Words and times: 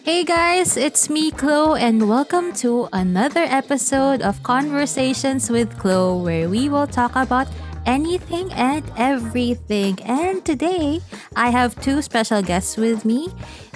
Hey 0.00 0.24
guys, 0.24 0.80
it's 0.80 1.12
me, 1.12 1.30
Chloe, 1.30 1.78
and 1.78 2.08
welcome 2.08 2.56
to 2.64 2.88
another 2.96 3.44
episode 3.44 4.22
of 4.24 4.42
Conversations 4.42 5.52
with 5.52 5.68
Chloe, 5.78 6.24
where 6.24 6.48
we 6.48 6.72
will 6.72 6.88
talk 6.88 7.12
about 7.14 7.46
anything 7.84 8.50
and 8.54 8.82
everything. 8.96 10.00
And 10.08 10.42
today, 10.44 11.04
I 11.36 11.50
have 11.50 11.78
two 11.84 12.00
special 12.00 12.40
guests 12.40 12.78
with 12.80 13.04
me. 13.04 13.28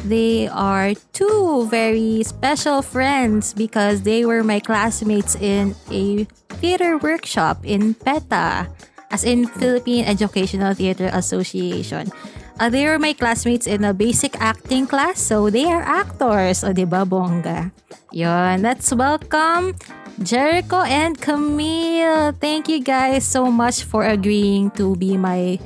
They 0.09 0.49
are 0.49 0.95
two 1.13 1.69
very 1.69 2.25
special 2.25 2.81
friends 2.81 3.53
because 3.53 4.01
they 4.03 4.25
were 4.25 4.43
my 4.43 4.59
classmates 4.59 5.37
in 5.37 5.77
a 5.93 6.25
theater 6.65 6.97
workshop 6.97 7.61
in 7.63 7.93
PETA, 7.93 8.73
as 9.13 9.23
in 9.23 9.47
Philippine 9.47 10.07
Educational 10.07 10.73
Theater 10.73 11.11
Association. 11.13 12.11
Uh, 12.57 12.73
they 12.73 12.89
were 12.89 12.99
my 12.99 13.13
classmates 13.13 13.67
in 13.69 13.85
a 13.85 13.93
basic 13.93 14.33
acting 14.41 14.87
class, 14.89 15.21
so 15.21 15.51
they 15.51 15.69
are 15.69 15.85
actors. 15.85 16.65
O, 16.65 16.73
di 16.73 16.89
ba, 16.89 17.05
bongga? 17.05 17.69
Yun, 18.17 18.65
let's 18.65 18.89
welcome 18.97 19.77
Jericho 20.25 20.81
and 20.89 21.21
Camille. 21.21 22.33
Thank 22.41 22.73
you 22.73 22.81
guys 22.81 23.29
so 23.29 23.53
much 23.53 23.85
for 23.85 24.09
agreeing 24.09 24.73
to 24.81 24.97
be 24.97 25.21
my 25.21 25.61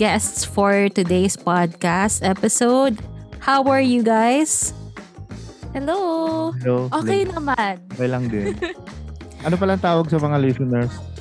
guests 0.00 0.48
for 0.48 0.88
today's 0.88 1.36
podcast 1.36 2.24
episode. 2.24 3.04
How 3.44 3.60
are 3.68 3.84
you 3.84 4.00
guys? 4.00 4.72
Hello! 5.76 6.56
Hello. 6.56 6.88
Okay 6.88 7.28
Lin. 7.28 7.36
naman. 7.36 7.74
Okay 7.92 8.08
lang 8.08 8.24
din. 8.32 8.56
ano 9.44 9.54
palang 9.60 9.82
tawag 9.82 10.08
sa 10.08 10.16
mga 10.16 10.40
listeners? 10.40 11.13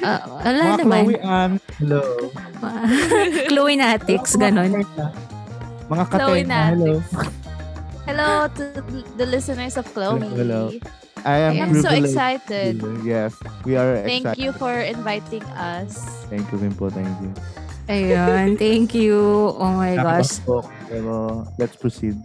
Uh, 0.00 0.20
wala 0.40 0.62
mga 0.64 0.76
naman. 0.80 1.02
Chloe 1.04 1.20
Ann. 1.20 1.52
Hello. 1.76 2.02
Chloe 3.50 3.76
Natics, 3.76 4.32
ganon. 4.40 4.72
Mga 5.88 6.04
Chloe 6.08 6.42
kateng. 6.44 6.72
Hello. 6.72 6.92
Hello 8.08 8.28
to 8.56 8.62
the 9.20 9.26
listeners 9.28 9.76
of 9.76 9.84
Chloe. 9.92 10.24
Hello. 10.32 10.72
I 11.26 11.50
am 11.50 11.52
I'm 11.60 11.82
so 11.82 11.90
excited. 11.90 12.80
Yes, 13.04 13.34
we 13.64 13.76
are 13.76 14.00
Thank 14.06 14.24
excited. 14.24 14.40
you 14.40 14.50
for 14.56 14.72
inviting 14.72 15.44
us. 15.58 15.98
Thank 16.30 16.46
you 16.54 16.58
rin 16.62 16.72
po. 16.72 16.88
Thank 16.88 17.10
you. 17.20 17.30
Ayun, 17.88 18.60
thank 18.60 18.92
you. 18.92 19.16
Oh 19.56 19.72
my 19.76 19.96
gosh. 19.96 20.44
Pero 20.88 21.44
let's 21.56 21.76
proceed. 21.76 22.20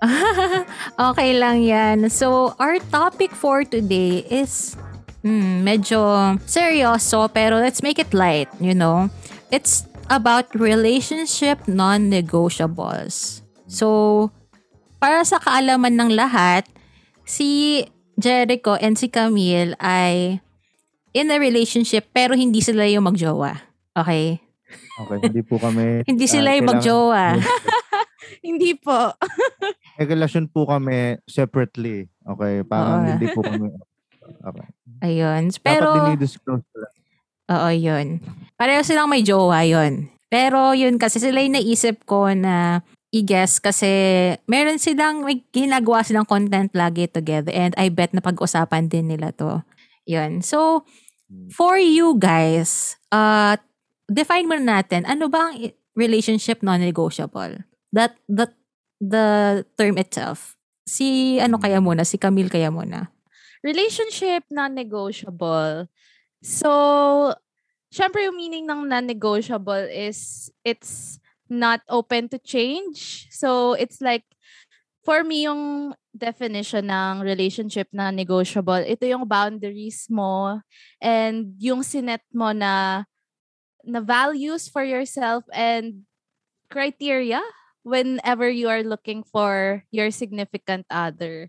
okay 1.10 1.32
lang 1.36 1.64
yan. 1.64 2.12
So, 2.12 2.52
our 2.60 2.76
topic 2.92 3.32
for 3.32 3.64
today 3.64 4.28
is 4.28 4.76
hmm, 5.26 5.66
medyo 5.66 5.98
seryoso 6.46 7.26
pero 7.34 7.58
let's 7.58 7.82
make 7.82 7.98
it 7.98 8.14
light, 8.14 8.46
you 8.62 8.78
know. 8.78 9.10
It's 9.50 9.82
about 10.06 10.46
relationship 10.54 11.58
non-negotiables. 11.66 13.42
So, 13.66 14.30
para 15.02 15.26
sa 15.26 15.42
kaalaman 15.42 15.98
ng 15.98 16.14
lahat, 16.14 16.70
si 17.26 17.82
Jericho 18.14 18.78
and 18.78 18.94
si 18.94 19.10
Camille 19.10 19.74
ay 19.82 20.38
in 21.10 21.34
a 21.34 21.42
relationship 21.42 22.06
pero 22.14 22.38
hindi 22.38 22.62
sila 22.62 22.86
yung 22.86 23.10
magjowa. 23.10 23.58
Okay? 23.98 24.38
Okay, 24.96 25.18
hindi 25.26 25.42
po 25.42 25.60
kami... 25.60 26.00
Hindi 26.10 26.26
ah, 26.26 26.32
sila 26.32 26.48
yung 26.56 26.66
kailangan- 26.68 26.80
magjowa. 26.80 27.24
Hindi 28.46 28.70
po. 28.76 29.14
May 29.96 30.06
relasyon 30.06 30.50
po 30.50 30.66
kami 30.66 31.20
separately. 31.28 32.10
Okay, 32.26 32.64
parang 32.66 33.06
Oo. 33.06 33.10
hindi 33.14 33.26
po 33.30 33.40
kami... 33.44 33.70
Okay. 34.26 34.66
Ayun. 35.02 35.52
Dapat 35.52 35.64
Pero, 35.64 35.88
dinidisclose 35.92 36.64
ko 36.72 36.76
lang. 36.80 36.94
Oo, 37.46 37.68
yun. 37.70 38.06
Pareho 38.58 38.82
silang 38.82 39.10
may 39.10 39.22
jowa 39.22 39.62
yun. 39.62 40.10
Pero 40.26 40.74
yun 40.74 40.98
kasi 40.98 41.22
sila 41.22 41.38
yung 41.38 41.54
naisip 41.54 42.02
ko 42.02 42.26
na 42.34 42.82
i-guess 43.14 43.62
kasi 43.62 43.88
meron 44.50 44.82
silang, 44.82 45.22
may 45.22 45.46
ginagawa 45.54 46.02
silang 46.02 46.26
content 46.26 46.74
lagi 46.74 47.06
together 47.06 47.54
and 47.54 47.72
I 47.78 47.88
bet 47.88 48.10
na 48.10 48.20
pag-usapan 48.20 48.90
din 48.90 49.08
nila 49.08 49.30
to. 49.38 49.62
Yun. 50.10 50.42
So, 50.42 50.82
for 51.54 51.78
you 51.78 52.18
guys, 52.18 52.98
uh, 53.14 53.56
define 54.10 54.50
muna 54.50 54.82
natin, 54.82 55.06
ano 55.06 55.30
ba 55.30 55.50
ang 55.50 55.70
relationship 55.94 56.60
non-negotiable? 56.66 57.62
That, 57.94 58.18
that, 58.28 58.52
the 58.98 59.62
term 59.76 59.96
itself. 60.00 60.56
Si, 60.86 61.38
ano 61.38 61.58
kaya 61.58 61.78
muna? 61.82 62.02
Si 62.02 62.18
Camille 62.18 62.50
kaya 62.50 62.70
muna? 62.70 63.10
Relationship 63.66 64.46
non-negotiable. 64.46 65.90
So, 66.38 67.34
syempre 67.90 68.22
yung 68.22 68.38
meaning 68.38 68.62
ng 68.70 68.86
non-negotiable 68.86 69.90
is 69.90 70.46
it's 70.62 71.18
not 71.50 71.82
open 71.90 72.30
to 72.30 72.38
change. 72.38 73.26
So, 73.34 73.74
it's 73.74 73.98
like, 73.98 74.22
for 75.02 75.26
me, 75.26 75.50
yung 75.50 75.94
definition 76.14 76.86
ng 76.86 77.26
relationship 77.26 77.90
na 77.90 78.14
negotiable, 78.14 78.86
ito 78.86 79.02
yung 79.02 79.26
boundaries 79.26 80.06
mo 80.06 80.62
and 81.02 81.54
yung 81.58 81.82
sinet 81.82 82.22
mo 82.30 82.54
na 82.54 83.02
na 83.86 84.02
values 84.02 84.66
for 84.66 84.82
yourself 84.82 85.46
and 85.54 86.06
criteria 86.70 87.38
whenever 87.86 88.50
you 88.50 88.66
are 88.66 88.82
looking 88.82 89.22
for 89.22 89.82
your 89.94 90.10
significant 90.10 90.82
other. 90.90 91.46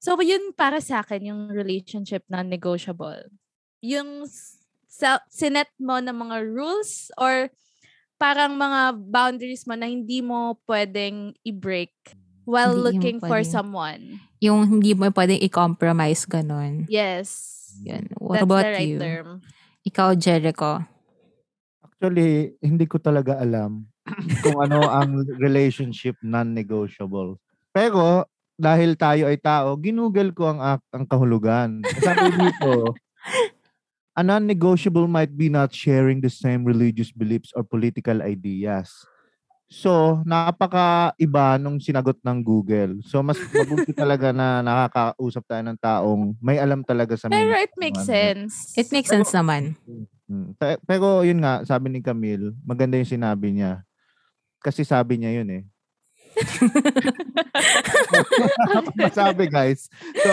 So, 0.00 0.16
yun 0.24 0.56
para 0.56 0.80
sa 0.80 1.04
akin, 1.04 1.28
yung 1.28 1.42
relationship 1.52 2.24
na 2.24 2.40
negotiable. 2.40 3.28
Yung 3.84 4.24
sa, 4.88 5.20
sinet 5.28 5.68
mo 5.76 6.00
ng 6.00 6.16
mga 6.16 6.36
rules 6.48 7.12
or 7.20 7.52
parang 8.16 8.56
mga 8.56 8.96
boundaries 8.96 9.68
mo 9.68 9.76
na 9.76 9.88
hindi 9.88 10.24
mo 10.24 10.56
pwedeng 10.64 11.36
i-break 11.44 11.92
while 12.48 12.72
Hindi 12.72 12.84
looking 12.84 13.18
for 13.20 13.44
pwedeng- 13.44 13.52
someone. 13.52 14.02
Yung 14.40 14.80
hindi 14.80 14.96
mo 14.96 15.12
pwedeng 15.12 15.40
i-compromise 15.44 16.24
ganun. 16.24 16.88
Yes. 16.88 17.60
Yun. 17.84 18.08
What 18.16 18.40
That's 18.40 18.48
about 18.48 18.64
the 18.64 18.72
right 18.72 18.88
you? 18.88 19.00
term. 19.00 19.28
Ikaw, 19.84 20.16
Jericho. 20.16 20.80
Actually, 21.84 22.56
hindi 22.64 22.88
ko 22.88 22.96
talaga 22.96 23.36
alam 23.36 23.84
kung 24.40 24.64
ano 24.64 24.88
ang 24.88 25.20
relationship 25.44 26.16
non-negotiable. 26.24 27.36
Pero 27.72 28.24
dahil 28.60 28.92
tayo 28.94 29.24
ay 29.24 29.40
tao, 29.40 29.72
ginugol 29.80 30.36
ko 30.36 30.52
ang 30.52 30.60
ak- 30.60 30.90
ang 30.92 31.04
kahulugan. 31.08 31.80
Sabi 32.04 32.28
dito, 32.36 32.92
a 34.18 34.20
non-negotiable 34.20 35.08
might 35.08 35.32
be 35.32 35.48
not 35.48 35.72
sharing 35.72 36.20
the 36.20 36.28
same 36.28 36.60
religious 36.68 37.08
beliefs 37.08 37.56
or 37.56 37.64
political 37.64 38.20
ideas. 38.20 38.92
So, 39.70 40.18
napaka-iba 40.26 41.54
nung 41.62 41.78
sinagot 41.78 42.18
ng 42.26 42.42
Google. 42.42 42.98
So, 43.06 43.22
mas 43.22 43.38
mabuti 43.38 43.94
talaga 43.94 44.34
na 44.34 44.66
nakakausap 44.66 45.46
tayo 45.46 45.62
ng 45.62 45.78
taong 45.78 46.34
may 46.42 46.58
alam 46.58 46.82
talaga 46.82 47.14
sa 47.14 47.30
Pero 47.30 47.54
it 47.54 47.70
makes 47.78 48.02
sense. 48.02 48.74
It 48.74 48.90
makes 48.90 49.06
sense 49.06 49.30
naman. 49.30 49.78
Mm. 50.26 50.58
Pe- 50.58 50.82
Pero 50.82 51.22
yun 51.22 51.38
nga, 51.38 51.62
sabi 51.62 51.86
ni 51.86 52.02
Camille, 52.02 52.50
maganda 52.66 52.98
yung 52.98 53.06
sinabi 53.06 53.54
niya. 53.54 53.86
Kasi 54.58 54.82
sabi 54.82 55.22
niya 55.22 55.38
yun 55.38 55.48
eh. 55.54 55.62
Masabi 58.96 59.50
guys. 59.50 59.88
So, 60.22 60.32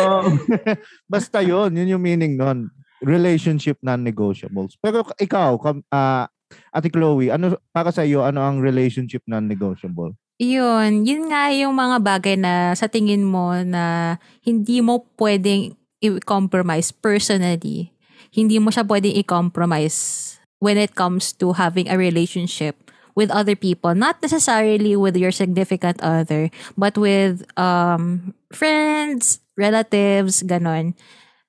basta 1.11 1.41
yun. 1.43 1.75
Yun 1.75 1.97
yung 1.97 2.03
meaning 2.03 2.37
nun. 2.37 2.69
Relationship 3.01 3.77
non-negotiables. 3.85 4.77
Pero 4.81 5.05
ikaw, 5.21 5.57
ah, 5.93 6.25
Ate 6.71 6.89
Chloe, 6.89 7.29
ano 7.29 7.59
para 7.75 7.91
sa 7.91 8.07
iyo 8.07 8.23
ano 8.23 8.41
ang 8.41 8.63
relationship 8.63 9.21
non-negotiable? 9.27 10.15
Yun, 10.37 11.01
yun 11.01 11.33
nga 11.33 11.49
yung 11.49 11.73
mga 11.73 11.97
bagay 11.97 12.35
na 12.37 12.77
sa 12.77 12.85
tingin 12.85 13.25
mo 13.25 13.57
na 13.65 14.15
hindi 14.45 14.85
mo 14.85 15.01
pwedeng 15.17 15.73
i-compromise 15.97 16.93
personally. 16.93 17.89
Hindi 18.29 18.61
mo 18.61 18.69
siya 18.69 18.85
pwedeng 18.85 19.17
i-compromise 19.17 20.37
when 20.61 20.77
it 20.77 20.93
comes 20.93 21.33
to 21.33 21.57
having 21.57 21.89
a 21.89 21.97
relationship 21.97 22.77
with 23.17 23.33
other 23.33 23.57
people. 23.57 23.97
Not 23.97 24.21
necessarily 24.21 24.93
with 24.93 25.17
your 25.17 25.33
significant 25.33 25.97
other, 26.05 26.53
but 26.77 26.93
with 26.93 27.41
um, 27.57 28.37
friends, 28.53 29.41
relatives, 29.57 30.45
ganon. 30.45 30.93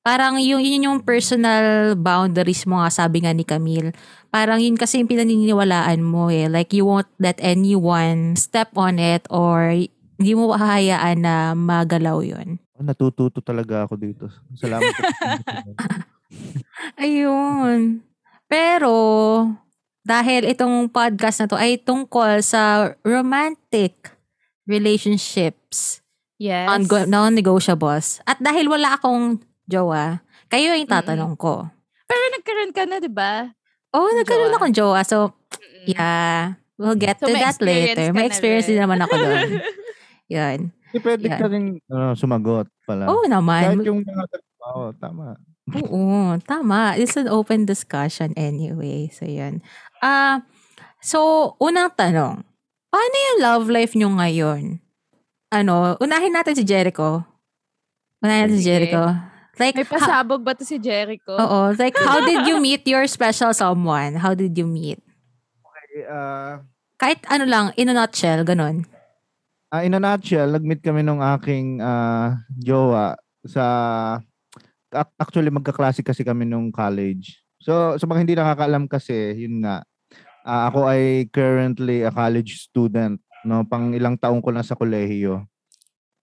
Parang 0.01 0.41
yung, 0.41 0.65
yun 0.65 0.89
yung 0.89 1.05
personal 1.05 1.93
boundaries 1.93 2.65
mo 2.65 2.81
nga, 2.81 2.89
sabi 2.89 3.21
nga 3.21 3.37
ni 3.37 3.45
Camille. 3.45 3.93
Parang 4.33 4.57
yun 4.57 4.81
kasi 4.81 5.05
yung 5.05 5.13
pinaniniwalaan 5.13 6.01
mo 6.01 6.33
eh. 6.33 6.49
Like 6.49 6.73
you 6.73 6.89
won't 6.89 7.13
let 7.21 7.37
anyone 7.45 8.33
step 8.41 8.73
on 8.73 8.97
it 8.97 9.29
or 9.29 9.77
hindi 10.17 10.33
mo 10.33 10.57
hahayaan 10.57 11.21
na 11.21 11.53
magalaw 11.53 12.25
yun. 12.25 12.57
Oh, 12.73 12.87
natututo 12.87 13.45
talaga 13.45 13.85
ako 13.85 14.01
dito. 14.01 14.25
Salamat. 14.57 14.89
Ayun. 17.05 18.01
Pero, 18.49 18.95
dahil 20.09 20.49
itong 20.49 20.89
podcast 20.89 21.39
na 21.39 21.47
to 21.47 21.55
ay 21.55 21.77
tungkol 21.77 22.41
sa 22.41 22.95
romantic 23.05 24.17
relationships, 24.65 26.01
Yes. 26.39 26.65
non- 26.65 27.09
non-negotiables. 27.09 28.25
At 28.25 28.39
dahil 28.39 28.67
wala 28.67 28.97
akong 28.97 29.43
jowa, 29.65 30.25
kayo 30.49 30.73
yung 30.73 30.89
tatanong 30.89 31.37
ko. 31.37 31.69
Pero 32.09 32.23
nagkaroon 32.33 32.73
ka 32.73 32.83
na, 32.85 32.97
di 32.99 33.11
ba? 33.11 33.53
Oh, 33.91 34.09
nagkaroon 34.11 34.49
Jowa. 34.49 34.57
akong 34.57 34.75
jowa. 34.75 35.01
So, 35.03 35.17
Mm-mm. 35.53 35.93
yeah. 35.93 36.57
We'll 36.77 36.95
get 36.95 37.19
So, 37.19 37.27
to 37.27 37.35
that 37.35 37.59
later. 37.59 38.15
May 38.15 38.25
experience 38.25 38.65
din 38.65 38.79
naman 38.79 39.03
ako 39.03 39.13
doon. 39.13 39.49
Yan. 40.31 40.59
Di 40.89 40.99
pwede 40.99 41.27
Yan. 41.27 41.37
ka 41.37 41.47
rin 41.49 41.65
ano, 41.85 42.15
sumagot 42.15 42.69
pala. 42.87 43.11
Oo 43.11 43.25
Kahit 43.25 43.33
naman. 43.35 43.83
yung 43.83 44.01
mga 44.01 44.25
Oo, 44.69 44.93
tama. 44.95 45.37
Oo, 45.75 46.37
tama. 46.43 46.95
It's 46.95 47.13
an 47.15 47.29
open 47.29 47.65
discussion 47.65 48.33
anyway. 48.37 49.09
So, 49.11 49.25
yan. 49.25 49.61
Ah, 49.99 50.43
so, 51.01 51.53
unang 51.59 51.91
tanong. 51.93 52.43
Paano 52.89 53.15
yung 53.17 53.39
love 53.43 53.67
life 53.69 53.93
nyo 53.95 54.09
ngayon? 54.15 54.81
Ano, 55.49 55.97
unahin 55.99 56.33
natin 56.33 56.55
si 56.55 56.65
Jericho. 56.65 57.25
Unahin 58.21 58.49
natin 58.49 58.59
si. 58.61 58.65
Jericho. 58.65 59.03
Like, 59.59 59.75
May 59.75 59.83
ha- 59.85 59.95
pasabog 59.99 60.47
ba 60.47 60.55
to 60.55 60.63
si 60.63 60.79
Jericho? 60.79 61.35
oo. 61.35 61.61
Like, 61.75 61.99
how 61.99 62.23
did 62.23 62.47
you 62.47 62.61
meet 62.65 62.87
your 62.87 63.05
special 63.11 63.51
someone? 63.51 64.15
How 64.15 64.33
did 64.33 64.55
you 64.55 64.65
meet? 64.65 65.03
Okay, 65.67 66.07
ah, 66.07 66.63
Kahit 66.95 67.23
ano 67.27 67.47
lang, 67.47 67.71
in 67.75 67.91
a 67.91 67.95
nutshell, 67.95 68.43
ganun. 68.43 68.87
Ah, 69.69 69.83
in 69.83 69.95
a 69.95 70.01
nutshell, 70.01 70.51
nag-meet 70.51 70.81
kami 70.81 71.03
nung 71.03 71.19
aking 71.21 71.79
ah, 71.79 72.39
jowa 72.55 73.15
sa 73.45 73.65
ac- 74.91 75.17
actually 75.19 75.51
magkaklase 75.51 76.03
kasi 76.03 76.23
kami 76.23 76.47
nung 76.47 76.71
college. 76.71 77.39
So 77.69 78.01
sa 78.01 78.09
mga 78.09 78.21
hindi 78.25 78.33
nakakaalam 78.33 78.89
kasi, 78.89 79.45
yun 79.45 79.61
nga. 79.61 79.85
ah, 80.49 80.73
ako 80.73 80.89
ay 80.89 81.29
currently 81.29 82.01
a 82.01 82.09
college 82.09 82.65
student, 82.65 83.21
no, 83.45 83.69
pang 83.69 83.93
ilang 83.93 84.17
taong 84.17 84.41
ko 84.41 84.49
na 84.49 84.65
sa 84.65 84.73
kolehiyo. 84.73 85.45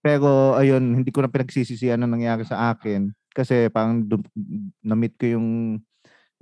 Pero 0.02 0.58
ayun, 0.58 0.82
hindi 0.98 1.14
ko 1.14 1.22
na 1.22 1.30
pinagsisisihan 1.30 2.02
ang 2.02 2.10
nangyari 2.10 2.42
sa 2.42 2.74
akin 2.74 3.14
kasi 3.30 3.70
dum- 4.02 4.26
na-meet 4.82 5.14
ko 5.14 5.38
yung 5.38 5.48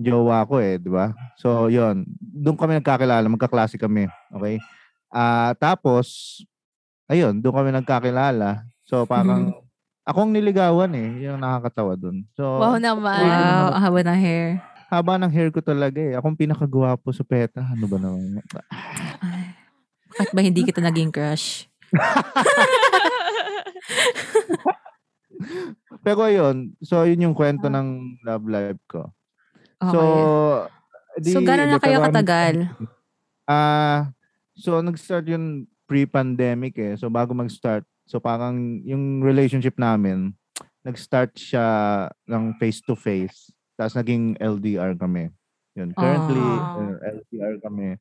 jowa 0.01 0.49
ko 0.49 0.65
eh, 0.65 0.81
di 0.81 0.89
ba? 0.89 1.13
So, 1.37 1.69
yun. 1.69 2.09
Doon 2.19 2.57
kami 2.57 2.81
nagkakilala, 2.81 3.29
magkaklase 3.29 3.77
kami. 3.77 4.09
Okay? 4.33 4.57
Ah, 5.13 5.53
tapos, 5.61 6.41
ayun, 7.13 7.45
doon 7.45 7.53
kami 7.53 7.71
nagkakilala. 7.77 8.65
So, 8.89 9.05
parang, 9.05 9.53
akong 10.09 10.33
niligawan 10.33 10.93
eh. 10.97 11.29
Yung 11.29 11.41
nakakatawa 11.41 11.93
doon. 11.97 12.25
So, 12.33 12.45
Wow 12.45 12.77
naman. 12.81 13.21
Wow, 13.21 13.77
haba 13.77 14.01
ng 14.01 14.21
hair. 14.21 14.74
Haba 14.91 15.21
ng 15.21 15.33
hair 15.33 15.51
ko 15.55 15.61
talaga 15.61 16.01
eh. 16.01 16.17
Akong 16.17 16.37
pinakagwapo 16.37 17.13
sa 17.13 17.25
PETA. 17.25 17.63
Ano 17.63 17.87
ba 17.89 17.97
naman? 18.01 18.43
Bakit 20.15 20.31
ba 20.35 20.41
hindi 20.43 20.63
kita 20.65 20.81
naging 20.83 21.11
crush? 21.11 21.69
Pero 26.05 26.21
ayun, 26.25 26.77
so 26.85 27.05
yun 27.09 27.31
yung 27.31 27.37
kwento 27.37 27.69
ng 27.73 28.19
love 28.25 28.47
life 28.49 28.83
ko. 28.89 29.09
Okay. 29.81 29.93
So, 29.93 30.01
So, 31.23 31.39
gano'n 31.47 31.71
na 31.71 31.79
di, 31.79 31.85
kayo 31.87 32.03
katagal? 32.03 32.55
Ah, 33.47 34.11
so 34.59 34.83
nag-start 34.83 35.31
yun 35.31 35.63
pre-pandemic 35.87 36.75
eh. 36.75 36.99
So 36.99 37.07
bago 37.07 37.31
mag-start, 37.31 37.87
so 38.03 38.19
parang 38.19 38.83
yung 38.83 39.23
relationship 39.23 39.79
namin, 39.79 40.35
nag-start 40.83 41.39
siya 41.39 41.67
ng 42.27 42.59
face 42.59 42.83
to 42.83 42.99
face. 42.99 43.54
Tapos 43.75 43.95
naging 43.99 44.39
LDR 44.39 44.95
kami. 44.95 45.31
Yun. 45.75 45.91
Currently, 45.95 46.39
Ah. 46.39 46.79
uh, 46.79 46.97
LDR 47.19 47.55
kami. 47.59 47.99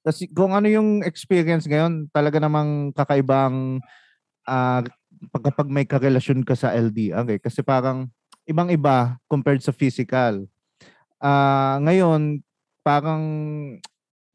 Tapos 0.00 0.20
kung 0.32 0.52
ano 0.52 0.68
yung 0.68 1.04
experience 1.04 1.68
ngayon, 1.68 2.08
talaga 2.12 2.40
namang 2.40 2.92
kakaibang 2.92 3.80
ah 4.48 4.80
pag 5.28 5.42
kapag 5.52 5.68
may 5.68 5.84
karelasyon 5.84 6.40
ka 6.44 6.56
sa 6.56 6.72
LDR 6.72 7.24
eh. 7.36 7.40
Kasi 7.40 7.60
parang 7.60 8.08
ibang-iba 8.48 9.20
compared 9.28 9.60
sa 9.60 9.72
physical. 9.72 10.48
Ah, 11.20 11.76
ngayon, 11.84 12.40
parang 12.80 13.22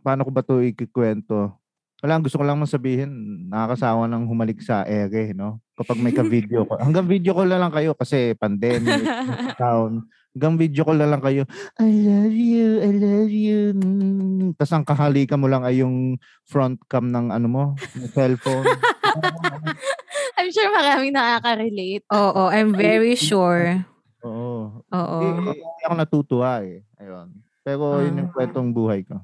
paano 0.06 0.22
ko 0.22 0.30
ba 0.30 0.45
'to 0.45 0.62
ikikwento? 0.62 1.57
Wala, 2.06 2.22
gusto 2.22 2.38
ko 2.38 2.46
lang 2.46 2.62
masabihin, 2.62 3.10
nakakasawa 3.50 4.06
ng 4.06 4.30
humalik 4.30 4.62
sa 4.62 4.86
ere, 4.86 5.34
no? 5.34 5.57
Kapag 5.74 5.98
may 5.98 6.13
ka-video 6.13 6.62
ko. 6.62 6.78
Hanggang 6.78 7.10
video 7.10 7.34
ko 7.34 7.42
na 7.42 7.57
lang 7.57 7.74
kayo 7.74 7.98
kasi 7.98 8.38
pandemic, 8.38 9.02
town. 9.57 10.06
Hanggang 10.38 10.54
video 10.54 10.86
ko 10.86 10.94
na 10.94 11.10
lang 11.10 11.18
kayo. 11.18 11.50
I 11.81 11.90
love 11.90 12.30
you, 12.30 12.78
I 12.78 12.92
love 12.94 13.34
you. 13.34 13.74
Tapos 14.54 14.69
ang 14.69 14.86
kahalikan 14.86 15.42
mo 15.42 15.50
lang 15.50 15.66
ay 15.66 15.81
yung 15.81 16.22
front 16.46 16.78
cam 16.86 17.10
ng 17.10 17.34
ano 17.34 17.48
mo, 17.50 17.63
ng 17.74 18.13
cellphone. 18.13 18.69
I'm 20.38 20.54
sure 20.54 20.69
maraming 20.69 21.10
nakaka-relate. 21.10 22.06
Oo, 22.13 22.54
I'm 22.54 22.69
very 22.69 23.18
sure. 23.18 23.81
Oo. 24.22 24.86
Oo. 24.86 25.18
Hindi, 25.42 25.58
hindi 25.58 25.81
ako 25.81 25.96
natutuwa 25.98 26.62
eh. 26.62 26.86
Ayun. 27.01 27.34
Pero 27.66 27.98
yun 27.98 28.22
yung 28.22 28.30
Ah. 28.30 28.36
kwentong 28.38 28.69
buhay 28.69 29.01
ko. 29.01 29.18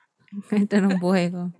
Ito 0.56 0.80
ng 0.80 0.96
buhay 0.96 1.28
ko. 1.28 1.52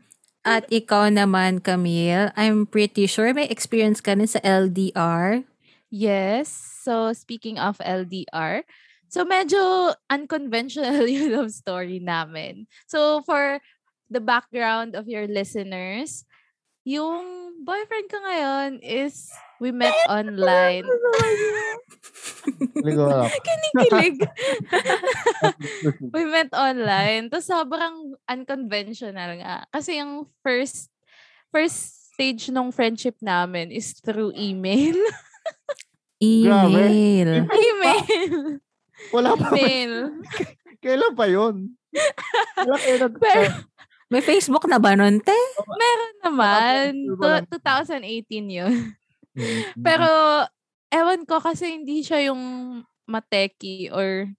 At 0.44 0.68
ikaw 0.68 1.08
naman, 1.08 1.64
Camille, 1.64 2.28
I'm 2.36 2.68
pretty 2.68 3.08
sure 3.08 3.32
may 3.32 3.48
experience 3.48 4.04
ka 4.04 4.12
rin 4.12 4.28
sa 4.28 4.44
LDR. 4.44 5.48
Yes. 5.88 6.52
So, 6.84 7.16
speaking 7.16 7.56
of 7.56 7.80
LDR, 7.80 8.68
so 9.08 9.24
medyo 9.24 9.96
unconventional 10.12 11.08
yung 11.08 11.32
love 11.32 11.48
story 11.48 11.96
namin. 11.96 12.68
So, 12.84 13.24
for 13.24 13.64
the 14.12 14.20
background 14.20 14.92
of 14.92 15.08
your 15.08 15.24
listeners, 15.24 16.28
yung 16.84 17.56
boyfriend 17.64 18.12
ko 18.12 18.20
ngayon 18.20 18.70
is 18.84 19.32
we 19.64 19.72
met 19.72 19.96
online. 20.12 20.84
Kinikilig. 23.46 24.20
we 26.14 26.22
met 26.28 26.50
online. 26.54 27.28
Tapos 27.28 27.48
sobrang 27.48 28.16
unconventional 28.28 29.30
nga. 29.40 29.64
Kasi 29.70 30.00
yung 30.00 30.28
first 30.40 30.90
first 31.50 32.10
stage 32.14 32.50
ng 32.50 32.70
friendship 32.70 33.18
namin 33.22 33.74
is 33.74 33.94
through 33.98 34.30
email. 34.34 34.96
Email. 36.22 37.44
email. 37.52 38.32
Wala 39.12 39.36
pa. 39.36 39.52
email. 39.52 40.22
Kailan 40.80 41.12
pa 41.12 41.26
yun? 41.28 41.74
Wala 42.56 42.76
kayo 42.80 42.96
nag- 43.02 43.20
Pero 43.20 43.50
May 44.12 44.22
Facebook 44.22 44.68
na 44.70 44.78
ba 44.78 44.94
nun, 44.94 45.18
te? 45.18 45.34
meron 45.64 46.16
naman. 46.22 46.86
Tu- 47.18 47.58
2018 47.58 48.46
yun. 48.46 48.94
Mm. 49.34 49.82
Pero, 49.82 50.06
ewan 50.92 51.26
ko 51.26 51.42
kasi 51.42 51.74
hindi 51.74 52.04
siya 52.06 52.30
yung 52.30 52.38
mateki 53.10 53.90
or 53.90 54.30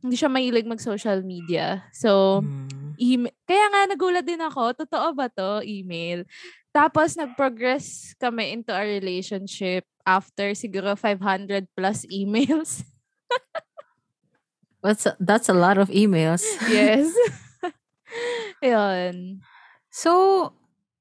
hindi 0.00 0.16
siya 0.16 0.32
mahilig 0.32 0.64
mag-social 0.68 1.20
media. 1.22 1.84
So, 1.92 2.40
Hmm. 2.40 2.96
email. 2.96 3.32
Kaya 3.44 3.64
nga 3.68 3.80
nagulat 3.88 4.24
din 4.24 4.40
ako, 4.40 4.72
totoo 4.84 5.12
ba 5.12 5.28
to? 5.28 5.60
Email. 5.64 6.24
Tapos 6.70 7.16
nag-progress 7.18 8.14
kami 8.16 8.54
into 8.54 8.70
a 8.72 8.80
relationship 8.84 9.84
after 10.06 10.52
siguro 10.56 10.96
500 10.96 11.66
plus 11.76 12.06
emails. 12.08 12.82
That's 14.82 15.04
a, 15.04 15.12
that's 15.20 15.48
a 15.48 15.56
lot 15.56 15.76
of 15.76 15.92
emails. 15.92 16.40
yes. 16.72 17.12
Yun. 18.64 19.44
So, 19.92 20.54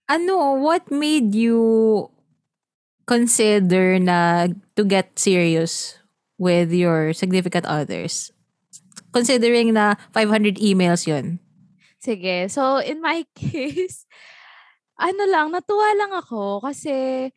ano, 0.10 0.60
what 0.60 0.92
made 0.92 1.32
you 1.32 2.12
consider 3.08 3.98
na 4.00 4.52
to 4.76 4.84
get 4.84 5.16
serious 5.18 5.96
with 6.38 6.76
your 6.76 7.14
significant 7.14 7.66
others? 7.66 8.36
Considering 9.10 9.74
na 9.74 9.98
500 10.14 10.62
emails 10.62 11.10
yun. 11.10 11.42
Sige. 12.00 12.48
So, 12.48 12.80
in 12.80 13.04
my 13.04 13.26
case, 13.38 14.08
ano 15.00 15.24
lang, 15.28 15.52
natuwa 15.52 15.90
lang 15.96 16.14
ako 16.16 16.64
kasi 16.64 17.30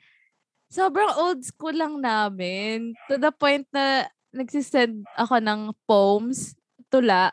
sobrang 0.73 1.13
old 1.19 1.43
school 1.45 1.75
lang 1.75 1.99
namin. 2.01 2.97
To 3.11 3.19
the 3.19 3.35
point 3.35 3.67
na 3.75 4.09
nagsisend 4.33 5.05
ako 5.19 5.43
ng 5.43 5.61
poems, 5.85 6.57
tula, 6.93 7.33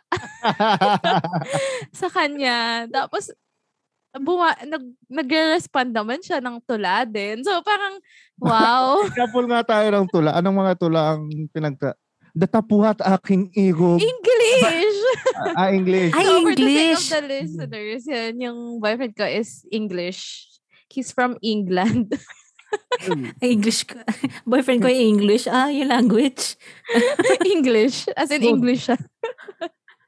sa 1.99 2.07
kanya. 2.07 2.87
Tapos, 2.87 3.31
buma, 4.15 4.55
nag, 4.63 4.83
nag-respond 5.11 5.91
naman 5.91 6.23
siya 6.23 6.39
ng 6.39 6.63
tula 6.63 7.03
din. 7.03 7.43
So, 7.43 7.59
parang, 7.59 7.99
wow. 8.39 9.03
Couple 9.11 9.47
nga 9.51 9.61
tayo 9.67 9.87
ng 9.91 10.07
tula. 10.07 10.31
Anong 10.39 10.57
mga 10.63 10.73
tula 10.79 11.01
ang 11.13 11.27
pinagta... 11.51 11.99
Datapuhat 12.35 13.01
aking 13.01 13.49
ego. 13.57 13.97
English! 13.97 14.97
ah, 15.59 15.69
English. 15.73 16.13
Ay, 16.13 16.25
so, 16.25 16.33
for 16.41 16.53
the 16.53 16.61
sake 16.61 16.69
English! 16.69 17.03
of 17.03 17.09
the 17.09 17.21
listeners, 17.25 18.03
yan, 18.05 18.33
yung 18.39 18.59
boyfriend 18.77 19.15
ko 19.17 19.25
is 19.25 19.65
English. 19.73 20.45
He's 20.89 21.13
from 21.13 21.37
England. 21.41 22.13
English 23.41 23.85
ko. 23.85 24.01
Boyfriend 24.45 24.81
ko 24.85 24.89
yung 24.89 25.17
English. 25.17 25.45
Ah, 25.49 25.69
yung 25.69 25.89
language. 25.89 26.57
English. 27.55 28.09
As 28.13 28.29
in. 28.29 28.41
English 28.45 28.89
siya. 28.89 28.97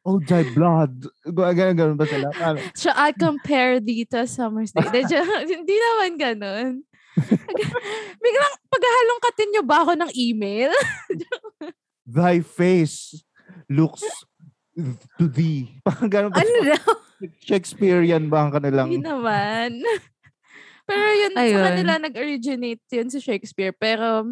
Old 0.02 0.26
thy 0.26 0.42
blood. 0.50 1.06
Ganun, 1.30 1.78
ganun 1.78 1.98
ba 1.98 2.10
sila? 2.10 2.34
Ano? 2.42 2.58
So, 2.74 2.90
I 2.90 3.14
compare 3.14 3.78
dito 3.78 4.18
sa 4.26 4.50
Summer's 4.50 4.74
Day. 4.74 5.06
Hindi, 5.46 5.76
naman 5.78 6.18
ganun. 6.18 6.72
Biglang 8.18 8.54
paghahalong 8.66 9.22
katin 9.30 9.50
niyo 9.54 9.62
ba 9.62 9.86
ako 9.86 9.94
ng 10.02 10.12
email? 10.18 10.74
Thy 12.12 12.44
face 12.44 13.24
looks 13.68 14.04
to 15.16 15.26
thee. 15.26 15.72
Parang 15.88 16.12
ganun 16.12 16.32
ba? 16.32 16.40
Ano 16.40 16.60
daw? 16.68 16.92
Shakespearean 17.40 18.28
ba 18.28 18.44
ang 18.44 18.52
kanilang... 18.52 18.90
Hindi 18.90 19.00
naman. 19.00 19.80
Pero 20.90 21.06
yun, 21.08 21.32
sa 21.32 21.42
Ayun. 21.42 21.64
kanila 21.64 21.92
nag-originate 22.02 22.84
yun 22.92 23.08
sa 23.08 23.20
Shakespeare. 23.22 23.72
Pero 23.72 24.28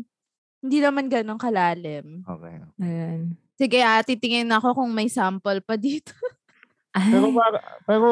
hindi 0.59 0.77
naman 0.81 1.07
ganun 1.07 1.39
kalalim. 1.39 2.25
Okay. 2.25 2.55
Ayun. 2.77 3.39
Sige, 3.55 3.79
ah, 3.79 4.01
titingin 4.01 4.49
ako 4.49 4.73
kung 4.73 4.91
may 4.91 5.07
sample 5.07 5.61
pa 5.61 5.75
dito. 5.75 6.11
Ay, 6.97 7.13
Pero 7.13 7.29
para- 7.29 7.65
pero 7.85 8.09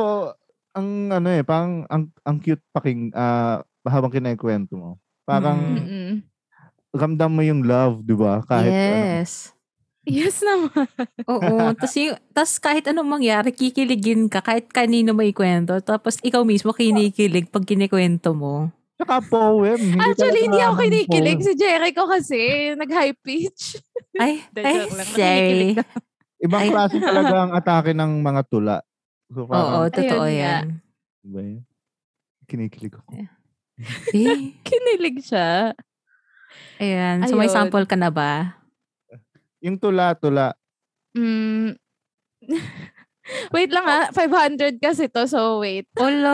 ang 0.71 0.87
ano 1.09 1.27
eh, 1.27 1.41
parang 1.41 1.81
ang, 1.89 2.13
ang 2.21 2.37
cute 2.37 2.61
paking 2.69 3.09
ah 3.11 3.65
habang 3.81 4.13
kinaikwento 4.13 4.77
mo. 4.77 4.91
Parang 5.25 5.57
Mm. 5.57 5.81
Mm-mm. 5.81 6.13
ramdam 6.93 7.31
mo 7.31 7.41
yung 7.41 7.65
love, 7.65 8.05
'di 8.05 8.13
ba? 8.13 8.45
Kahit 8.45 8.69
ano. 8.69 9.56
Yes. 10.07 10.39
Naman. 10.41 10.87
Oo. 11.31 11.75
Tapos 11.75 11.91
tas 12.31 12.51
kahit 12.57 12.87
anong 12.87 13.19
mangyari, 13.19 13.51
kikiligin 13.51 14.31
ka 14.31 14.39
kahit 14.39 14.71
kanino 14.71 15.11
may 15.11 15.35
kwento. 15.35 15.75
Tapos 15.83 16.17
ikaw 16.23 16.41
mismo 16.41 16.71
kinikilig 16.71 17.51
pag 17.51 17.67
kinikwento 17.67 18.31
mo. 18.31 18.71
Tsaka 18.97 19.21
poem. 19.21 19.77
Hindi 19.77 20.01
Actually, 20.01 20.41
hindi 20.49 20.57
ako 20.57 20.75
kinikilig. 20.81 21.37
poem. 21.37 21.45
Si 21.45 21.53
Jericho 21.53 22.03
kasi, 22.09 22.41
nag-high 22.73 23.13
pitch. 23.13 23.77
Ay, 24.23 24.41
ay, 24.57 24.89
sorry. 25.05 25.77
Ibang 26.41 26.63
Ay. 26.65 26.69
klase 26.73 26.97
talaga 26.97 27.35
ang 27.45 27.53
atake 27.53 27.93
ng 27.93 28.25
mga 28.25 28.41
tula. 28.49 28.81
So, 29.29 29.45
Oo, 29.45 29.49
parang, 29.53 29.93
totoo 29.93 30.25
Ayun 30.25 30.33
nga. 30.33 30.41
yan. 30.57 30.65
diba 31.21 31.41
yun? 31.45 31.61
Kinikilig 32.49 32.97
ako. 32.97 33.09
Eh, 33.13 33.29
Kinilig 34.65 35.21
siya. 35.21 35.77
ayan. 36.81 37.21
So 37.29 37.37
may 37.37 37.45
Ayun. 37.45 37.53
sample 37.53 37.85
ka 37.85 37.93
na 37.93 38.09
ba? 38.09 38.56
Yung 39.61 39.77
tula-tula. 39.81 40.53
Mm. 41.17 41.73
wait 43.55 43.71
lang 43.73 43.85
ah. 43.85 44.05
500 44.13 44.77
kasi 44.79 45.09
to, 45.09 45.25
so 45.25 45.59
wait. 45.59 45.89
Wala, 45.97 46.31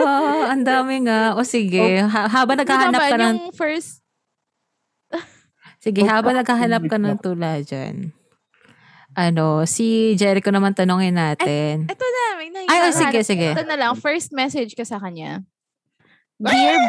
ang 0.52 0.62
dami 0.70 1.04
nga. 1.08 1.34
O 1.34 1.42
sige, 1.42 2.04
ha- 2.04 2.30
habang 2.30 2.60
naghahanap 2.60 3.00
ka 3.00 3.16
ng... 3.16 3.36
yung 3.36 3.54
first, 3.56 4.04
Sige, 5.84 6.00
Oh, 6.00 6.08
habang 6.08 6.32
ah, 6.32 6.40
naghahanap 6.40 6.88
ka 6.88 6.96
ng 6.96 7.20
tula 7.20 7.60
dyan. 7.60 8.08
Ano, 9.14 9.68
si 9.68 10.16
Jericho 10.16 10.48
naman 10.48 10.72
tanongin 10.72 11.12
natin. 11.14 11.84
ito 11.86 12.06
na, 12.08 12.24
may 12.40 12.48
Ay, 12.66 12.88
oh, 12.88 12.94
sige, 12.96 13.20
sige. 13.20 13.52
Ito 13.52 13.68
na 13.68 13.76
lang, 13.76 13.92
first 14.00 14.32
message 14.32 14.72
ka 14.72 14.82
sa 14.82 14.96
kanya. 14.96 15.44
Dear, 16.40 16.80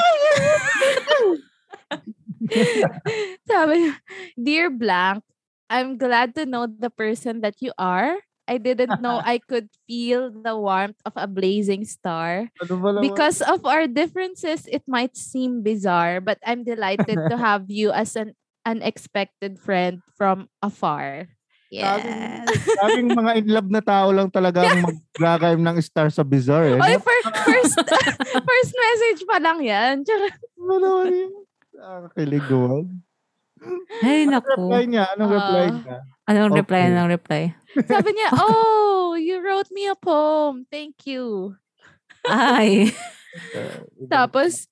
sabi 3.46 3.74
niya, 3.84 3.94
Dear 4.40 4.68
Blank, 4.74 5.22
I'm 5.70 5.98
glad 5.98 6.36
to 6.36 6.46
know 6.46 6.68
the 6.68 6.90
person 6.90 7.42
that 7.42 7.62
you 7.62 7.74
are. 7.78 8.18
I 8.48 8.58
didn't 8.58 9.02
know 9.02 9.18
I 9.26 9.42
could 9.42 9.70
feel 9.88 10.30
the 10.30 10.58
warmth 10.58 11.02
of 11.06 11.14
a 11.16 11.28
blazing 11.28 11.86
star. 11.86 12.50
Ano? 12.62 13.02
Because 13.02 13.42
of 13.42 13.66
our 13.66 13.88
differences, 13.88 14.70
it 14.70 14.86
might 14.88 15.18
seem 15.18 15.64
bizarre, 15.64 16.22
but 16.22 16.38
I'm 16.46 16.64
delighted 16.64 17.18
to 17.30 17.38
have 17.42 17.70
you 17.70 17.92
as 17.92 18.16
an 18.16 18.38
unexpected 18.66 19.58
friend 19.58 20.02
from 20.18 20.50
afar. 20.62 21.30
Yes. 21.74 22.46
Daming 22.80 23.18
mga 23.18 23.32
in 23.42 23.48
love 23.50 23.70
na 23.74 23.82
tao 23.82 24.14
lang 24.14 24.30
talaga 24.30 24.64
ang 24.64 24.86
mag-rhyme 25.20 25.66
ng 25.66 25.78
star 25.82 26.14
sa 26.14 26.22
bizarre. 26.22 26.78
Eh. 26.78 26.80
Oy, 26.80 26.96
first, 27.02 27.30
first, 27.42 27.76
first 28.32 28.72
message 28.78 29.22
pa 29.26 29.42
lang 29.42 29.60
yan. 29.66 30.06
Ano 30.06 30.74
naman 30.78 31.10
yun? 31.12 31.34
Nakakilig 31.76 32.46
naman. 32.48 33.05
Ay, 34.02 34.26
naku. 34.28 34.50
reply 34.52 34.84
niya? 34.86 35.06
Anong 35.14 35.32
reply 35.32 35.66
Ah. 35.66 35.72
niya? 35.72 35.98
Anong 36.26 36.52
reply? 36.54 36.82
Okay. 36.82 36.92
Anong 36.92 37.10
reply? 37.12 37.44
sabi 37.86 38.10
niya, 38.12 38.30
oh, 38.42 39.14
you 39.16 39.38
wrote 39.40 39.70
me 39.72 39.86
a 39.86 39.96
poem. 39.96 40.66
Thank 40.68 41.06
you. 41.06 41.54
Ay. 42.26 42.90
Tapos, 44.14 44.66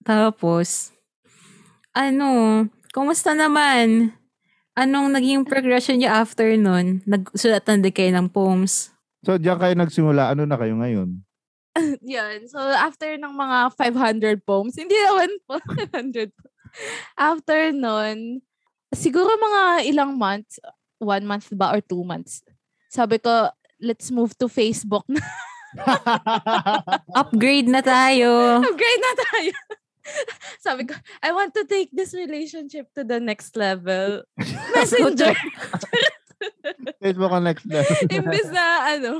Tapos, 0.00 0.90
ano, 1.92 2.28
kumusta 2.90 3.36
naman? 3.36 4.16
Anong 4.74 5.12
naging 5.12 5.44
progression 5.44 6.00
niya 6.00 6.18
after 6.18 6.56
nun? 6.56 7.04
Nagsulat 7.04 7.62
na 7.68 7.78
din 7.78 7.92
kayo 7.94 8.10
ng 8.16 8.32
poems? 8.32 8.90
So, 9.22 9.36
diyan 9.36 9.60
kayo 9.60 9.74
nagsimula. 9.76 10.32
Ano 10.32 10.48
na 10.48 10.56
kayo 10.56 10.74
ngayon? 10.80 11.20
yan. 12.02 12.48
So, 12.48 12.58
after 12.58 13.14
ng 13.14 13.34
mga 13.36 13.76
500 13.76 14.40
poems, 14.42 14.74
hindi 14.74 14.96
naman 14.96 15.30
po 15.46 15.60
500 15.62 16.32
po. 16.34 16.49
After 17.18 17.72
nun, 17.72 18.42
siguro 18.94 19.30
mga 19.30 19.90
ilang 19.90 20.18
months, 20.18 20.58
one 21.00 21.24
month 21.24 21.48
ba 21.54 21.74
or 21.74 21.80
two 21.80 22.02
months, 22.02 22.42
sabi 22.90 23.18
ko, 23.18 23.48
let's 23.80 24.10
move 24.10 24.36
to 24.36 24.46
Facebook 24.50 25.06
na. 25.08 25.22
Upgrade 27.20 27.70
na 27.70 27.80
tayo. 27.80 28.58
Upgrade 28.58 29.02
na 29.02 29.14
tayo. 29.14 29.54
sabi 30.66 30.86
ko, 30.88 30.94
I 31.22 31.32
want 31.32 31.54
to 31.56 31.64
take 31.64 31.90
this 31.92 32.12
relationship 32.14 32.90
to 32.96 33.02
the 33.04 33.20
next 33.20 33.56
level. 33.56 34.24
Messenger. 34.76 35.34
Facebook 37.00 37.32
ang 37.32 37.44
next 37.44 37.68
level. 37.68 37.96
imbis 38.08 38.48
na 38.48 38.64
ano, 38.96 39.12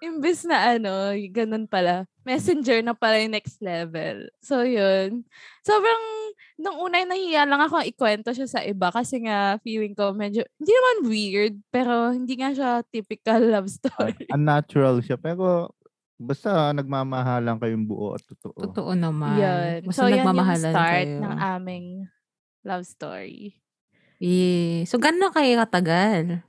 imbis 0.00 0.40
na 0.48 0.58
ano, 0.76 1.12
ganun 1.28 1.68
pala. 1.68 2.08
Messenger 2.24 2.80
na 2.80 2.96
pala 2.96 3.20
yung 3.20 3.36
next 3.36 3.60
level. 3.60 4.32
So, 4.40 4.64
yun. 4.64 5.28
Sobrang, 5.60 6.04
nung 6.54 6.78
una, 6.78 7.02
nahiya 7.02 7.44
lang 7.44 7.58
ako 7.60 7.82
ikwento 7.82 8.30
siya 8.30 8.46
sa 8.46 8.60
iba 8.62 8.88
kasi 8.88 9.26
nga, 9.26 9.58
feeling 9.60 9.92
ko 9.92 10.14
medyo, 10.14 10.46
hindi 10.56 10.70
naman 10.70 10.96
weird, 11.10 11.54
pero 11.68 12.14
hindi 12.14 12.38
nga 12.38 12.54
siya 12.54 12.70
typical 12.86 13.42
love 13.54 13.66
story. 13.66 14.30
Unnatural 14.30 15.02
siya. 15.02 15.18
Pero, 15.18 15.74
basta 16.14 16.70
nagmamahalan 16.70 17.58
kayong 17.58 17.84
buo 17.84 18.14
at 18.14 18.22
totoo. 18.22 18.70
Totoo 18.70 18.92
naman. 18.94 19.34
Yun. 19.34 19.90
Basta 19.90 19.98
So, 19.98 20.06
yan 20.06 20.22
yung 20.22 20.30
nagmamahalan 20.30 20.72
start 20.72 21.06
kayo. 21.10 21.20
ng 21.20 21.36
aming 21.36 21.86
love 22.62 22.86
story. 22.86 23.58
Yeah. 24.22 24.86
So, 24.86 25.02
gano'n 25.02 25.34
kayo 25.34 25.58
katagal? 25.58 26.46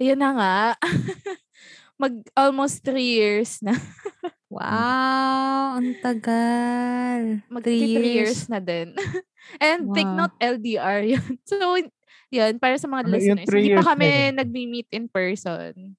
Ayun 0.00 0.18
na 0.18 0.30
nga. 0.34 0.56
Mag 2.02 2.24
almost 2.34 2.82
three 2.82 3.14
years 3.14 3.60
na. 3.62 3.76
Wow, 4.52 5.80
ang 5.80 5.96
tagal. 6.04 7.40
Mag 7.48 7.64
Three 7.64 7.96
three 7.96 8.12
years. 8.20 8.44
years 8.44 8.52
na 8.52 8.60
din. 8.60 8.92
And 9.64 9.88
take 9.96 10.12
Wow. 10.12 10.28
note 10.28 10.36
LDR 10.38 11.00
yun. 11.16 11.24
So, 11.48 11.80
yun, 12.28 12.60
para 12.60 12.76
sa 12.76 12.84
mga 12.84 13.08
Ano, 13.08 13.16
listeners, 13.16 13.48
hindi 13.48 13.72
pa 13.72 13.80
na 13.80 13.88
kami 13.96 14.04
yun? 14.08 14.32
nagmi-meet 14.36 14.88
in 14.92 15.04
person. 15.08 15.96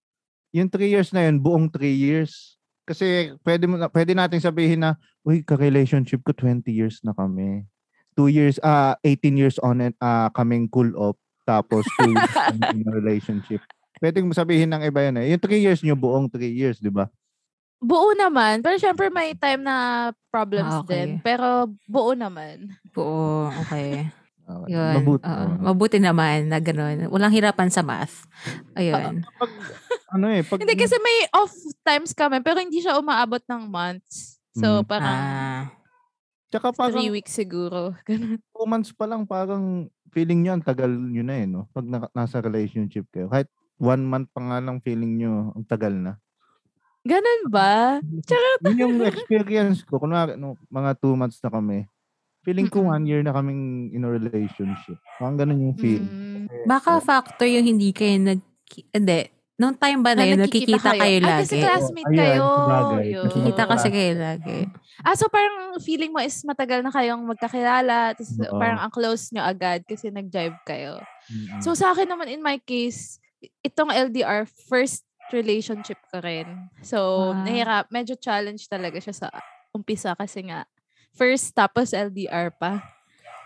Yung 0.53 0.69
three 0.69 0.93
years 0.93 1.09
na 1.09 1.25
yun, 1.25 1.41
buong 1.41 1.65
three 1.67 1.97
years. 1.97 2.61
Kasi 2.85 3.33
pwede, 3.41 3.65
mo, 3.65 3.81
na- 3.81 3.89
pwede 3.89 4.13
natin 4.13 4.37
sabihin 4.37 4.85
na, 4.85 5.01
uy, 5.25 5.41
ka-relationship 5.41 6.21
ko 6.21 6.29
20 6.31 6.69
years 6.69 7.01
na 7.01 7.17
kami. 7.17 7.65
Two 8.13 8.29
years, 8.29 8.61
ah 8.61 8.93
18 9.01 9.33
years 9.33 9.57
on 9.65 9.81
and 9.81 9.97
ah 9.97 10.29
kaming 10.29 10.69
cool 10.69 10.93
off. 10.93 11.17
Tapos 11.43 11.81
two 11.97 12.13
years 12.13 12.29
in 12.53 12.85
a 12.85 12.93
relationship. 12.93 13.57
Pwede 13.97 14.21
mo 14.21 14.29
sabihin 14.37 14.69
ng 14.69 14.85
iba 14.85 15.09
yun 15.09 15.17
eh. 15.17 15.33
Yung 15.33 15.41
three 15.41 15.65
years 15.65 15.81
nyo, 15.81 15.97
buong 15.97 16.29
three 16.29 16.53
years, 16.53 16.77
di 16.77 16.93
ba? 16.93 17.09
Buo 17.83 18.15
naman. 18.15 18.63
Pero 18.63 18.79
syempre 18.79 19.11
may 19.11 19.35
time 19.35 19.61
na 19.61 19.75
problems 20.31 20.71
Ah, 20.71 20.81
okay. 20.81 20.95
din. 20.95 21.09
Pero 21.19 21.67
buo 21.85 22.15
naman. 22.15 22.71
Oo, 22.95 23.51
okay. 23.61 24.07
Okay. 24.43 24.71
Yun. 24.75 24.93
Mabuti. 24.99 25.23
oo. 25.23 25.45
mabuti 25.61 25.97
naman 25.99 26.47
na 26.47 26.59
gano'n. 26.59 27.07
Walang 27.07 27.31
hirapan 27.31 27.67
sa 27.67 27.79
math. 27.79 28.27
Ayun. 28.73 29.23
Pag, 29.23 29.51
ano 30.15 30.25
eh, 30.27 30.43
pag, 30.43 30.59
Hindi 30.59 30.75
kasi 30.75 30.95
may 30.99 31.17
off 31.31 31.51
times 31.81 32.11
kami 32.11 32.39
pero 32.39 32.59
hindi 32.59 32.79
siya 32.79 32.99
umaabot 32.99 33.39
ng 33.39 33.63
months. 33.67 34.39
So 34.53 34.79
Mm. 34.79 34.85
parang 34.85 35.17
Ah, 35.17 35.63
tsaka 36.47 36.69
parang 36.71 36.99
three 36.99 37.09
weeks 37.09 37.33
siguro. 37.33 37.95
Ganun. 38.07 38.37
two 38.37 38.67
months 38.67 38.91
pa 38.91 39.05
lang, 39.05 39.23
parang 39.25 39.87
feeling 40.11 40.45
nyo, 40.45 40.51
ang 40.53 40.61
tagal 40.61 40.91
nyo 40.91 41.23
na 41.23 41.35
eh, 41.35 41.47
no? 41.47 41.65
Pag 41.71 41.85
na, 41.87 42.05
nasa 42.13 42.37
relationship 42.37 43.09
kayo. 43.09 43.25
Kahit 43.27 43.47
one 43.75 44.05
month 44.05 44.29
pa 44.29 44.39
nga 44.39 44.59
lang 44.59 44.77
feeling 44.79 45.17
nyo, 45.17 45.51
ang 45.51 45.65
tagal 45.65 45.89
na. 45.91 46.21
Ganun 47.03 47.41
ba? 47.51 47.99
Yun 48.63 48.79
yung 48.79 48.95
experience 49.03 49.83
ko. 49.83 49.99
Kunwari, 49.99 50.39
no, 50.39 50.55
mga 50.71 50.95
two 51.03 51.19
months 51.19 51.43
na 51.43 51.51
kami. 51.51 51.83
Feeling 52.43 52.67
ko 52.67 52.91
one 52.91 53.07
year 53.07 53.23
na 53.23 53.31
kaming 53.31 53.91
in 53.91 54.03
a 54.03 54.09
relationship. 54.11 54.99
Parang 55.19 55.39
ganun 55.39 55.63
yung 55.71 55.77
feel. 55.79 56.03
Mm. 56.03 56.67
baka 56.67 56.99
factor 56.99 57.47
yung 57.47 57.63
hindi 57.63 57.91
kayo 57.95 58.19
nag... 58.19 58.39
Hindi. 58.91 59.31
Nung 59.53 59.77
time 59.77 60.01
ba 60.01 60.11
na 60.17 60.25
Na 60.25 60.31
yun, 60.33 60.41
nakikita 60.43 60.91
kayo, 60.97 61.17
Ah, 61.23 61.39
lagi? 61.39 61.39
kasi 61.45 61.55
classmate 61.61 62.09
Ayan, 62.09 62.19
kayo. 62.19 62.43
Yun. 62.99 63.25
Nakikita 63.29 63.63
kasi 63.69 63.87
kayo 63.93 64.13
lagi. 64.17 64.59
Ah, 65.05 65.15
so 65.15 65.29
parang 65.29 65.77
feeling 65.79 66.11
mo 66.11 66.19
is 66.19 66.41
matagal 66.43 66.81
na 66.81 66.91
kayong 66.91 67.21
magkakilala, 67.23 68.17
tapos 68.17 68.33
Oo. 68.43 68.59
parang 68.59 68.79
ang 68.81 68.91
close 68.91 69.29
nyo 69.31 69.45
agad 69.45 69.85
kasi 69.85 70.09
nag-jive 70.09 70.57
kayo. 70.65 70.99
Mm-mm. 71.29 71.61
So 71.61 71.77
sa 71.77 71.93
akin 71.93 72.09
naman 72.09 72.33
in 72.33 72.41
my 72.41 72.57
case, 72.59 73.21
itong 73.61 73.93
LDR, 73.93 74.49
first 74.67 75.05
relationship 75.29 76.01
ko 76.09 76.19
rin. 76.19 76.67
So, 76.79 77.31
Ah. 77.31 77.41
nahirap, 77.41 77.87
medyo 77.89 78.13
challenge 78.13 78.65
talaga 78.65 78.97
siya 78.97 79.15
sa 79.15 79.27
umpisa 79.69 80.13
kasi 80.13 80.43
nga, 80.43 80.67
first 81.11 81.53
tapos 81.53 81.91
LDR 81.91 82.51
pa. 82.51 82.83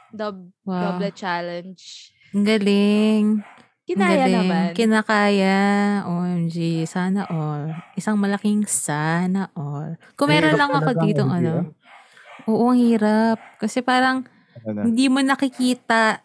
Dob- 0.09 0.49
Wow. 0.63 0.95
Double 0.95 1.11
challenge. 1.11 2.11
Ang 2.31 2.43
galing. 2.43 3.25
Ang 3.39 3.85
Kinaya 3.85 4.25
galing. 4.25 4.35
naman. 4.41 4.67
Kinakaya. 4.73 5.59
OMG. 6.03 6.83
Sana 6.83 7.23
all. 7.25 7.71
Isang 7.93 8.15
malaking 8.15 8.63
sana 8.63 9.47
all. 9.53 9.95
Kung 10.15 10.27
meron 10.27 10.55
lang 10.55 10.71
ako 10.71 10.91
dito, 11.01 11.23
LDR. 11.23 11.35
ano. 11.37 11.53
Oo, 12.45 12.71
ang 12.71 12.79
hirap. 12.79 13.39
Kasi 13.57 13.79
parang 13.79 14.27
Ano, 14.59 14.83
hindi 14.83 15.07
mo 15.07 15.21
nakikita, 15.21 16.19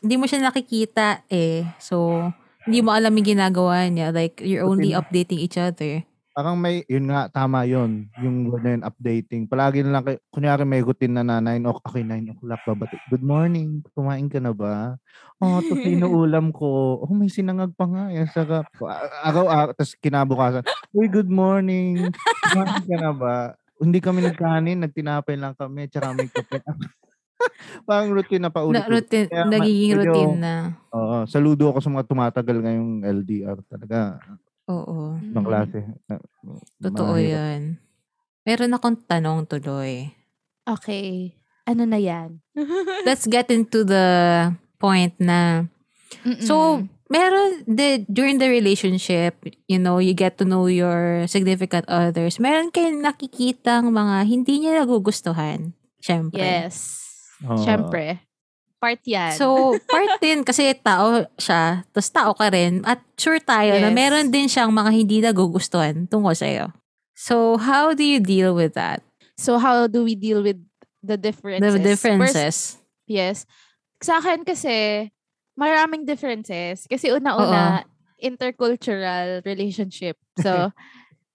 hindi 0.00 0.16
mo 0.16 0.24
siya 0.24 0.40
nakikita 0.40 1.24
eh. 1.26 1.68
So, 1.76 2.28
hindi 2.66 2.82
mo 2.82 2.90
alam 2.90 3.14
yung 3.14 3.30
ginagawa 3.38 3.86
niya. 3.86 4.10
Like, 4.10 4.42
you're 4.42 4.66
only 4.66 4.90
updating 4.92 5.38
each 5.38 5.54
other. 5.56 6.02
Parang 6.36 6.60
may, 6.60 6.84
yun 6.84 7.08
nga, 7.08 7.32
tama 7.32 7.64
yun. 7.64 8.12
Yung 8.20 8.52
yun, 8.52 8.84
updating. 8.84 9.48
Palagi 9.48 9.80
na 9.80 9.96
lang, 9.96 10.04
kay- 10.04 10.20
kunyari 10.28 10.68
may 10.68 10.84
routine 10.84 11.16
na 11.16 11.24
na 11.24 11.40
9 11.40 11.64
o'clock, 11.64 11.88
okay, 11.88 12.04
9 12.04 12.36
o'clock 12.36 12.60
babati. 12.68 13.00
Good 13.08 13.24
morning, 13.24 13.80
kumain 13.96 14.28
ka 14.28 14.36
na 14.36 14.52
ba? 14.52 15.00
Oh, 15.40 15.64
ito 15.64 15.72
ulam 16.28 16.52
ko. 16.52 17.00
Oh, 17.08 17.14
may 17.16 17.32
sinangag 17.32 17.72
pa 17.72 17.88
nga. 17.88 18.12
Yan, 18.12 18.28
sarap. 18.28 18.68
A- 18.84 19.32
Araw, 19.32 19.48
araw, 19.48 19.72
tapos 19.72 19.96
kinabukasan, 19.96 20.66
Uy, 20.92 21.08
good 21.08 21.32
morning. 21.32 22.12
Kumain 22.52 22.84
ka 22.84 22.96
na 23.00 23.12
ba? 23.16 23.36
Hindi 23.80 24.04
kami 24.04 24.20
nagkanin, 24.20 24.84
nagtinapay 24.84 25.40
lang 25.40 25.56
kami, 25.56 25.88
tsaka 25.88 26.12
may 26.12 26.28
kape. 26.28 26.60
Parang 27.84 28.10
routine 28.10 28.42
na 28.42 28.50
paulit. 28.50 28.78
Na, 28.78 28.88
routine, 28.88 29.28
Kaya 29.28 29.44
nagiging 29.46 29.92
medyo- 29.92 30.02
routine 30.08 30.36
na. 30.36 30.54
Oo, 30.90 31.16
saludo 31.24 31.68
ako 31.68 31.78
sa 31.78 31.90
mga 31.90 32.06
tumatagal 32.06 32.56
ngayong 32.58 32.92
LDR 33.02 33.58
talaga. 33.64 34.18
Oo. 34.66 35.14
Ibang 35.16 35.44
Mm. 35.44 35.48
klase. 35.48 35.78
Totoo 36.78 37.14
Mahirap. 37.14 37.32
yan. 37.32 37.60
Meron 38.42 38.72
akong 38.72 38.98
tanong 39.04 39.44
tuloy. 39.44 40.10
Okay. 40.64 41.36
Ano 41.64 41.82
na 41.82 41.98
yan? 41.98 42.42
Let's 43.06 43.26
get 43.26 43.50
into 43.50 43.82
the 43.82 44.06
point 44.76 45.14
na 45.18 45.66
So, 46.40 46.82
Mm-mm. 46.82 46.90
meron 47.06 47.66
the 47.66 48.02
during 48.06 48.38
the 48.38 48.46
relationship, 48.46 49.34
you 49.66 49.78
know, 49.78 49.98
you 49.98 50.10
get 50.10 50.38
to 50.38 50.46
know 50.46 50.66
your 50.66 51.26
significant 51.26 51.86
others. 51.86 52.38
Meron 52.38 52.70
kayong 52.70 53.02
nakikitang 53.02 53.90
mga 53.90 54.16
hindi 54.24 54.62
niya 54.62 54.82
nagugustuhan. 54.82 55.74
Syempre. 55.98 56.38
yes. 56.38 57.02
Oo. 57.44 57.60
Syempre. 57.60 58.24
Part 58.76 59.00
yan. 59.04 59.32
So, 59.36 59.76
part 59.88 60.16
din 60.24 60.44
kasi 60.44 60.72
tao 60.76 61.24
siya, 61.36 61.84
tapos 61.92 62.08
tao 62.12 62.30
ka 62.36 62.48
rin, 62.52 62.84
at 62.84 63.00
sure 63.16 63.40
tayo 63.40 63.72
na 63.80 63.88
Yes. 63.88 63.96
meron 63.96 64.26
din 64.28 64.46
siyang 64.48 64.72
mga 64.72 64.90
hindi 64.92 65.16
nagugustuhan 65.24 66.04
tungkol 66.08 66.36
sa'yo. 66.36 66.72
So, 67.16 67.56
how 67.56 67.96
do 67.96 68.04
you 68.04 68.20
deal 68.20 68.52
with 68.52 68.76
that? 68.76 69.00
So, 69.40 69.56
how 69.56 69.88
do 69.88 70.04
we 70.04 70.12
deal 70.16 70.44
with 70.44 70.60
the 71.00 71.16
differences? 71.16 71.64
The 71.64 71.72
First, 71.76 71.84
differences. 71.88 72.56
yes. 73.08 73.36
Sa 74.04 74.20
akin 74.20 74.44
kasi, 74.44 75.08
maraming 75.56 76.04
differences. 76.04 76.84
Kasi 76.84 77.08
una-una, 77.16 77.84
intercultural 78.20 79.40
relationship. 79.44 80.16
So, 80.44 80.68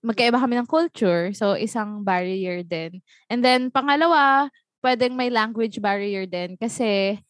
magkaiba 0.05 0.37
kami 0.37 0.61
ng 0.61 0.69
culture. 0.69 1.33
So, 1.33 1.57
isang 1.57 2.05
barrier 2.05 2.61
din. 2.61 3.01
And 3.33 3.41
then, 3.41 3.73
pangalawa, 3.73 4.53
pwedeng 4.81 5.13
may 5.15 5.29
language 5.29 5.79
barrier 5.81 6.25
din. 6.25 6.57
Kasi, 6.57 7.21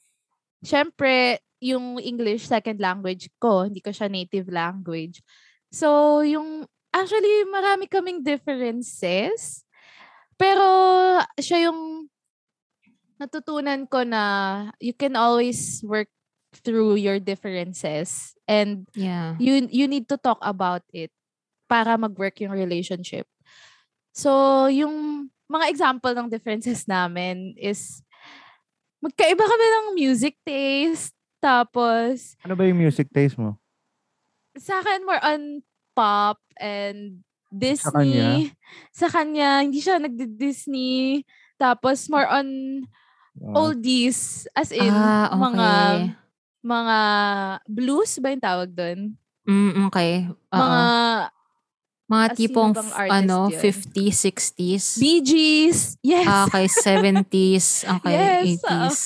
syempre, 0.63 1.39
yung 1.61 2.01
English 2.01 2.49
second 2.49 2.81
language 2.81 3.29
ko, 3.37 3.67
hindi 3.69 3.79
ko 3.83 3.93
siya 3.93 4.09
native 4.09 4.49
language. 4.49 5.21
So, 5.69 6.19
yung, 6.25 6.65
actually, 6.91 7.45
marami 7.47 7.85
kaming 7.87 8.25
differences. 8.25 9.63
Pero, 10.39 10.65
siya 11.37 11.69
yung 11.69 12.09
natutunan 13.21 13.85
ko 13.85 14.01
na 14.01 14.23
you 14.81 14.97
can 14.97 15.13
always 15.13 15.85
work 15.85 16.09
through 16.65 16.97
your 16.97 17.21
differences 17.21 18.33
and 18.49 18.83
Yeah. 18.97 19.37
you 19.39 19.69
you 19.71 19.85
need 19.87 20.09
to 20.11 20.17
talk 20.19 20.41
about 20.43 20.83
it 20.91 21.13
para 21.71 21.95
mag-work 21.95 22.35
yung 22.43 22.51
relationship. 22.51 23.23
So, 24.11 24.67
yung 24.67 25.29
mga 25.51 25.67
example 25.67 26.13
ng 26.15 26.31
differences 26.31 26.87
namin 26.87 27.51
is 27.59 27.99
magkaiba 29.03 29.43
kami 29.43 29.65
ng 29.67 29.87
music 29.97 30.39
taste. 30.41 31.11
Tapos, 31.41 32.37
Ano 32.45 32.55
ba 32.55 32.63
yung 32.63 32.79
music 32.79 33.11
taste 33.11 33.35
mo? 33.35 33.57
sa 34.51 34.83
akin 34.83 35.07
more 35.07 35.21
on 35.23 35.63
pop 35.95 36.39
and 36.59 37.23
Sa 37.75 37.91
kanya? 37.91 38.39
Disney. 38.39 38.51
Sa 38.95 39.07
kanya, 39.11 39.59
hindi 39.63 39.79
siya 39.83 39.99
nagdi-Disney. 39.99 41.23
Tapos 41.59 42.07
more 42.07 42.27
on 42.27 42.47
Oo. 43.39 43.53
oldies 43.55 44.47
as 44.55 44.71
in 44.71 44.91
ah, 44.91 45.31
okay. 45.31 45.39
mga 45.39 45.69
mga 46.61 46.97
blues 47.65 48.11
ba 48.19 48.31
yung 48.31 48.43
tawag 48.43 48.69
doon? 48.71 48.99
Mm, 49.47 49.87
okay. 49.89 50.27
Oo. 50.29 50.57
Mga 50.57 50.81
Mga 52.11 52.25
sino 52.27 52.35
tipong, 52.35 52.71
ano, 53.07 53.37
yun? 53.47 53.61
50s, 53.63 54.15
60s. 54.27 54.85
Bee 54.99 55.23
Gees. 55.23 55.95
Yes. 56.03 56.27
Ah, 56.27 56.43
okay, 56.51 56.67
70s. 56.67 57.67
Okay, 57.95 58.13
Yes, 58.13 58.59
80s. 58.59 58.99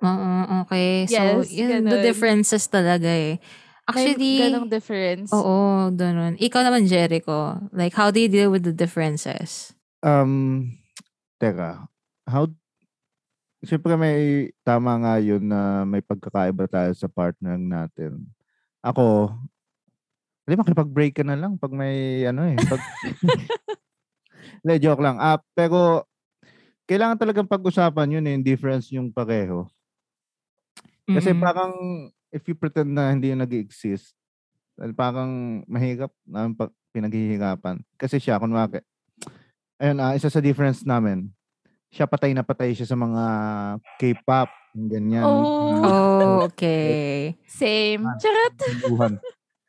Oo, 0.00 0.30
okay. 0.64 1.04
So, 1.04 1.44
Yes, 1.44 1.52
yun, 1.52 1.84
the 1.84 2.00
ganun. 2.00 2.04
differences 2.08 2.64
talaga 2.72 3.08
eh. 3.12 3.36
May 3.84 4.16
Actually, 4.16 4.36
ganong 4.48 4.68
difference. 4.72 5.28
oo, 5.28 5.92
ganun. 5.92 6.40
Ikaw 6.40 6.60
naman, 6.64 6.88
Jericho. 6.88 7.60
Like, 7.76 7.92
how 7.92 8.08
do 8.08 8.16
you 8.16 8.32
deal 8.32 8.48
with 8.48 8.64
the 8.64 8.72
differences? 8.72 9.76
Um, 10.00 10.72
teka. 11.36 11.84
How, 12.24 12.48
siyempre 13.60 13.92
may 14.00 14.48
tama 14.64 14.96
nga 15.04 15.14
yun 15.20 15.44
na 15.44 15.84
may 15.84 16.00
pagkakaiba 16.00 16.64
tayo 16.64 16.96
sa 16.96 17.12
partner 17.12 17.60
natin. 17.60 18.24
Ako, 18.80 19.36
hindi 20.44 20.54
makipag-break 20.60 21.16
ka 21.16 21.24
na 21.24 21.40
lang 21.40 21.56
pag 21.56 21.72
may 21.72 22.24
ano 22.28 22.44
eh. 22.44 22.56
Pag, 22.60 22.80
Hindi, 24.64 24.80
joke 24.80 25.04
lang. 25.04 25.20
Ah, 25.20 25.36
pero 25.52 26.08
kailangan 26.88 27.20
talagang 27.20 27.48
pag-usapan 27.48 28.16
yun 28.16 28.24
eh, 28.28 28.32
yung 28.36 28.44
difference 28.44 28.88
yung 28.92 29.08
pareho. 29.12 29.68
Kasi 31.04 31.36
Mm-mm. 31.36 31.44
parang 31.44 31.72
if 32.32 32.44
you 32.48 32.56
pretend 32.56 32.96
na 32.96 33.12
hindi 33.12 33.28
yun 33.32 33.44
nag-exist, 33.44 34.16
well, 34.80 34.92
parang 34.96 35.64
mahirap 35.68 36.12
na 36.24 36.48
pag 36.52 36.72
pinaghihirapan. 36.96 37.84
Kasi 38.00 38.16
siya, 38.16 38.40
kunwari, 38.40 38.80
ayun, 39.76 40.00
ah, 40.00 40.16
isa 40.16 40.32
sa 40.32 40.40
difference 40.40 40.80
namin, 40.84 41.28
siya 41.92 42.08
patay 42.08 42.32
na 42.32 42.40
patay 42.40 42.72
siya 42.72 42.88
sa 42.88 42.96
mga 42.96 43.22
K-pop, 44.00 44.48
yung 44.74 44.88
ganyan. 44.88 45.24
Oh. 45.24 45.84
Oh, 45.84 46.38
okay. 46.48 47.36
Same. 47.44 48.02
Ah. 48.08 48.16
Charot. 48.16 48.56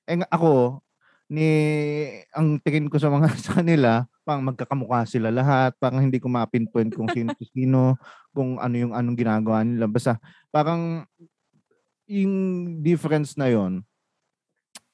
Eh 0.06 0.16
nga 0.22 0.28
ako, 0.30 0.82
ni 1.26 1.50
ang 2.32 2.62
tingin 2.62 2.86
ko 2.90 3.02
sa 3.02 3.10
mga 3.10 3.28
sa 3.46 3.58
kanila, 3.62 4.06
pang 4.26 4.42
magkakamukha 4.42 5.06
sila 5.06 5.30
lahat, 5.34 5.74
parang 5.78 6.02
hindi 6.06 6.18
ko 6.22 6.30
ma-pinpoint 6.30 6.94
kung 6.94 7.10
sino 7.10 7.34
si 7.38 7.46
sino, 7.50 7.98
kung 8.34 8.58
ano 8.58 8.76
yung 8.78 8.94
anong 8.94 9.18
ginagawa 9.18 9.62
nila. 9.66 9.86
Basta 9.90 10.18
parang 10.50 11.06
yung 12.06 12.34
difference 12.86 13.34
na 13.34 13.50
yon 13.50 13.82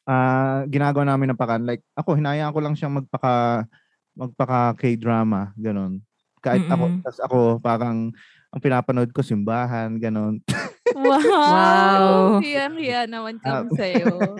ah 0.08 0.64
ginagawa 0.68 1.04
namin 1.14 1.32
ng 1.32 1.40
paraan. 1.40 1.64
Like 1.68 1.84
ako, 1.94 2.18
hinayaan 2.18 2.52
ko 2.56 2.60
lang 2.64 2.76
siyang 2.76 2.96
magpaka 3.04 3.68
magpaka 4.16 4.76
K-drama, 4.80 5.52
ganun. 5.56 6.02
Kahit 6.42 6.66
ako, 6.68 6.84
tas 7.06 7.20
ako 7.22 7.40
parang 7.62 8.10
ang 8.52 8.62
pinapanood 8.64 9.12
ko 9.12 9.22
simbahan, 9.24 9.96
ganun. 10.00 10.40
Wow. 10.92 11.24
Wow. 11.24 12.16
Hiyang-hiya 12.44 13.08
naman 13.08 13.40
Ah. 13.48 13.64
kami 13.64 13.80
sa'yo. 13.80 14.36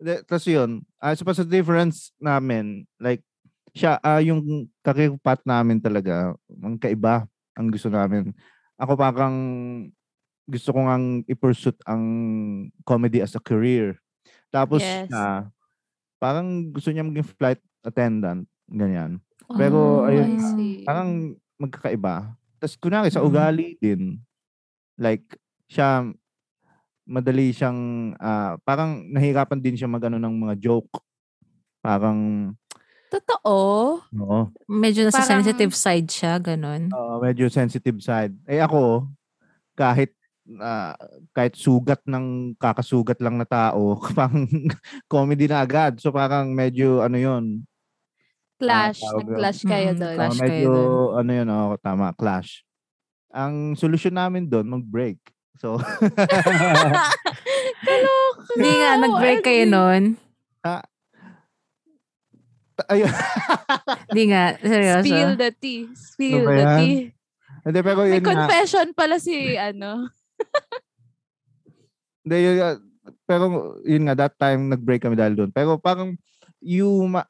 De- 0.00 0.24
Tapos 0.24 0.48
yun, 0.48 0.80
uh, 1.04 1.12
so 1.12 1.28
sa 1.28 1.44
difference 1.44 2.08
namin, 2.16 2.88
like, 2.96 3.20
siya, 3.76 4.00
ah 4.00 4.18
yung 4.18 4.66
path 5.20 5.44
namin 5.44 5.78
talaga, 5.78 6.32
ang 6.64 6.80
kaiba, 6.80 7.28
ang 7.54 7.68
gusto 7.68 7.92
namin. 7.92 8.32
Ako 8.80 8.96
parang 8.96 9.36
gusto 10.48 10.72
ko 10.72 10.80
ngang 10.88 11.22
i-pursue 11.28 11.76
ang 11.86 12.02
comedy 12.88 13.20
as 13.22 13.36
a 13.36 13.42
career. 13.44 14.00
Tapos, 14.50 14.80
Yes. 14.82 15.12
na 15.12 15.52
parang 16.18 16.72
gusto 16.72 16.90
niya 16.90 17.04
maging 17.06 17.28
flight 17.36 17.60
attendant, 17.84 18.48
ganyan. 18.70 19.20
Pero, 19.54 20.04
Oh, 20.04 20.08
ayun, 20.08 20.38
I 20.38 20.42
see. 20.42 20.72
Parang 20.86 21.36
magkakaiba. 21.60 22.34
Tapos, 22.58 22.76
kunwari, 22.80 23.08
sa 23.12 23.22
Mm. 23.22 23.28
ugali 23.28 23.68
din, 23.80 24.20
like, 24.98 25.24
siya, 25.70 26.10
madali 27.10 27.50
siyang, 27.50 27.78
ah, 28.16 28.54
parang 28.62 29.02
nahirapan 29.04 29.58
din 29.58 29.74
siya 29.74 29.90
magano 29.90 30.16
ng 30.16 30.34
mga 30.40 30.54
joke. 30.56 31.02
Parang, 31.80 32.52
Totoo. 33.10 33.98
oo, 34.06 34.40
Medyo 34.70 35.02
nasa 35.02 35.20
Parang- 35.20 35.42
sensitive 35.42 35.74
side 35.74 36.06
siya, 36.06 36.38
ganun. 36.38 36.86
oo, 36.88 37.18
medyo 37.18 37.50
sensitive 37.50 37.98
side. 37.98 38.30
Eh 38.46 38.62
ako, 38.62 39.10
kahit, 39.74 40.14
ah, 40.56 40.94
kahit 41.32 41.58
sugat 41.58 41.98
ng 42.04 42.54
kakasugat 42.54 43.18
lang 43.18 43.34
na 43.34 43.44
tao, 43.44 43.98
parang 44.14 44.46
comedy 45.04 45.44
na 45.44 45.60
agad. 45.60 45.98
So 45.98 46.10
parang 46.10 46.50
medyo 46.50 47.02
ano 47.02 47.18
yun. 47.18 47.44
Clash. 48.54 49.00
yun. 49.00 49.24
Nag-clash 49.26 49.60
kayo 49.64 49.90
Mm-mm, 49.90 49.98
doon. 49.98 50.16
clash. 50.16 50.36
kayo 50.36 50.44
medyo, 50.44 50.70
dun. 50.70 51.10
ano 51.18 51.30
yun, 51.32 51.48
oo, 51.48 51.72
tama, 51.76 52.06
clash. 52.12 52.62
Ang 53.28 53.74
solusyon 53.74 54.12
namin 54.12 54.44
doon, 54.44 54.68
mag-break. 54.68 55.18
So, 55.58 55.76
Kaloka. 57.80 58.52
Hindi 58.54 58.70
nga, 58.72 58.90
nag-break 58.96 59.40
kayo 59.42 59.64
Ano? 59.66 59.72
nun. 59.72 60.02
ayun. 62.88 63.12
Hindi 64.08 64.22
nga, 64.30 64.42
seryoso. 64.56 65.04
Spill 65.04 65.32
the 65.36 65.50
tea. 65.52 65.80
Spill 65.92 66.40
Ano 66.40 66.48
ba 66.48 66.52
the 66.52 66.62
yan? 66.62 66.78
tea. 66.78 66.96
Hindi, 67.60 67.78
pero 67.84 68.00
May 68.00 68.10
yun 68.10 68.22
nga. 68.22 68.28
confession 68.32 68.86
pala 68.96 69.16
si, 69.20 69.36
ano. 69.54 70.08
Hindi, 72.24 72.36
yun, 72.40 72.56
nga, 72.56 72.70
pero 73.28 73.44
yun 73.84 74.02
nga, 74.08 74.14
that 74.16 74.34
time, 74.40 74.64
nag-break 74.68 75.04
kami 75.04 75.12
dahil 75.12 75.36
doon. 75.36 75.50
Pero 75.52 75.76
parang, 75.76 76.16
you, 76.58 76.88
ma- 77.04 77.28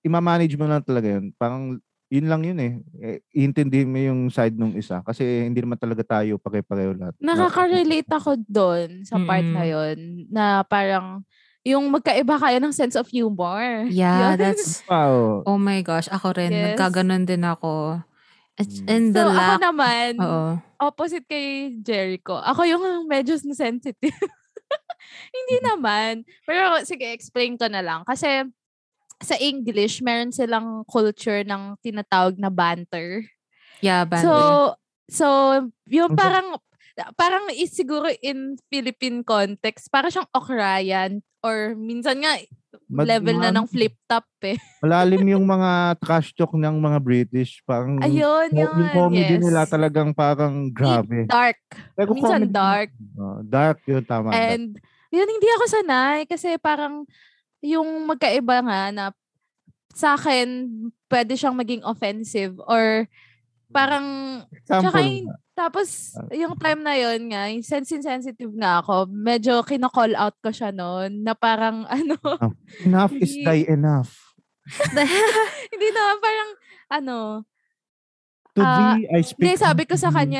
ima-manage 0.00 0.56
mo 0.56 0.64
lang 0.64 0.80
talaga 0.80 1.20
yun. 1.20 1.28
Parang, 1.36 1.76
yun 2.06 2.26
lang 2.26 2.42
yun 2.42 2.58
eh. 2.58 2.72
eh 2.96 3.18
iintindihin 3.32 3.90
mo 3.90 3.98
yung 3.98 4.20
side 4.28 4.54
nung 4.54 4.72
isa. 4.72 5.02
Kasi 5.02 5.22
hindi 5.42 5.58
naman 5.58 5.74
talaga 5.74 6.02
tayo 6.02 6.38
pare-pareho 6.38 6.94
lahat. 6.94 7.14
Nakaka-relate 7.18 8.06
ako 8.08 8.38
doon 8.46 9.02
sa 9.02 9.18
part 9.18 9.42
na 9.42 9.62
Mm-mm. 9.62 9.74
yon 9.74 9.96
na 10.28 10.44
parang 10.62 11.26
yung 11.60 11.90
magkaiba 11.90 12.38
kayo 12.38 12.62
ng 12.62 12.70
sense 12.70 12.94
of 12.94 13.06
humor. 13.06 13.58
Yeah, 13.90 14.32
Yun. 14.32 14.38
that's, 14.38 14.86
Wow. 14.86 15.42
oh 15.42 15.58
my 15.58 15.82
gosh, 15.82 16.06
ako 16.06 16.30
rin, 16.32 16.54
Yes. 16.54 16.78
nagkaganon 16.78 17.26
din 17.26 17.42
ako. 17.42 17.98
At, 18.54 18.70
Mm. 18.70 18.86
and 18.86 19.04
the 19.10 19.20
So, 19.20 19.28
ako 19.28 19.36
lack, 19.36 19.60
naman, 19.60 20.10
oo. 20.16 20.50
opposite 20.78 21.26
kay 21.26 21.74
Jericho. 21.76 22.38
Ako 22.38 22.62
yung 22.64 22.82
medyo 23.04 23.34
sensitive. 23.36 23.98
Hindi 25.34 25.54
Mm-hmm. 25.58 25.68
naman. 25.68 26.12
Pero 26.42 26.62
sige, 26.82 27.10
explain 27.10 27.54
ko 27.54 27.66
na 27.66 27.82
lang. 27.82 28.02
Kasi 28.02 28.46
sa 29.20 29.36
English, 29.40 30.04
meron 30.04 30.32
silang 30.32 30.84
culture 30.84 31.40
ng 31.44 31.76
tinatawag 31.80 32.36
na 32.36 32.52
banter. 32.52 33.24
Yeah, 33.80 34.04
band. 34.04 34.24
So, 34.24 34.34
so 35.08 35.26
yung 35.88 36.16
Ang- 36.16 36.20
parang 36.20 36.48
parang 37.12 37.44
is 37.52 37.76
siguro 37.76 38.08
in 38.24 38.56
Philippine 38.72 39.20
context, 39.20 39.92
para 39.92 40.08
siyang 40.08 40.28
okrayan 40.32 41.20
or 41.44 41.76
minsan 41.76 42.24
nga 42.24 42.40
Mad- 42.88 43.08
level 43.08 43.36
na 43.36 43.52
mga- 43.52 43.56
ng 43.60 43.66
flip 43.68 43.96
top 44.08 44.26
eh. 44.44 44.56
Malalim 44.84 45.24
yung 45.28 45.44
mga 45.44 46.00
trash 46.00 46.32
talk 46.32 46.56
ng 46.56 46.76
mga 46.76 46.98
British. 47.00 47.60
Parang, 47.64 48.00
Ayun, 48.00 48.52
yun. 48.52 48.60
yung 48.64 48.74
comedy 48.92 49.36
yes. 49.36 49.44
nila 49.44 49.60
talagang 49.68 50.12
parang 50.12 50.72
grabe. 50.72 51.28
Dark. 51.28 51.60
Pero 51.96 52.08
minsan 52.16 52.46
comedy- 52.46 52.54
dark. 52.54 52.90
Oh, 53.16 53.40
dark 53.44 53.78
yun, 53.84 54.04
tama. 54.04 54.32
And 54.32 54.76
yun, 55.12 55.28
hindi 55.28 55.48
ako 55.52 55.64
sanay 55.68 56.28
kasi 56.28 56.56
parang 56.60 57.04
yung 57.60 58.06
magkaiba 58.06 58.60
nga 58.60 58.80
na 58.90 59.04
sa 59.92 60.12
akin, 60.12 60.68
pwede 61.08 61.32
siyang 61.34 61.56
maging 61.56 61.80
offensive 61.82 62.56
or 62.68 63.08
parang, 63.70 64.40
Example, 64.52 64.82
tsaka 64.82 64.98
yung- 65.02 65.32
tapos 65.56 65.88
yung 66.30 66.52
time 66.60 66.84
na 66.84 66.92
yun 66.94 67.32
nga, 67.32 67.48
yung 67.48 67.64
sensitive 67.64 68.52
nga 68.54 68.84
ako, 68.84 69.08
medyo 69.08 69.64
kino-call 69.64 70.12
out 70.12 70.36
ko 70.44 70.52
siya 70.52 70.68
noon 70.68 71.24
na 71.24 71.32
parang 71.32 71.88
ano, 71.96 72.16
enough 72.84 73.16
is 73.16 73.32
die 73.40 73.64
enough. 73.64 74.12
hindi 75.72 75.88
na 75.90 76.02
parang 76.20 76.50
ano, 76.90 77.16
To 78.56 78.64
Ah, 78.64 78.96
thee, 78.96 79.04
I 79.12 79.20
speak. 79.20 79.36
hindi, 79.36 79.52
sabi 79.60 79.82
ko 79.84 80.00
sa 80.00 80.08
unto 80.08 80.16
thee. 80.16 80.32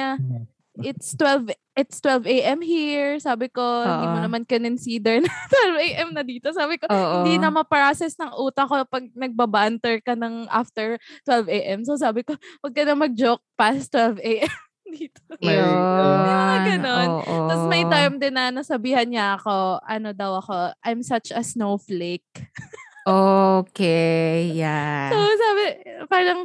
It's 0.83 1.17
12 1.17 1.53
it's 1.77 2.01
12 2.01 2.27
a.m. 2.27 2.61
here. 2.65 3.21
Sabi 3.21 3.53
ko, 3.53 3.61
hindi 3.85 4.07
mo 4.09 4.19
naman 4.25 4.43
consider 4.49 5.21
na 5.21 5.29
12 5.77 5.87
a.m. 5.93 6.09
na 6.17 6.25
dito. 6.25 6.49
Sabi 6.57 6.81
ko, 6.81 6.89
Oo. 6.89 7.23
hindi 7.23 7.37
na 7.37 7.53
ma-process 7.53 8.17
ng 8.17 8.33
utak 8.41 8.67
ko 8.67 8.81
pag 8.89 9.05
nagbabanter 9.13 10.01
ka 10.01 10.17
ng 10.17 10.49
after 10.49 10.97
12 11.29 11.53
a.m. 11.53 11.81
So 11.85 12.01
sabi 12.01 12.25
ko, 12.25 12.35
huwag 12.65 12.73
ka 12.73 12.83
na 12.89 12.97
mag-joke 12.97 13.45
past 13.55 13.93
12 13.93 14.25
a.m. 14.25 14.57
dito. 14.97 15.21
May, 15.43 15.59
Yun. 15.59 15.69
uh, 15.69 16.57
ganon. 16.65 17.09
Oo. 17.21 17.35
Tapos 17.51 17.65
may 17.69 17.85
time 17.85 18.17
din 18.17 18.35
na 18.35 18.55
nasabihan 18.55 19.07
niya 19.07 19.37
ako, 19.37 19.83
ano 19.85 20.17
daw 20.17 20.41
ako, 20.41 20.73
I'm 20.81 21.05
such 21.05 21.31
a 21.31 21.45
snowflake. 21.45 22.27
Okay, 23.07 24.51
yeah. 24.51 25.15
So 25.15 25.31
sabi, 25.39 25.79
parang, 26.11 26.43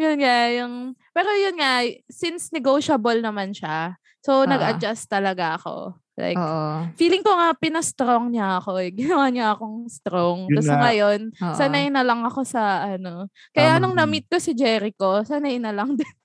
yun 0.00 0.18
nga, 0.18 0.38
yung, 0.50 0.74
pero 1.12 1.28
yun 1.32 1.54
nga, 1.54 1.84
since 2.08 2.50
negotiable 2.50 3.20
naman 3.20 3.52
siya, 3.52 3.94
so 4.20 4.42
Ah. 4.42 4.48
nag-adjust 4.48 5.06
talaga 5.06 5.56
ako. 5.56 5.94
Like, 6.16 6.36
Oo. 6.36 6.84
feeling 6.96 7.20
ko 7.20 7.32
nga, 7.32 7.56
pinastrong 7.56 8.28
niya 8.28 8.60
ako 8.60 8.76
eh. 8.76 8.92
Ginawa 9.00 9.28
niya 9.28 9.56
akong 9.56 9.88
strong. 9.88 10.48
Tapos 10.48 10.68
nga. 10.68 10.80
ngayon, 10.84 11.20
Oo. 11.32 11.56
sanay 11.56 11.88
na 11.88 12.04
lang 12.04 12.20
ako 12.22 12.44
sa 12.44 12.84
ano. 12.90 13.28
Kaya 13.52 13.76
Tama 13.76 13.80
nung 13.80 13.96
na-meet 13.96 14.28
ko 14.28 14.36
si 14.36 14.52
Jericho, 14.52 15.24
sanay 15.24 15.56
na 15.56 15.72
lang 15.72 15.94
din. 15.98 16.16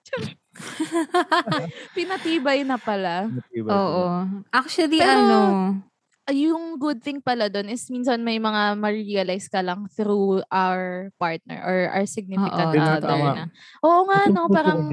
Pinatibay 1.96 2.64
na 2.64 2.76
pala. 2.76 3.28
Diba? 3.50 3.72
Oo. 3.72 4.04
Actually, 4.52 5.00
Pero- 5.00 5.12
ano, 5.16 5.40
Yung 6.26 6.82
good 6.82 7.06
thing 7.06 7.22
pala 7.22 7.54
doon 7.54 7.70
is 7.70 7.86
minsan 7.86 8.26
may 8.26 8.42
mga 8.42 8.74
ma-realize 8.76 9.46
ka 9.46 9.62
lang 9.62 9.86
through 9.94 10.42
our 10.50 11.14
partner 11.22 11.62
or 11.62 11.78
our 11.94 12.06
significant 12.10 12.66
Oo, 12.74 12.82
other 12.98 13.06
tama. 13.06 13.30
na. 13.32 13.46
Oo 13.86 14.10
nga, 14.10 14.20
no? 14.34 14.50
Parang 14.50 14.90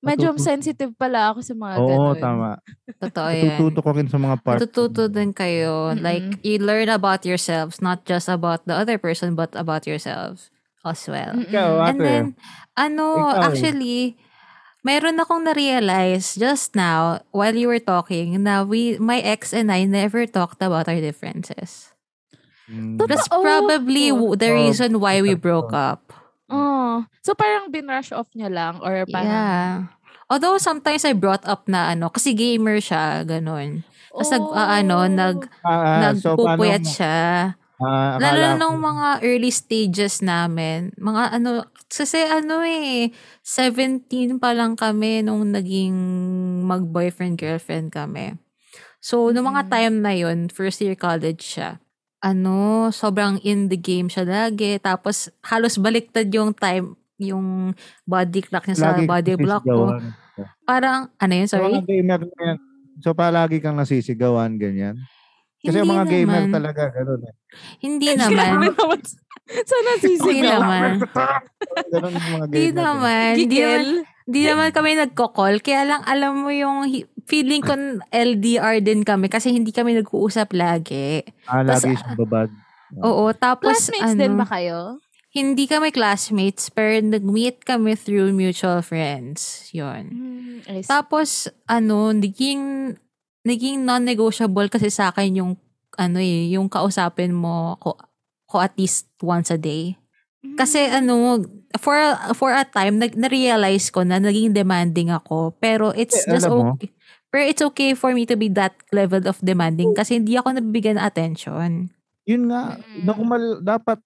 medyo 0.00 0.32
Natututo- 0.32 0.40
sensitive 0.40 0.96
pala 0.96 1.28
ako 1.28 1.44
sa 1.44 1.52
mga 1.52 1.74
Oo, 1.76 1.84
ganun. 1.84 2.16
tama. 2.16 2.48
totoo 2.96 3.28
yan. 3.28 3.44
Natututo 3.52 3.78
ko 3.84 3.90
rin 3.92 4.08
sa 4.08 4.16
mga 4.16 4.36
part. 4.40 4.56
Natututo 4.56 5.02
din 5.06 5.36
kayo. 5.36 5.92
Like, 5.92 6.40
you 6.40 6.56
learn 6.56 6.88
about 6.88 7.28
yourselves, 7.28 7.84
not 7.84 8.08
just 8.08 8.32
about 8.32 8.64
the 8.64 8.72
other 8.72 8.96
person, 8.96 9.36
but 9.36 9.52
about 9.52 9.84
yourselves 9.84 10.48
as 10.80 11.04
well. 11.04 11.36
Mm-mm. 11.36 11.52
Ikaw, 11.52 11.70
And 11.84 11.98
ate. 12.00 12.04
then, 12.08 12.24
ano, 12.72 13.04
Ikaw. 13.28 13.52
actually, 13.52 14.16
mayroon 14.80 15.18
akong 15.18 15.44
na-realize 15.44 16.34
just 16.34 16.72
now 16.74 17.20
while 17.30 17.52
you 17.52 17.68
were 17.68 17.82
talking 17.82 18.40
na 18.42 18.62
we, 18.62 18.96
my 18.98 19.20
ex 19.20 19.52
and 19.52 19.70
I 19.70 19.84
never 19.84 20.24
talked 20.26 20.60
about 20.60 20.88
our 20.88 21.00
differences. 21.00 21.92
Mm, 22.70 23.02
That's 23.02 23.26
probably 23.26 24.14
w- 24.14 24.38
the 24.38 24.50
Oh, 24.50 24.56
reason 24.56 25.00
why 25.02 25.18
we 25.20 25.34
broke 25.34 25.74
up. 25.74 26.12
Oh. 26.46 27.02
So 27.22 27.34
parang 27.34 27.70
binrush 27.70 28.10
off 28.10 28.30
niya 28.34 28.50
lang 28.50 28.78
or 28.80 29.04
parang 29.10 29.26
Yeah. 29.26 29.70
Although 30.30 30.62
sometimes 30.62 31.02
I 31.02 31.10
brought 31.12 31.42
up 31.42 31.66
na 31.66 31.90
ano, 31.90 32.06
kasi 32.06 32.30
gamer 32.32 32.78
siya, 32.78 33.26
ganun. 33.26 33.82
Tapos 34.14 34.30
nag, 34.30 34.44
ah, 34.54 34.78
ano, 34.78 34.96
nag, 35.06 35.36
ah, 35.60 35.66
ah, 35.66 36.14
so 36.14 36.38
paano 36.38 36.54
nagpupuyat 36.54 36.82
mo- 36.86 36.92
siya. 36.94 37.18
ah, 37.82 38.14
Lalo 38.14 38.54
nung 38.54 38.78
mga 38.78 39.26
early 39.26 39.50
stages 39.50 40.22
namin. 40.22 40.94
Mga 40.94 41.22
ano, 41.34 41.66
kasi 41.90 42.22
ano 42.22 42.62
eh, 42.64 43.10
17 43.42 44.38
pa 44.38 44.54
lang 44.54 44.78
kami 44.78 45.20
nung 45.26 45.50
naging 45.50 45.94
mag-boyfriend-girlfriend 46.64 47.90
kami. 47.92 48.38
So, 49.02 49.30
nung 49.32 49.48
mga 49.50 49.68
Mm. 49.68 49.72
time 49.72 49.96
na 50.02 50.12
yun, 50.16 50.38
first 50.52 50.80
year 50.80 50.94
college 50.96 51.56
siya, 51.58 51.80
ano, 52.22 52.88
sobrang 52.92 53.40
in 53.44 53.68
the 53.72 53.76
game 53.80 54.08
siya 54.12 54.24
lagi. 54.28 54.78
Tapos, 54.80 55.28
halos 55.46 55.76
baliktad 55.80 56.28
yung 56.32 56.52
time, 56.56 56.96
yung 57.20 57.72
body 58.04 58.40
clock 58.44 58.66
niya 58.68 58.78
sa 58.78 58.88
lagi 58.96 59.04
body 59.08 59.34
block 59.40 59.64
ko. 59.64 59.96
Parang, 60.64 61.10
ano 61.18 61.32
yun, 61.34 61.48
So, 61.48 61.58
sorry? 61.60 61.80
mga 61.80 61.84
gamer 61.88 62.20
na 62.24 62.40
yan. 62.54 62.58
So, 63.00 63.12
palagi 63.16 63.58
kang 63.64 63.76
nasisigawan, 63.80 64.60
ganyan. 64.60 64.96
Kasi 65.60 65.76
yung 65.76 65.92
mga 65.92 66.06
gamer 66.06 66.42
naman. 66.42 66.52
talaga, 66.52 66.82
gano'n 66.90 67.22
eh. 67.22 67.34
Hindi 67.78 68.08
naman. 68.14 68.72
Sana 69.50 69.90
Hindi 69.92 70.04
sisigaw. 70.06 70.56
naman. 70.56 70.90
Gano'n 71.90 72.12
yung 72.12 72.26
mga 72.30 72.46
gamer. 72.46 72.54
Hindi 72.54 72.66
naman. 72.72 73.32
Hindi 73.36 73.58
naman. 73.58 73.84
Di 74.30 74.40
naman 74.46 74.68
kami 74.70 74.90
nagko-call. 74.96 75.58
Kaya 75.58 75.82
lang 75.84 76.02
alam 76.06 76.46
mo 76.46 76.54
yung 76.54 76.86
feeling 77.26 77.60
ko 77.60 77.74
LDR 78.08 78.78
din 78.78 79.02
kami 79.02 79.26
kasi 79.26 79.50
hindi 79.50 79.74
kami 79.74 79.98
nag-uusap 79.98 80.54
lagi. 80.54 81.26
Ah, 81.44 81.66
Tas, 81.66 81.82
lagi 81.82 81.98
siyang 81.98 82.14
babad. 82.16 82.48
Oo, 83.06 83.34
tapos 83.34 83.74
Classmates 83.90 84.14
ano, 84.14 84.20
din 84.22 84.34
ba 84.34 84.46
kayo? 84.46 84.98
hindi 85.30 85.70
kami 85.70 85.94
classmates 85.94 86.74
pero 86.74 86.98
nag-meet 86.98 87.62
kami 87.62 87.94
through 87.94 88.34
mutual 88.34 88.82
friends. 88.82 89.70
Yun. 89.70 90.10
See. 90.66 90.82
Tapos 90.86 91.46
ano, 91.66 92.10
naging 92.10 92.94
naging 93.46 93.84
non-negotiable 93.84 94.68
kasi 94.68 94.92
sa 94.92 95.10
akin 95.10 95.40
yung 95.44 95.52
ano 95.98 96.18
eh, 96.22 96.52
yung 96.54 96.70
kausapin 96.70 97.34
mo 97.34 97.76
ko, 97.82 97.98
ko 98.46 98.56
at 98.62 98.72
least 98.78 99.10
once 99.20 99.50
a 99.52 99.58
day. 99.58 99.96
Kasi 100.56 100.88
Hmm. 100.88 101.04
ano, 101.04 101.14
for 101.76 101.92
a, 102.00 102.32
for 102.32 102.48
a 102.48 102.64
time, 102.64 102.96
nag, 102.96 103.12
na-realize 103.12 103.92
ko 103.92 104.00
na 104.08 104.16
naging 104.16 104.56
demanding 104.56 105.12
ako. 105.12 105.52
Pero 105.60 105.92
it's 105.92 106.24
Eh, 106.24 106.32
just 106.32 106.48
alam 106.48 106.56
mo. 106.56 106.64
okay. 106.74 106.88
Pero 107.28 107.42
it's 107.44 107.62
okay 107.62 107.92
for 107.92 108.10
me 108.16 108.24
to 108.24 108.34
be 108.34 108.48
that 108.48 108.74
level 108.90 109.20
of 109.28 109.36
demanding 109.44 109.92
kasi 109.92 110.16
hindi 110.18 110.34
ako 110.34 110.56
nabibigyan 110.56 110.96
ng 110.98 111.06
attention. 111.06 111.70
Yun 112.26 112.50
nga, 112.50 112.74
nakumal, 113.04 113.60
dapat, 113.62 114.00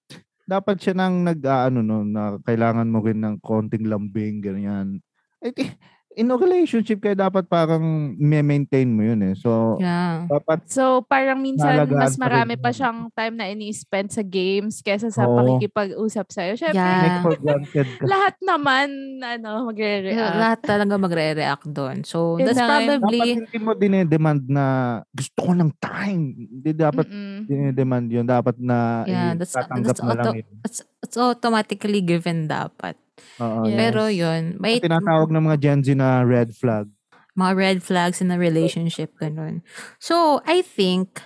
dapat 0.45 0.77
siya 0.77 0.93
nang 0.93 1.25
nag, 1.25 1.41
ah, 1.47 1.71
ano, 1.73 1.81
no, 1.81 2.05
na 2.05 2.37
kailangan 2.45 2.91
mo 2.91 3.01
rin 3.01 3.23
ng 3.23 3.41
konting 3.41 3.89
lambing, 3.89 4.45
ganyan. 4.45 5.01
Eh, 5.41 5.55
di- 5.55 5.73
in 6.15 6.27
a 6.27 6.37
relationship, 6.37 6.99
kaya 6.99 7.13
dapat 7.13 7.45
parang 7.45 7.83
may-maintain 8.15 8.87
mo 8.87 9.03
yun 9.03 9.21
eh. 9.21 9.35
So, 9.35 9.77
Yeah. 9.77 10.27
dapat, 10.27 10.63
So, 10.67 11.03
parang 11.03 11.39
minsan 11.39 11.75
mas 11.91 12.15
marami 12.15 12.55
pa 12.55 12.71
yun. 12.71 12.77
siyang 12.77 12.99
time 13.11 13.35
na 13.35 13.47
ini-spend 13.49 14.09
sa 14.11 14.23
games 14.23 14.79
kesa 14.79 15.11
sa 15.11 15.27
Oo. 15.27 15.35
pakikipag-usap 15.37 16.27
sa'yo. 16.29 16.55
Syempre, 16.55 16.79
Yeah. 16.79 17.87
lahat 18.01 18.35
naman, 18.41 18.89
ano, 19.19 19.69
magre-react. 19.69 20.37
Lahat 20.37 20.61
talaga 20.61 20.95
magre-react 20.95 21.67
doon. 21.69 22.03
So, 22.03 22.39
Yun 22.39 22.47
that's 22.47 22.57
na 22.57 22.65
nga 22.65 22.77
yun. 22.77 22.87
Dapat 22.87 23.01
probably, 23.01 23.31
hindi 23.37 23.59
mo 23.59 23.71
dinedemand 23.75 24.43
na 24.47 24.65
gusto 25.11 25.39
ko 25.41 25.53
ng 25.53 25.71
time. 25.77 26.23
Hindi 26.49 26.71
dapat 26.73 27.07
Mm-mm. 27.07 27.39
dinedemand 27.45 28.07
yun. 28.09 28.25
Dapat 28.25 28.57
na 28.59 29.03
Yeah, 29.05 29.35
that's- 29.35 29.53
tatanggap 29.53 29.87
that's 29.91 30.01
mo 30.01 30.11
lang 30.11 30.19
auto- 30.23 30.37
yun. 30.37 30.47
it's, 30.63 30.79
it's 30.81 30.81
it's 31.05 31.21
automatically 31.21 32.01
given 32.01 32.49
dapat. 32.49 32.97
Oo. 33.41 33.67
Yes. 33.67 33.79
Pero 33.79 34.01
yun, 34.11 34.43
may 34.59 34.79
Tinatawag 34.79 35.31
ng 35.31 35.45
mga 35.51 35.59
Gen 35.61 35.81
Z 35.83 35.87
na 35.97 36.23
red 36.23 36.51
flag. 36.55 36.87
mga 37.35 37.53
red 37.59 37.79
flags 37.83 38.23
in 38.23 38.31
a 38.31 38.39
relationship, 38.39 39.11
ganun. 39.19 39.59
So, 39.99 40.39
I 40.47 40.63
think, 40.63 41.19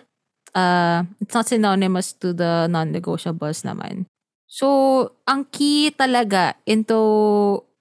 uh, 0.57 1.05
it's 1.21 1.37
not 1.37 1.45
synonymous 1.53 2.17
to 2.25 2.33
the 2.33 2.65
non-negotiables 2.65 3.61
naman. 3.61 4.09
So, 4.49 5.13
ang 5.29 5.53
key 5.53 5.93
talaga 5.93 6.57
into 6.65 6.97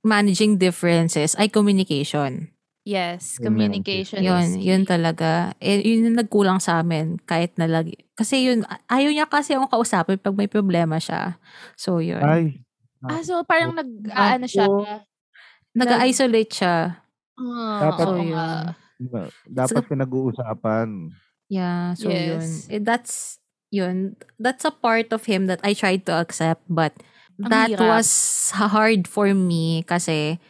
managing 0.03 0.59
differences 0.59 1.39
ay 1.39 1.47
communication. 1.47 2.51
Yes, 2.87 3.35
communication 3.39 4.23
Yun, 4.23 4.63
yun 4.63 4.83
talaga. 4.87 5.51
Eh, 5.59 5.83
yun 5.83 6.07
yung 6.11 6.19
nagkulang 6.19 6.63
sa 6.63 6.79
amin 6.79 7.19
kahit 7.23 7.51
na 7.59 7.67
lagi. 7.67 7.95
Kasi 8.15 8.47
yun, 8.47 8.63
ayaw 8.87 9.11
niya 9.11 9.27
kasi 9.27 9.55
akong 9.55 9.71
kausapin 9.71 10.15
pag 10.19 10.35
may 10.35 10.47
problema 10.47 10.95
siya. 10.95 11.35
So, 11.75 11.99
yun. 11.99 12.23
Ay. 12.23 12.66
Ah, 12.99 13.21
so 13.21 13.43
parang 13.43 13.73
nag, 13.73 13.89
ah, 14.09 14.35
ano 14.35 14.45
siya, 14.45 14.65
Nag-isolate 15.77 16.49
siya. 16.51 16.75
ah, 17.37 17.79
Dapat- 17.83 18.07
oo 18.07 18.17
So, 18.17 18.23
yun. 18.23 19.29
Dapat 19.45 19.83
pinag-uusapan. 19.85 20.87
Yeah, 21.47 21.93
so 21.93 22.09
yun. 22.09 22.41
Yes. 22.41 22.65
Eh, 22.67 22.81
that's, 22.81 23.37
yun. 23.69 24.17
That's 24.41 24.65
a 24.65 24.73
part 24.73 25.13
of 25.13 25.29
him 25.29 25.45
that 25.45 25.61
I 25.61 25.77
tried 25.77 26.09
to 26.09 26.17
accept 26.17 26.65
but 26.65 26.97
Ang 27.37 27.53
that 27.53 27.69
hirap. 27.77 27.85
was 27.93 28.09
hard 28.57 29.05
for 29.05 29.29
me 29.37 29.85
kasi 29.85 30.41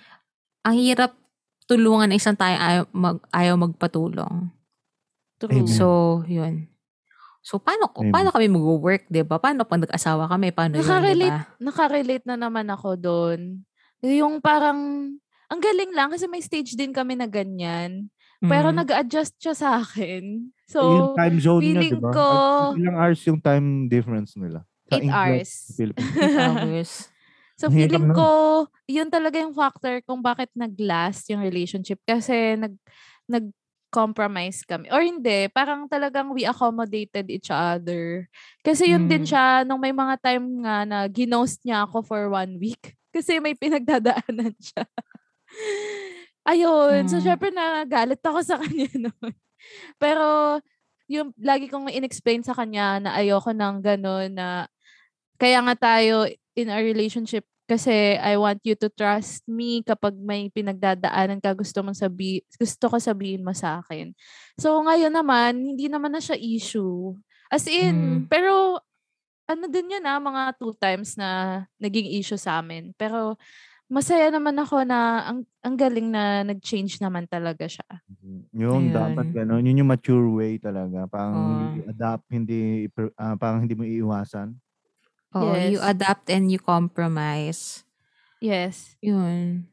ang 0.64 0.80
hirap 0.80 1.20
tulungan 1.68 2.16
ng 2.16 2.18
isang 2.18 2.40
tayo 2.40 2.56
ayaw, 2.56 2.84
mag, 2.96 3.20
ayaw 3.36 3.60
magpatulong. 3.60 4.56
True. 5.38 5.52
Amen. 5.52 5.68
So, 5.68 6.24
yun. 6.24 6.72
So, 7.48 7.64
paano, 7.64 7.88
Amen. 7.96 8.12
paano 8.12 8.36
kami 8.36 8.52
mag-work, 8.52 9.08
di 9.08 9.24
ba? 9.24 9.40
Paano 9.40 9.64
pag 9.64 9.80
nag-asawa 9.80 10.28
kami? 10.28 10.52
Paano 10.52 10.76
yun, 10.76 10.84
di 10.84 10.84
Nakarelate, 10.84 11.48
nakarelate 11.64 12.26
na 12.28 12.36
naman 12.36 12.68
ako 12.68 13.00
doon. 13.00 13.64
Yung 14.04 14.44
parang, 14.44 14.76
ang 15.48 15.62
galing 15.64 15.96
lang 15.96 16.12
kasi 16.12 16.28
may 16.28 16.44
stage 16.44 16.76
din 16.76 16.92
kami 16.92 17.16
na 17.16 17.24
ganyan. 17.24 18.12
Pero 18.44 18.76
Mm. 18.76 18.84
nag-adjust 18.84 19.40
siya 19.40 19.56
sa 19.56 19.70
akin. 19.80 20.52
yung 20.52 20.68
So, 20.68 21.16
time 21.16 21.40
zone 21.40 21.64
niya, 21.64 21.72
feeling 21.80 21.96
di 21.96 22.04
ba? 22.04 22.12
ko- 22.12 22.76
Ilang 22.76 22.98
hours 23.00 23.22
yung 23.24 23.40
time 23.40 23.68
difference 23.88 24.36
nila? 24.36 24.68
Sa 24.84 25.00
8 25.00 25.08
England, 25.08 25.16
hours. 25.16 25.52
Philippines. 25.72 26.12
Eight 26.20 26.36
hours. 26.38 26.92
So, 27.56 27.72
feeling 27.72 28.12
ko, 28.12 28.28
yun 28.86 29.08
talaga 29.08 29.40
yung 29.40 29.56
factor 29.56 30.04
kung 30.04 30.20
bakit 30.20 30.52
nag-last 30.52 31.32
yung 31.32 31.40
relationship. 31.40 32.04
Kasi 32.04 32.60
nag, 32.60 32.76
nag-compromise 33.98 34.62
kami. 34.62 34.94
Or 34.94 35.02
hindi, 35.02 35.50
parang 35.50 35.90
talagang 35.90 36.30
we 36.30 36.46
accommodated 36.46 37.26
each 37.34 37.50
other. 37.50 38.30
Kasi 38.62 38.94
yun 38.94 39.10
din 39.10 39.26
Mm. 39.26 39.30
siya, 39.34 39.46
nung 39.66 39.82
may 39.82 39.90
mga 39.90 40.22
time 40.22 40.62
nga 40.62 40.86
na 40.86 41.10
ginost 41.10 41.66
niya 41.66 41.90
ako 41.90 42.06
for 42.06 42.22
one 42.30 42.62
week. 42.62 42.94
Kasi 43.16 43.42
may 43.42 43.58
pinagdadaanan 43.58 44.54
siya. 44.70 44.86
Ayun. 46.46 47.10
So, 47.10 47.18
Mm. 47.18 47.26
syempre 47.26 47.50
nagalit 47.50 48.22
ako 48.22 48.40
sa 48.46 48.62
kanya 48.62 48.86
noon. 49.10 49.34
Pero, 49.98 50.62
yung 51.10 51.34
lagi 51.42 51.66
kong 51.72 51.90
in-explain 51.90 52.46
sa 52.46 52.54
kanya 52.54 53.02
na 53.02 53.12
ayoko 53.18 53.50
ng 53.50 53.82
gano'n 53.82 54.30
na 54.38 54.70
kaya 55.42 55.64
nga 55.66 55.76
tayo 55.98 56.28
in 56.54 56.70
a 56.70 56.78
relationship 56.84 57.48
kasi 57.68 58.16
I 58.18 58.40
want 58.40 58.64
you 58.64 58.74
to 58.80 58.88
trust 58.90 59.44
me 59.46 59.84
kapag 59.84 60.16
may 60.18 60.48
pinagdadaanan 60.50 61.44
ka 61.44 61.52
gusto 61.54 61.84
mong 61.84 62.00
sabi 62.00 62.42
gusto 62.58 62.88
ko 62.90 62.98
sabihin 62.98 63.44
mo 63.44 63.52
sa 63.54 63.84
akin. 63.84 64.16
So 64.58 64.80
ngayon 64.84 65.14
naman 65.14 65.60
hindi 65.76 65.92
naman 65.92 66.16
na 66.16 66.24
siya 66.24 66.40
issue. 66.40 67.14
As 67.52 67.68
in, 67.68 68.26
Mm. 68.26 68.32
pero 68.32 68.80
ano 69.48 69.66
din 69.72 69.92
yun 69.96 70.06
ah, 70.08 70.20
mga 70.20 70.60
two 70.60 70.76
times 70.80 71.16
na 71.20 71.64
naging 71.80 72.12
issue 72.20 72.40
sa 72.40 72.60
amin. 72.64 72.92
Pero 73.00 73.36
masaya 73.92 74.28
naman 74.32 74.56
ako 74.60 74.84
na 74.88 75.28
ang, 75.32 75.40
ang 75.64 75.76
galing 75.80 76.12
na 76.12 76.44
nag-change 76.44 77.00
naman 77.00 77.28
talaga 77.28 77.68
siya. 77.68 77.88
Yung 78.56 78.92
Ayun. 78.92 78.96
dapat 78.96 79.28
gano'n. 79.36 79.64
Yun 79.68 79.80
yung 79.84 79.92
mature 79.92 80.28
way 80.32 80.60
talaga. 80.60 81.08
Parang 81.08 81.36
Oo. 81.36 81.52
hindi 81.52 81.80
adapt, 81.88 82.26
hindi, 82.32 82.60
ah, 83.20 83.36
parang 83.40 83.64
hindi 83.68 83.76
mo 83.76 83.84
iiwasan. 83.88 84.56
Oo, 85.44 85.56
you 85.56 85.80
Yes. 85.80 85.90
adapt 85.90 86.26
and 86.30 86.50
you 86.50 86.58
compromise. 86.58 87.84
Yes. 88.40 88.96
Yun. 89.02 89.66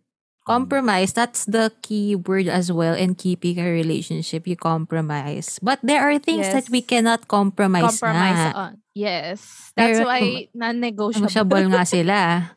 Compromise, 0.44 1.16
that's 1.16 1.48
the 1.48 1.72
key 1.80 2.12
word 2.12 2.52
as 2.52 2.68
well 2.68 2.92
in 2.92 3.16
keeping 3.16 3.56
a 3.56 3.64
relationship. 3.64 4.44
You 4.44 4.60
compromise. 4.60 5.56
But 5.64 5.80
there 5.80 6.04
are 6.04 6.20
things 6.20 6.44
that 6.52 6.68
we 6.68 6.84
Yes. 6.84 6.88
cannot 6.92 7.20
compromise, 7.28 7.96
Compromise 7.96 8.52
na. 8.52 8.52
on. 8.52 8.72
Yes. 8.92 9.72
That's 9.72 10.00
Pero- 10.00 10.06
why 10.06 10.48
non-negotiable. 10.52 11.24
Negotiable 11.32 11.64
nga 11.72 11.84
sila. 11.88 12.20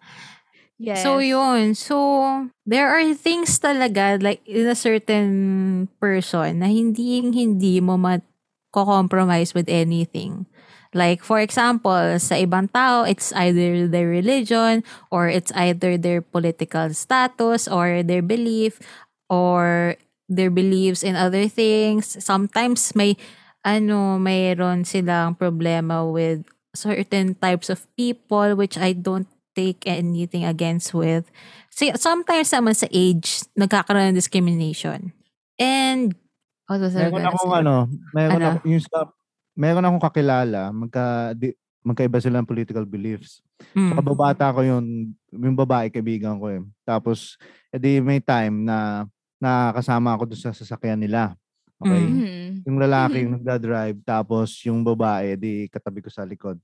Yes. 0.77 1.01
So 1.01 1.17
yun. 1.17 1.73
So 1.73 1.97
there 2.61 2.85
are 2.85 3.01
things 3.17 3.57
talaga 3.57 4.21
like 4.21 4.45
in 4.45 4.69
a 4.69 4.77
certain 4.77 5.29
person 5.97 6.61
na 6.61 6.69
hindi 6.69 7.17
hindi 7.25 7.81
mo 7.81 7.97
ma-compromise 7.97 9.57
with 9.57 9.65
anything. 9.73 10.45
Like 10.97 11.21
for 11.21 11.37
example, 11.37 12.17
sa 12.17 12.41
ibang 12.41 12.73
tao, 12.73 13.05
it's 13.05 13.29
either 13.37 13.85
their 13.85 14.09
religion 14.09 14.81
or 15.13 15.29
it's 15.29 15.53
either 15.53 15.93
their 16.01 16.25
political 16.25 16.89
status 16.97 17.69
or 17.69 18.01
their 18.01 18.25
belief 18.25 18.81
or 19.29 19.93
their 20.25 20.49
beliefs 20.49 21.05
in 21.05 21.13
other 21.13 21.45
things. 21.45 22.17
Sometimes 22.17 22.97
may 22.97 23.13
ano, 23.61 24.17
mayroon 24.17 24.81
silang 24.89 25.37
problema 25.37 26.01
with 26.01 26.41
certain 26.73 27.37
types 27.37 27.69
of 27.69 27.85
people 27.93 28.57
which 28.57 28.77
I 28.77 28.93
don't 28.97 29.29
take 29.55 29.85
anything 29.85 30.45
against 30.45 30.93
with. 30.93 31.29
So, 31.73 31.89
sometimes 31.97 32.49
naman 32.53 32.73
sa 32.77 32.87
age, 32.89 33.45
nagkakaroon 33.57 34.13
ng 34.13 34.17
discrimination. 34.17 35.13
And, 35.57 36.13
what 36.69 36.79
was 36.81 36.93
I 36.95 37.09
Meron 37.09 37.25
gonna 37.25 37.29
akong 37.33 37.51
say? 37.53 37.59
ano, 37.61 37.75
meron 38.13 38.41
Ano? 38.41 38.47
ako, 38.53 38.65
yung 38.69 38.83
sa, 38.85 38.99
meron 39.57 39.83
akong 39.83 40.05
kakilala, 40.13 40.69
magka, 40.69 41.33
di, 41.33 41.51
magkaiba 41.81 42.21
sila 42.21 42.39
ng 42.39 42.49
political 42.49 42.85
beliefs. 42.85 43.41
Mm. 43.73 43.89
So, 43.89 43.93
kababata 43.97 44.53
ko 44.53 44.61
yun, 44.61 45.17
yung 45.33 45.57
babae, 45.57 45.89
kaibigan 45.89 46.37
ko 46.37 46.53
eh. 46.53 46.61
Tapos, 46.85 47.41
edi 47.73 47.97
may 47.97 48.21
time 48.21 48.61
na 48.61 49.09
nakasama 49.41 50.13
ako 50.13 50.29
doon 50.29 50.41
sa 50.41 50.53
sasakyan 50.53 51.01
nila. 51.01 51.33
Okay? 51.81 51.97
Mm. 52.05 52.13
Mhm. 52.13 52.45
Yung 52.69 52.77
lalaki 52.77 53.17
yung 53.25 53.33
nagda-drive, 53.41 53.97
tapos 54.05 54.49
yung 54.65 54.85
babae, 54.85 55.33
di 55.39 55.65
katabi 55.73 56.05
ko 56.05 56.09
sa 56.13 56.27
likod. 56.27 56.61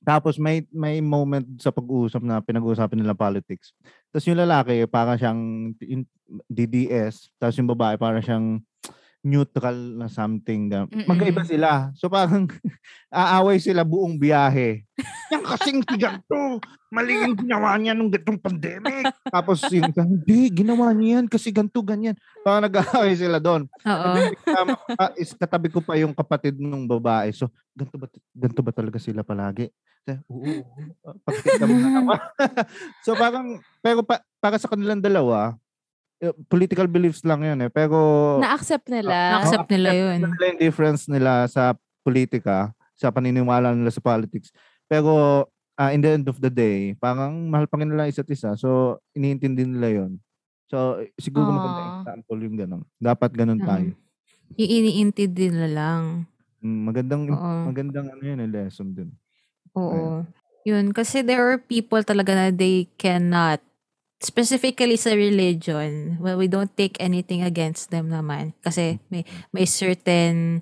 Tapos 0.00 0.40
may 0.40 0.64
may 0.72 1.04
moment 1.04 1.44
sa 1.60 1.68
pag-uusap 1.68 2.24
na 2.24 2.40
pinag-uusapan 2.40 3.04
nila 3.04 3.12
politics. 3.12 3.76
Tapos 4.08 4.24
yung 4.24 4.40
lalaki, 4.40 4.88
para 4.88 5.12
siyang 5.20 5.72
DDS, 6.48 7.28
tapos 7.36 7.60
yung 7.60 7.68
babae, 7.68 8.00
para 8.00 8.24
siyang 8.24 8.64
neutral 9.20 9.76
na 9.96 10.08
something. 10.08 10.72
Na, 10.72 10.88
Mm-mm. 10.88 11.04
magkaiba 11.04 11.44
sila. 11.44 11.92
So 11.96 12.08
parang 12.08 12.48
aaway 13.12 13.60
sila 13.60 13.84
buong 13.84 14.16
biyahe. 14.16 14.84
Yan 15.32 15.44
kasing 15.44 15.80
si 15.84 15.96
ganito. 15.96 16.60
Mali 16.90 17.22
yung 17.22 17.38
ginawa 17.38 17.78
niya 17.78 17.94
nung 17.94 18.10
ganitong 18.10 18.40
pandemic. 18.42 19.06
Tapos 19.30 19.62
yung, 19.70 19.94
hindi, 19.94 20.50
ginawa 20.50 20.90
niya 20.90 21.22
yan 21.22 21.26
kasi 21.30 21.54
ganito, 21.54 21.78
ganyan. 21.86 22.18
Parang 22.42 22.66
nag-aaway 22.66 23.14
sila 23.14 23.38
doon. 23.38 23.70
Oo. 23.70 24.10
Tama, 24.42 24.74
ah, 24.98 25.12
is 25.14 25.30
katabi 25.36 25.70
ko 25.70 25.78
pa 25.78 25.94
yung 25.94 26.10
kapatid 26.10 26.58
ng 26.58 26.90
babae. 26.90 27.30
So, 27.30 27.46
ganito 27.78 27.94
ba, 27.94 28.06
ganito 28.34 28.62
ba 28.66 28.72
talaga 28.74 28.98
sila 28.98 29.22
palagi? 29.22 29.70
Oo, 30.26 30.66
oo. 30.66 31.14
Pagkita 31.22 31.64
mo 31.68 31.76
na 31.78 31.90
naman. 32.02 32.20
so, 33.06 33.14
parang, 33.14 33.62
pero 33.78 34.02
pa, 34.02 34.24
para 34.42 34.58
sa 34.58 34.66
kanilang 34.66 34.98
dalawa, 34.98 35.54
political 36.46 36.84
beliefs 36.84 37.24
lang 37.24 37.40
yun 37.40 37.58
eh. 37.64 37.70
Pero, 37.72 37.96
Na-accept 38.38 38.92
nila. 38.92 39.40
Na-accept 39.40 39.68
nila 39.72 39.90
yun. 39.96 40.18
nila 40.20 40.44
yung 40.52 40.60
difference 40.60 41.08
nila 41.08 41.48
sa 41.48 41.72
politika, 42.04 42.72
sa 42.92 43.08
paniniwala 43.08 43.72
nila 43.72 43.88
sa 43.88 44.04
politics. 44.04 44.52
Pero, 44.84 45.44
ah, 45.80 45.90
in 45.96 46.04
the 46.04 46.12
end 46.20 46.28
of 46.28 46.36
the 46.38 46.52
day, 46.52 46.92
parang 47.00 47.48
mahal 47.48 47.64
pa 47.64 47.80
nila 47.80 48.04
isa't 48.04 48.28
isa. 48.28 48.52
So, 48.60 49.00
iniintindi 49.16 49.64
nila 49.64 50.04
yun. 50.04 50.20
So, 50.68 51.02
siguro 51.16 51.50
magandang 51.50 51.88
Aw. 51.88 51.96
example 52.04 52.38
yung 52.44 52.56
ganun. 52.60 52.82
Dapat 53.00 53.30
ganun 53.34 53.58
tayo. 53.58 53.90
Yung 54.60 54.70
iniintindi 54.70 55.50
nila 55.50 55.68
lang. 55.72 56.02
Mm, 56.60 56.80
magandang 56.84 57.22
Oo. 57.32 57.52
magandang 57.72 58.06
ano 58.12 58.22
yun, 58.22 58.38
eh, 58.44 58.50
lesson 58.50 58.92
din. 58.92 59.08
Oo. 59.72 60.22
Yun, 60.68 60.92
kasi 60.92 61.24
there 61.24 61.40
are 61.40 61.56
people 61.56 62.04
talaga 62.04 62.36
na 62.36 62.46
they 62.52 62.84
cannot, 63.00 63.64
specifically 64.20 65.00
sa 65.00 65.16
religion, 65.16 66.20
well, 66.20 66.36
we 66.36 66.46
don't 66.46 66.72
take 66.76 67.00
anything 67.00 67.40
against 67.40 67.88
them 67.88 68.12
naman. 68.12 68.52
Kasi 68.60 69.00
may, 69.08 69.24
may 69.50 69.64
certain 69.64 70.60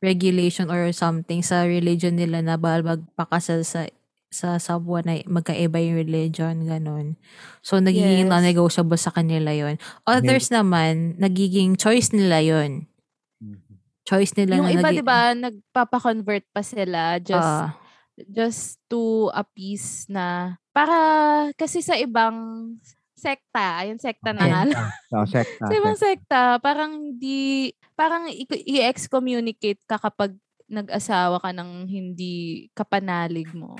regulation 0.00 0.70
or 0.70 0.88
something 0.94 1.42
sa 1.42 1.66
religion 1.66 2.16
nila 2.16 2.40
na 2.40 2.56
bawal 2.56 2.86
magpakasal 2.86 3.66
sa 3.66 3.84
sa 4.30 4.62
someone 4.62 5.02
na 5.02 5.14
magkaiba 5.26 5.82
yung 5.82 5.98
religion, 5.98 6.54
ganun. 6.62 7.18
So, 7.66 7.82
nagiging 7.82 8.30
Yes. 8.30 8.30
non-negotiable 8.30 8.94
sa 8.94 9.10
kanila 9.10 9.50
yon 9.50 9.74
Others 10.06 10.54
naman, 10.54 11.18
nagiging 11.18 11.74
choice 11.74 12.14
nila 12.14 12.38
yon 12.38 12.86
Choice 14.06 14.38
nila 14.38 14.62
Yung 14.62 14.70
na 14.70 14.74
iba, 14.78 14.86
nagi- 14.86 14.96
di 14.96 15.04
ba, 15.04 15.20
nagpapa-convert 15.34 16.46
pa 16.54 16.62
sila 16.62 17.18
just 17.18 17.42
Ah, 17.42 17.74
just 18.30 18.78
to 18.86 19.32
appease 19.32 20.06
na 20.06 20.54
para 20.70 20.94
kasi 21.58 21.80
sa 21.80 21.98
ibang 21.98 22.70
sekta, 23.20 23.84
ayun 23.84 24.00
sekta 24.00 24.32
na 24.32 24.48
nga. 24.48 24.62
So, 25.12 25.28
sekta. 25.28 25.68
Sa 25.68 25.74
ibang 25.76 25.94
sekta, 25.94 26.40
parang 26.58 26.92
di 27.14 27.68
parang 27.92 28.24
i- 28.26 28.48
i-excommunicate 28.66 29.84
ka 29.84 30.00
kapag 30.00 30.32
nag-asawa 30.66 31.36
ka 31.36 31.52
ng 31.52 31.84
hindi 31.84 32.32
kapanalig 32.72 33.52
mo. 33.52 33.76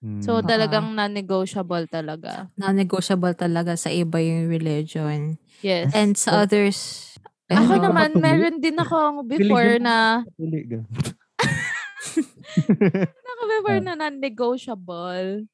Hmm. 0.00 0.18
So 0.18 0.40
talagang 0.40 0.96
non-negotiable 0.96 1.86
talaga. 1.86 2.48
Non-negotiable 2.56 3.36
talaga 3.36 3.76
sa 3.76 3.86
iba 3.86 4.18
yung 4.18 4.48
religion. 4.48 5.36
Yes. 5.60 5.92
And 5.92 6.16
sa 6.16 6.32
Oh. 6.32 6.42
others, 6.42 7.12
ako 7.46 7.76
naman, 7.76 8.16
meron 8.16 8.58
din 8.58 8.74
ako 8.74 9.22
before 9.22 9.76
na. 9.78 10.24
Naka 13.22 13.44
before 13.52 13.78
Ah. 13.78 13.84
na 13.84 13.94
non-negotiable. 13.96 15.46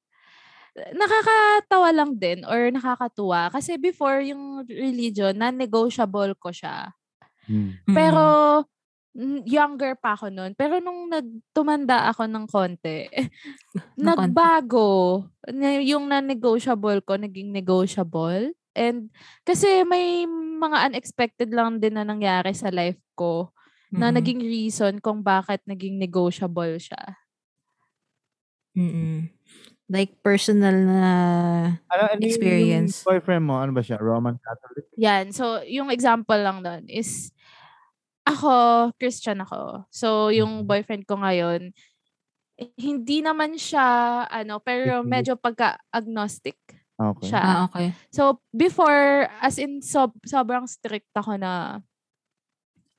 Nakakatawa 0.95 1.89
lang 1.95 2.11
din 2.17 2.45
or 2.47 2.71
nakakatuwa 2.71 3.51
kasi 3.51 3.77
before 3.81 4.23
yung 4.23 4.65
religion, 4.67 5.35
non-negotiable 5.35 6.35
ko 6.39 6.51
siya. 6.55 6.93
Hmm. 7.49 7.81
mm, 7.83 7.95
Pero 7.97 8.23
mm, 9.17 9.41
younger 9.49 9.97
pa 9.99 10.15
ako 10.15 10.29
noon. 10.29 10.53
Pero 10.55 10.79
nung 10.79 11.09
nagtumanda 11.09 12.09
ako 12.13 12.29
ng 12.33 12.47
konti, 12.47 13.09
nagbago. 13.99 15.25
Na- 15.51 15.83
Yung 15.83 16.07
non-negotiable 16.07 17.03
ko, 17.03 17.19
naging 17.19 17.51
negotiable. 17.51 18.55
And 18.79 19.11
kasi 19.43 19.83
may 19.83 20.23
mga 20.59 20.93
unexpected 20.93 21.51
lang 21.51 21.83
din 21.83 21.99
na 21.99 22.07
nangyari 22.07 22.55
sa 22.55 22.71
life 22.71 23.01
ko 23.19 23.51
na 23.91 24.13
mm, 24.13 24.15
naging 24.21 24.41
reason 24.45 24.95
kung 25.03 25.25
bakit 25.25 25.65
naging 25.67 25.99
negotiable 25.99 26.79
siya. 26.79 27.19
mm, 28.77 29.38
like 29.89 30.13
personal 30.21 30.77
na 30.77 31.13
Ano, 31.89 32.03
ano 32.13 32.21
Experience. 32.21 33.01
Yung 33.03 33.09
boyfriend 33.17 33.45
mo, 33.49 33.55
ano 33.57 33.73
ba 33.73 33.81
siya? 33.81 33.97
Roman 33.97 34.37
Catholic? 34.37 34.85
Yan. 35.01 35.33
So, 35.33 35.65
yung 35.65 35.89
example 35.89 36.37
lang 36.37 36.61
doon 36.61 36.85
is, 36.93 37.33
ako, 38.29 38.93
Christian 39.01 39.41
ako. 39.41 39.89
So, 39.89 40.29
yung 40.29 40.63
Mhm. 40.63 40.69
boyfriend 40.69 41.05
ko 41.09 41.17
ngayon, 41.17 41.73
hindi 42.77 43.23
naman 43.23 43.57
siya, 43.57 44.27
ano, 44.29 44.61
pero 44.61 45.01
medyo 45.07 45.39
pagka-agnostic 45.39 46.59
Okay. 46.99 47.31
siya. 47.31 47.41
ah 47.41 47.65
okay. 47.71 47.89
So, 48.11 48.43
before, 48.51 49.31
as 49.41 49.57
in, 49.57 49.81
sob- 49.81 50.19
sobrang 50.27 50.67
strict 50.67 51.09
ako 51.15 51.39
na 51.39 51.79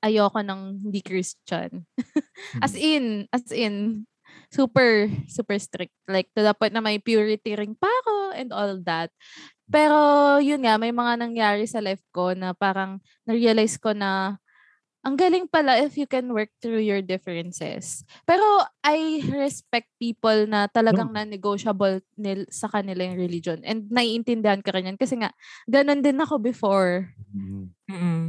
ayoko 0.00 0.40
ng 0.40 0.80
hindi 0.88 1.00
Christian. 1.04 1.84
as 2.64 2.72
in, 2.72 3.28
as 3.30 3.52
in, 3.52 4.06
super, 4.50 5.08
super 5.30 5.56
strict. 5.62 5.94
Like, 6.10 6.28
to 6.34 6.42
the 6.42 6.54
point 6.54 6.74
na 6.74 6.82
may 6.82 6.98
purity 6.98 7.54
ring 7.54 7.78
pa 7.78 7.86
ako 7.86 8.14
and 8.34 8.50
all 8.50 8.76
that. 8.84 9.14
Pero, 9.70 9.96
yun 10.42 10.66
nga, 10.66 10.74
may 10.76 10.90
mga 10.90 11.22
nangyari 11.22 11.64
sa 11.70 11.78
life 11.78 12.02
ko 12.10 12.34
na 12.34 12.50
parang 12.50 12.98
na-realize 13.22 13.78
ko 13.78 13.94
na 13.94 14.42
ang 15.00 15.16
galing 15.16 15.48
pala 15.48 15.80
if 15.80 15.96
you 15.96 16.04
can 16.04 16.28
work 16.28 16.52
through 16.60 16.82
your 16.84 17.00
differences. 17.00 18.04
Pero 18.28 18.44
I 18.84 19.24
respect 19.32 19.88
people 19.96 20.44
na 20.44 20.68
talagang 20.68 21.08
non-negotiable 21.08 22.04
nil, 22.20 22.44
sa 22.52 22.68
kanila 22.68 23.08
yung 23.08 23.16
religion. 23.16 23.64
And 23.64 23.88
naiintindihan 23.88 24.60
ko 24.60 24.76
rin 24.76 24.92
yan. 24.92 25.00
Kasi 25.00 25.16
nga, 25.16 25.32
ganun 25.64 26.04
din 26.04 26.20
ako 26.20 26.36
before. 26.42 27.16
Mhm. 27.32 27.64
Mm. 27.88 28.26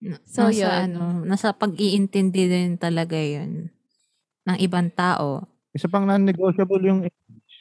Na- 0.00 0.22
So, 0.26 0.48
nasa, 0.48 0.56
yun. 0.58 0.96
ano, 0.96 1.22
nasa 1.22 1.52
pag-iintindi 1.52 2.48
din 2.48 2.80
talaga 2.80 3.20
yun 3.20 3.68
ng 4.46 4.58
ibang 4.60 4.88
tao. 4.92 5.44
Isa 5.74 5.86
pang 5.86 6.04
non-negotiable 6.08 6.82
yung 6.82 7.00
age. 7.06 7.54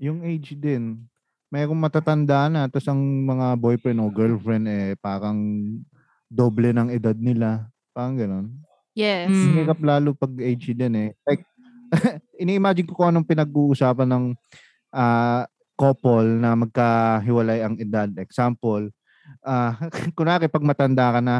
Yung 0.00 0.18
age 0.26 0.56
din. 0.58 1.04
Mayroong 1.52 1.78
matatanda 1.78 2.50
na, 2.50 2.66
tapos 2.66 2.90
ang 2.90 3.00
mga 3.00 3.54
boyfriend 3.60 4.02
o 4.02 4.10
girlfriend 4.10 4.66
eh, 4.66 4.88
parang 4.98 5.38
doble 6.26 6.74
ng 6.74 6.90
edad 6.90 7.14
nila. 7.14 7.70
Parang 7.94 8.18
ganun. 8.18 8.46
Yes. 8.94 9.30
Mm. 9.30 9.54
Hirap 9.62 9.78
lalo 9.82 10.14
pag 10.14 10.34
age 10.42 10.74
din 10.74 10.94
eh. 10.98 11.10
Like, 11.22 11.46
ini-imagine 12.42 12.90
ko 12.90 12.98
kung 12.98 13.14
anong 13.14 13.28
pinag-uusapan 13.28 14.08
ng 14.10 14.24
ah, 14.90 15.46
couple 15.74 16.38
na 16.38 16.54
magkahiwalay 16.54 17.62
ang 17.62 17.74
edad. 17.78 18.10
Example, 18.18 18.90
ah 19.42 19.74
kunwari 20.16 20.46
pag 20.46 20.64
matanda 20.64 21.18
ka 21.18 21.20
na, 21.20 21.36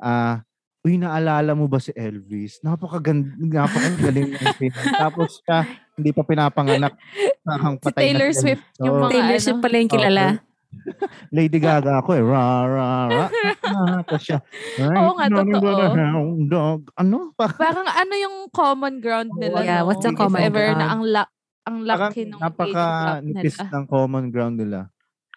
ah 0.00 0.44
Uy, 0.82 0.98
naalala 0.98 1.54
mo 1.54 1.70
ba 1.70 1.78
si 1.78 1.94
Elvis? 1.94 2.58
Napakaganda, 2.60 3.30
napakagaling 3.38 4.34
ng 4.34 4.54
film. 4.58 4.74
Tapos 4.98 5.38
siya, 5.40 5.62
hindi 5.94 6.10
pa 6.10 6.26
pinapanganak. 6.26 6.98
Parang 7.40 7.78
Si 7.78 7.86
patay 7.86 7.94
na 7.94 8.02
Taylor 8.02 8.30
si 8.30 8.34
Elvis. 8.34 8.42
Swift 8.58 8.64
yung 8.76 8.90
Oo. 8.90 8.98
mga 9.00 9.12
Taylor 9.12 9.30
ano. 9.30 9.44
Swift 9.46 9.62
pala 9.62 9.76
yung 9.78 9.92
kilala. 9.92 10.24
Lady 11.30 11.58
Gaga 11.58 12.02
ako 12.02 12.10
eh. 12.12 12.22
Ra, 12.24 12.44
ra, 12.64 12.88
ra. 13.06 13.26
Tapos 14.02 14.20
siya. 14.20 14.38
Oo 14.82 15.12
nga, 15.14 15.26
totoo. 15.28 15.70
Dog. 16.48 16.80
Ano? 16.96 17.16
Pa- 17.32 17.54
Parang 17.54 17.86
ano 17.86 18.14
yung 18.16 18.36
common 18.50 18.98
ground 18.98 19.30
nila. 19.38 19.62
Yeah, 19.62 19.80
no? 19.80 19.86
what's 19.86 20.02
the 20.02 20.10
common 20.12 20.42
ever 20.42 20.66
ground? 20.66 20.80
na 20.80 20.86
ang, 20.90 21.02
la- 21.04 21.30
ang 21.62 21.76
Parang 21.80 22.10
laki 22.10 22.22
ng 22.26 22.34
age 22.34 22.42
napaka 22.42 22.82
gap 22.82 23.22
nipis 23.22 23.54
nila. 23.54 23.70
ng 23.70 23.84
common 23.86 24.24
ground 24.28 24.54
nila. 24.58 24.78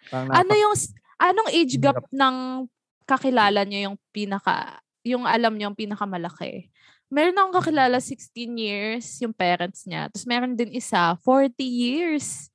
Parang 0.09 0.29
Ano 0.31 0.41
napaka- 0.41 0.57
yung, 0.57 0.73
s- 0.73 0.93
anong 1.21 1.49
age 1.53 1.75
gap 1.77 2.01
ng 2.09 2.35
kakilala 3.03 3.61
nyo 3.61 3.79
yung 3.83 3.97
pinaka, 4.09 4.81
yung 5.05 5.29
alam 5.29 5.53
nyo 5.53 5.69
yung 5.69 5.77
pinakamalaki? 5.77 6.73
Meron 7.13 7.37
akong 7.37 7.61
kakilala 7.61 8.01
16 8.01 8.33
years, 8.57 9.05
yung 9.21 9.31
parents 9.31 9.85
niya. 9.85 10.09
Tapos 10.09 10.25
meron 10.25 10.57
din 10.57 10.73
isa, 10.73 11.13
40 11.21 11.53
years. 11.61 12.49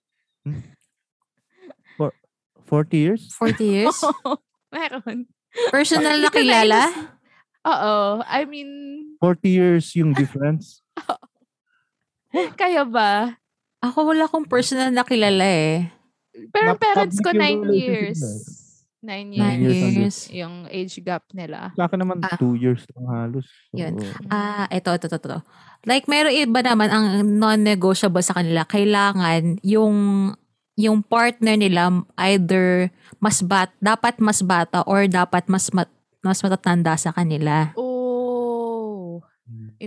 40 2.71 2.95
years? 2.95 3.23
40 3.35 3.67
years? 3.67 3.99
meron. 4.75 5.27
Personal 5.75 6.23
na 6.23 6.31
kilala? 6.31 6.87
Oo. 7.67 8.23
I 8.23 8.47
mean, 8.47 8.71
40 9.19 9.51
years 9.51 9.91
yung 9.99 10.15
difference? 10.15 10.79
kaya 12.61 12.87
ba? 12.87 13.35
Ako 13.83 14.15
wala 14.15 14.31
akong 14.31 14.47
personal 14.47 14.95
na 14.95 15.03
kilala 15.03 15.43
eh. 15.43 15.91
Pero 16.55 16.79
Nap- 16.79 16.83
parents 16.83 17.19
ko 17.19 17.35
public 17.35 17.43
9 17.43 17.51
yung 17.51 17.63
relationship 17.67 17.91
years. 17.91 18.21
Na 19.01 19.17
9 19.17 19.33
Nine 19.33 19.33
years. 19.33 19.81
Nine 19.81 19.97
years. 19.97 20.19
Yung 20.31 20.55
age 20.69 21.01
gap 21.01 21.25
nila. 21.33 21.73
Sa 21.73 21.89
akin 21.89 21.99
naman, 22.05 22.21
Ah. 22.21 22.37
2 22.37 22.57
years 22.57 22.85
lang 22.93 23.07
halos. 23.09 23.49
So, 23.73 23.77
Yun. 23.81 23.97
Ah, 24.29 24.69
ito, 24.69 24.93
ito, 24.93 25.09
ito, 25.09 25.17
ito. 25.17 25.39
Like, 25.89 26.05
meron 26.05 26.37
iba 26.37 26.61
naman 26.61 26.93
ang 26.93 27.05
non-negotiable 27.25 28.21
sa 28.21 28.37
kanila. 28.37 28.69
Kailangan 28.69 29.65
yung 29.65 29.97
yung 30.81 31.05
partner 31.05 31.61
nila 31.61 31.93
either 32.33 32.89
mas 33.21 33.45
bat, 33.45 33.69
dapat 33.85 34.17
mas 34.17 34.41
bata 34.41 34.81
or 34.89 35.05
dapat 35.05 35.45
mas 35.45 35.69
mat, 35.77 35.93
mas 36.25 36.41
matatanda 36.41 36.97
sa 36.97 37.13
kanila. 37.13 37.73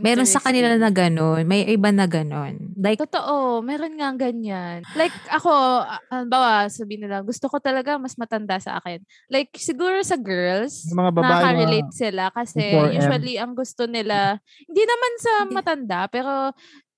Meron 0.02 0.26
sa 0.26 0.42
kanila 0.42 0.74
na 0.74 0.90
ganun. 0.90 1.46
May 1.46 1.70
iba 1.70 1.94
na 1.94 2.10
ganun. 2.10 2.74
Like, 2.74 2.98
Totoo, 2.98 3.62
meron 3.62 3.94
nga 4.02 4.10
ganyan. 4.18 4.82
Like 4.98 5.14
ako, 5.30 5.54
ah, 5.86 6.02
halimbawa, 6.10 6.66
sabihin 6.66 7.06
nila, 7.06 7.22
gusto 7.22 7.46
ko 7.46 7.62
talaga 7.62 8.02
mas 8.02 8.18
matanda 8.18 8.58
sa 8.58 8.82
akin. 8.82 9.06
Like 9.30 9.54
siguro 9.54 10.02
sa 10.02 10.18
girls, 10.18 10.90
Yung 10.90 10.98
mga 10.98 11.14
babae, 11.14 11.26
nakaka-relate 11.30 11.92
sila 11.94 12.24
kasi 12.34 12.62
4M. 12.74 12.98
usually 12.98 13.36
ang 13.38 13.54
gusto 13.54 13.86
nila, 13.86 14.42
hindi 14.66 14.82
naman 14.82 15.12
sa 15.22 15.34
matanda, 15.46 16.00
pero 16.10 16.50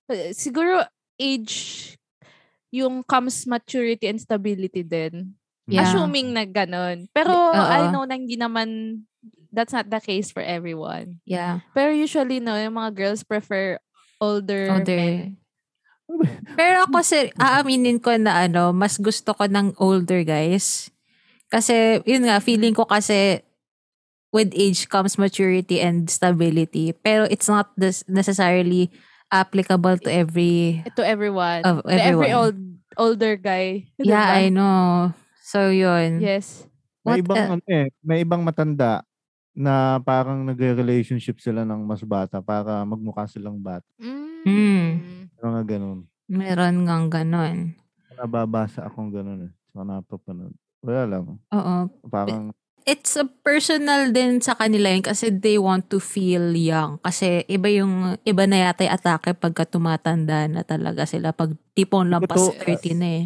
eh, 0.07 0.31
siguro 0.31 0.79
age 1.19 1.91
yung 2.71 3.03
comes 3.03 3.43
maturity 3.47 4.07
and 4.07 4.19
stability 4.19 4.83
din. 4.83 5.35
yeah. 5.67 5.83
Assuming 5.83 6.31
na 6.35 6.43
ganun. 6.45 7.07
Pero 7.11 7.31
Oo. 7.31 7.55
I 7.55 7.91
know 7.91 8.03
na 8.03 8.15
hindi 8.15 8.35
naman, 8.35 8.99
that's 9.55 9.71
not 9.71 9.87
the 9.87 10.03
case 10.03 10.29
for 10.29 10.43
everyone. 10.43 11.23
Yeah. 11.23 11.63
Pero 11.71 11.95
usually, 11.95 12.43
no, 12.43 12.59
yung 12.59 12.75
mga 12.75 12.91
girls 12.93 13.23
prefer 13.23 13.79
older, 14.19 14.69
Older. 14.75 14.99
men. 14.99 15.39
Pero 16.59 16.85
ako, 16.85 17.01
sir, 17.01 17.31
aaminin 17.39 17.97
ko 17.97 18.13
na 18.19 18.45
ano, 18.45 18.69
mas 18.75 18.99
gusto 19.01 19.33
ko 19.33 19.47
ng 19.49 19.73
older 19.81 20.21
guys. 20.21 20.91
Kasi, 21.49 22.03
yun 22.05 22.27
nga, 22.29 22.37
feeling 22.43 22.75
ko 22.75 22.85
kasi 22.85 23.41
with 24.29 24.51
age 24.53 24.85
comes 24.91 25.17
maturity 25.17 25.79
and 25.81 26.11
stability. 26.11 26.93
Pero 27.01 27.25
it's 27.31 27.47
not 27.49 27.71
this 27.79 28.03
necessarily 28.05 28.91
applicable 29.33 29.97
to 30.03 30.11
every... 30.11 30.83
To 30.93 31.01
everyone. 31.01 31.63
Of 31.65 31.81
To 31.87 31.95
every 31.95 32.29
everyone. 32.29 32.35
old 32.37 32.57
older 32.95 33.33
guy. 33.39 33.87
Yeah, 33.97 34.29
I 34.29 34.51
Diba? 34.51 34.53
know. 34.61 35.13
So, 35.41 35.69
yun. 35.73 36.21
Yes. 36.21 36.67
May 37.05 37.21
What, 37.21 37.25
ibang, 37.25 37.37
uh, 37.37 37.49
ano 37.57 37.65
eh, 37.69 37.87
may 38.01 38.17
ibang 38.25 38.41
matanda 38.45 39.05
na 39.55 40.03
parang 40.03 40.43
nagre-relationship 40.43 41.39
sila 41.39 41.63
ng 41.63 41.81
mas 41.87 42.03
bata 42.03 42.43
para 42.43 42.83
magmukha 42.83 43.23
silang 43.25 43.55
bata. 43.55 43.87
Mm. 43.97 45.31
Mga 45.39 45.61
ganun. 45.65 45.99
meron 46.27 46.83
ngang 46.83 47.07
ganon. 47.07 47.57
Nababasa 48.17 48.85
akong 48.85 49.13
ganun 49.13 49.49
eh. 49.49 49.51
So, 49.71 49.87
napapanood. 49.87 50.53
Wala 50.83 51.03
lang. 51.07 51.39
Oo. 51.39 51.75
Parang, 52.11 52.51
it's 52.85 53.17
a 53.17 53.25
personal 53.25 54.13
din 54.13 54.37
sa 54.39 54.53
kanila 54.53 54.93
yun 54.93 55.01
kasi 55.01 55.33
they 55.33 55.57
want 55.57 55.89
to 55.89 55.97
feel 55.97 56.53
young. 56.53 57.01
Kasi 57.01 57.43
iba 57.49 57.67
yung, 57.71 58.15
iba 58.21 58.43
na 58.45 58.69
yata 58.69 58.85
yung 58.85 58.95
atake 58.95 59.33
pagka 59.33 59.65
tumatanda 59.65 60.45
na 60.45 60.61
talaga 60.61 61.03
sila. 61.09 61.33
Pag 61.33 61.57
tipong 61.73 62.07
lampas 62.07 62.53
Totoo. 62.53 62.61
30 62.61 62.95
na 62.95 63.09
eh. 63.23 63.25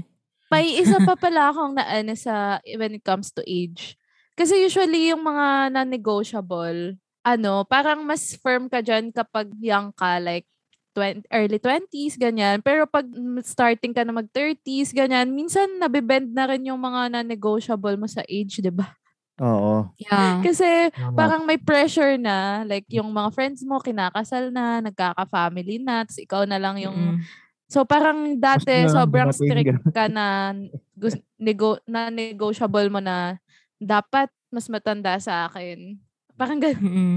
May 0.49 0.81
isa 0.81 0.97
pa 1.05 1.13
pala 1.13 1.53
akong 1.53 1.77
naano 1.77 2.17
sa 2.17 2.57
when 2.79 2.97
it 2.97 3.05
comes 3.05 3.29
to 3.29 3.45
age. 3.45 3.93
Kasi 4.39 4.63
usually 4.63 5.11
yung 5.11 5.19
mga 5.19 5.67
non-negotiable, 5.75 6.95
ano, 7.27 7.67
parang 7.67 8.07
mas 8.07 8.39
firm 8.39 8.71
ka 8.71 8.79
dyan 8.79 9.11
kapag 9.11 9.51
young 9.59 9.91
ka, 9.91 10.15
like 10.23 10.47
20, 10.95 11.27
early 11.27 11.59
20s, 11.59 12.15
ganyan. 12.15 12.63
Pero 12.63 12.87
pag 12.87 13.03
mm, 13.03 13.43
starting 13.43 13.91
ka 13.91 14.07
na 14.07 14.15
mag-30s, 14.15 14.95
ganyan, 14.95 15.27
minsan 15.35 15.67
nabibend 15.75 16.31
na 16.31 16.47
rin 16.47 16.71
yung 16.71 16.79
mga 16.79 17.19
non-negotiable 17.19 17.99
mo 17.99 18.07
sa 18.07 18.23
age, 18.23 18.63
di 18.63 18.71
ba? 18.71 18.95
Oo. 19.43 19.91
Yeah. 19.99 20.39
Kasi 20.39 20.87
Tama. 20.95 21.15
parang 21.19 21.43
may 21.43 21.59
pressure 21.59 22.15
na, 22.15 22.63
like 22.63 22.87
yung 22.87 23.11
mga 23.11 23.35
friends 23.35 23.59
mo, 23.67 23.83
kinakasal 23.83 24.55
na, 24.55 24.79
nagkaka-family 24.79 25.83
na, 25.83 26.07
tapos 26.07 26.19
ikaw 26.23 26.43
na 26.47 26.55
lang 26.55 26.79
yung 26.79 27.19
Mm. 27.19 27.47
So 27.69 27.85
parang 27.85 28.33
dati 28.41 28.65
na 28.65 28.89
lang 28.89 28.97
sobrang 28.97 29.29
strict 29.29 29.93
ka 29.93 30.09
na 30.09 30.57
gus- 30.97 31.21
nego 31.37 31.77
na 31.85 32.09
negotiable 32.09 32.89
mo 32.89 32.97
na 32.97 33.37
dapat 33.79 34.29
mas 34.51 34.67
matanda 34.67 35.15
sa 35.17 35.47
akin. 35.47 35.97
Parang 36.35 36.59
ganun. 36.59 36.83
Mm-mm. 36.83 37.15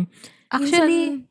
Actually, 0.51 1.27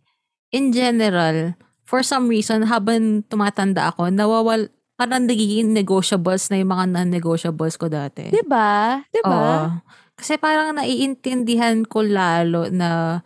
in 0.51 0.75
general, 0.75 1.55
for 1.83 2.03
some 2.03 2.27
reason, 2.27 2.67
habang 2.67 3.23
tumatanda 3.27 3.91
ako, 3.91 4.11
nawawal, 4.11 4.71
parang 4.95 5.25
nagiging 5.25 5.73
negotiables 5.73 6.51
na 6.53 6.61
yung 6.61 6.71
mga 6.71 6.85
non-negotiables 6.93 7.75
ko 7.75 7.89
dati. 7.89 8.29
'di 8.29 8.45
ba? 8.45 9.01
'Di 9.09 9.21
ba? 9.25 9.33
Oo. 9.33 9.81
Kasi 10.13 10.37
parang 10.37 10.77
naiintindihan 10.77 11.81
ko 11.89 12.05
lalo 12.05 12.69
na 12.69 13.19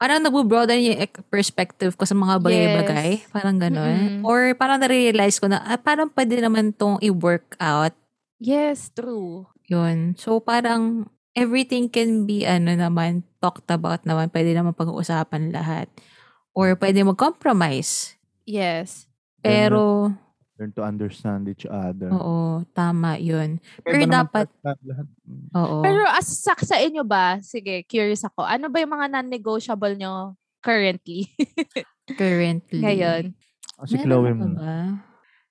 parang 0.00 0.24
nabubroaden 0.24 0.80
yung 0.80 0.98
perspective 1.28 1.92
ko 2.00 2.08
sa 2.08 2.16
mga 2.16 2.40
bagay-bagay. 2.40 3.08
Yes. 3.20 3.28
Parang 3.28 3.60
Mm-mm. 3.60 3.64
gano'n. 3.68 3.96
Or 4.24 4.56
parang 4.56 4.80
nare-realize 4.80 5.36
ko 5.36 5.52
na 5.52 5.60
ah, 5.60 5.76
parang 5.76 6.08
pwede 6.16 6.40
naman 6.40 6.72
tong 6.72 6.96
i-work 7.04 7.56
out. 7.60 7.92
Yes, 8.40 8.88
true. 8.92 9.44
Yun. 9.68 10.16
So 10.16 10.40
parang 10.40 11.08
everything 11.34 11.86
can 11.86 12.24
be 12.24 12.42
ano 12.42 12.72
naman 12.72 13.22
talked 13.38 13.68
about 13.68 14.02
naman. 14.02 14.30
Pwede 14.30 14.54
naman 14.54 14.72
pag-uusapan 14.72 15.50
lahat. 15.50 15.90
Or 16.50 16.72
pwede 16.74 17.02
mag-compromise. 17.02 18.14
Yes. 18.46 19.10
Pero, 19.42 20.14
Learn 20.54 20.70
to 20.72 20.86
understand 20.86 21.50
each 21.50 21.66
other. 21.66 22.08
oo, 22.08 22.62
tama 22.70 23.18
yun. 23.18 23.58
Pero 23.82 24.06
dapat- 24.06 24.54
lahat-? 24.62 25.10
Mm. 25.26 25.50
Oo. 25.52 25.76
Pero 25.82 26.06
as 26.06 26.30
sa, 26.30 26.54
sa 26.56 26.78
inyo 26.78 27.02
ba, 27.02 27.42
sige, 27.42 27.82
curious 27.84 28.22
ako, 28.22 28.46
ano 28.46 28.70
ba 28.70 28.78
yung 28.78 28.94
mga 28.94 29.10
non-negotiable 29.10 29.98
nyo 29.98 30.38
currently? 30.62 31.26
currently. 32.20 32.80
Ngayon? 32.80 33.22
Ah, 33.74 33.84
Si 33.84 33.98
Meron 33.98 34.06
Chloe 34.06 34.32
mo. 34.32 34.46
ba? 34.54 34.74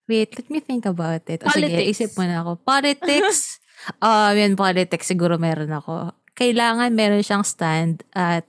Wait, 0.04 0.32
let 0.36 0.48
me 0.48 0.60
think 0.60 0.84
about 0.84 1.24
it. 1.28 1.44
O 1.44 1.52
sige, 1.52 1.68
Politics. 1.68 1.92
isip 1.92 2.10
mo 2.16 2.24
na 2.24 2.40
ako. 2.40 2.52
Politics. 2.60 3.60
um, 4.00 4.34
yun, 4.34 4.54
politics. 4.56 5.08
Siguro 5.08 5.36
meron 5.38 5.72
ako. 5.72 6.14
Kailangan 6.34 6.92
meron 6.92 7.22
siyang 7.22 7.46
stand 7.46 8.02
at 8.12 8.48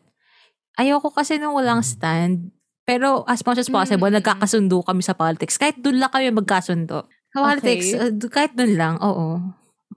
ayoko 0.75 1.13
kasi 1.13 1.37
nung 1.37 1.55
walang 1.55 1.85
stand. 1.85 2.51
Pero 2.85 3.25
as 3.25 3.41
much 3.41 3.57
as 3.57 3.73
possible, 3.73 4.13
Mm. 4.13 4.21
nagkakasundo 4.21 4.85
kami 4.85 5.01
sa 5.01 5.17
politics. 5.17 5.57
Kahit 5.57 5.81
doon 5.81 6.01
lang 6.01 6.13
kami 6.13 6.29
magkasundo. 6.29 7.09
Sa 7.33 7.39
politics, 7.41 7.97
Okay. 7.97 8.13
uh, 8.13 8.29
kahit 8.29 8.53
doon 8.53 8.77
lang, 8.77 8.95
oo. 9.01 9.41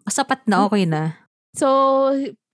Sapat 0.08 0.48
na, 0.48 0.64
okay 0.64 0.88
na. 0.88 1.20
So, 1.52 1.68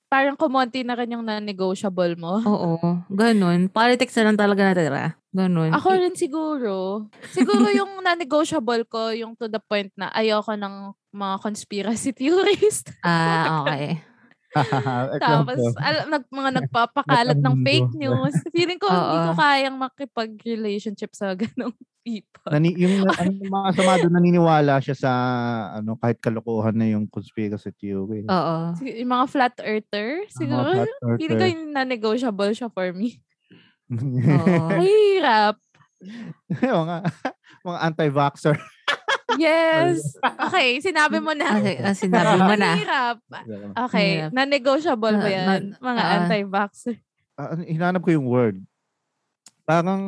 parang 0.10 0.34
kumonti 0.34 0.82
na 0.82 0.98
rin 0.98 1.14
yung 1.14 1.26
non-negotiable 1.26 2.18
mo. 2.18 2.42
Oo, 2.42 3.02
ganun. 3.14 3.70
Politics 3.70 4.18
na 4.18 4.34
lang 4.34 4.38
talaga 4.38 4.74
natira. 4.74 5.18
Ganun. 5.34 5.74
Ako 5.74 5.88
rin 5.92 6.14
siguro. 6.14 7.10
Siguro 7.34 7.66
yung 7.68 7.90
non-negotiable 8.06 8.86
ko, 8.86 9.10
yung 9.10 9.34
to 9.34 9.50
the 9.50 9.58
point 9.60 9.90
na 9.98 10.14
ayoko 10.14 10.54
ng 10.54 10.94
mga 11.10 11.36
conspiracy 11.42 12.14
theorist. 12.18 12.94
Ah, 13.02 13.66
okay. 13.66 13.98
Tapos, 15.18 15.58
Example. 15.58 15.82
al- 15.82 16.10
nag, 16.14 16.24
mga 16.30 16.52
nagpapakalat 16.62 17.42
ng 17.42 17.56
fake 17.66 17.92
news. 17.98 18.38
Feeling 18.54 18.78
ko, 18.78 18.86
hindi 18.86 19.18
ko 19.20 19.32
kayang 19.34 19.78
makipag-relationship 19.82 21.10
sa 21.12 21.34
ganong 21.34 21.74
people. 22.06 22.54
Nani, 22.54 22.78
yung 22.78 23.02
ano, 23.02 23.34
yung 23.34 23.50
mga 23.50 23.70
kasama 23.74 23.98
doon, 23.98 24.14
naniniwala 24.14 24.74
siya 24.78 24.94
sa 24.94 25.12
ano 25.74 25.98
kahit 25.98 26.22
kalokohan 26.22 26.78
na 26.78 26.86
yung 26.86 27.10
conspiracy 27.10 27.74
theory. 27.74 28.30
Oo. 28.30 28.56
Sig- 28.78 29.02
Yung 29.02 29.10
mga 29.10 29.26
flat 29.26 29.56
earther, 29.58 30.22
siguro. 30.30 30.70
Mga 30.70 30.86
flat 30.86 31.18
Feeling 31.18 31.34
ko 31.34 31.34
earther. 31.42 31.50
yung 31.50 31.64
non-negotiable 31.74 32.52
siya 32.54 32.70
for 32.70 32.94
me. 32.94 33.18
Oo. 33.92 34.68
Mahirap. 34.70 35.56
yung 36.64 36.80
mga, 36.84 36.98
mga 37.64 37.80
anti-vaxxer. 37.92 38.56
Yes. 39.40 40.04
Okay, 40.54 40.78
sinabi 40.84 41.18
mo 41.18 41.34
na. 41.34 41.48
Ah, 41.58 41.90
ah, 41.90 41.96
sinabi 41.96 42.38
mo 42.38 42.54
na. 42.54 42.72
Mahirap. 42.78 43.18
Okay, 43.90 44.08
Mahirap. 44.22 44.32
non-negotiable 44.32 45.16
ba 45.18 45.26
Ah, 45.26 45.34
yan? 45.34 45.62
Mga 45.80 46.02
ah. 46.04 46.14
anti-vaxxer. 46.20 46.96
Ah, 47.34 47.58
hinanap 47.58 48.04
ko 48.04 48.14
yung 48.14 48.28
word. 48.30 48.62
Parang 49.64 50.02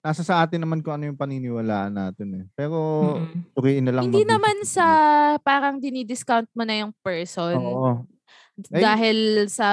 nasa 0.00 0.24
sa 0.24 0.40
atin 0.40 0.64
naman 0.64 0.80
kung 0.80 0.96
ano 0.96 1.10
yung 1.10 1.18
paniniwalaan 1.18 1.92
natin 1.92 2.28
eh. 2.36 2.44
Pero 2.54 2.78
Mm-mm. 3.18 3.52
tukiin 3.52 3.84
na 3.84 3.92
lang. 3.98 4.08
Hindi 4.08 4.22
mag-isip 4.24 4.32
naman 4.32 4.56
sa 4.64 4.86
parang 5.40 5.76
dinidiscount 5.76 6.48
mo 6.54 6.62
na 6.64 6.86
yung 6.86 6.92
person 7.04 7.56
Oo. 7.56 8.04
Ay. 8.70 8.80
dahil 8.84 9.18
sa 9.48 9.68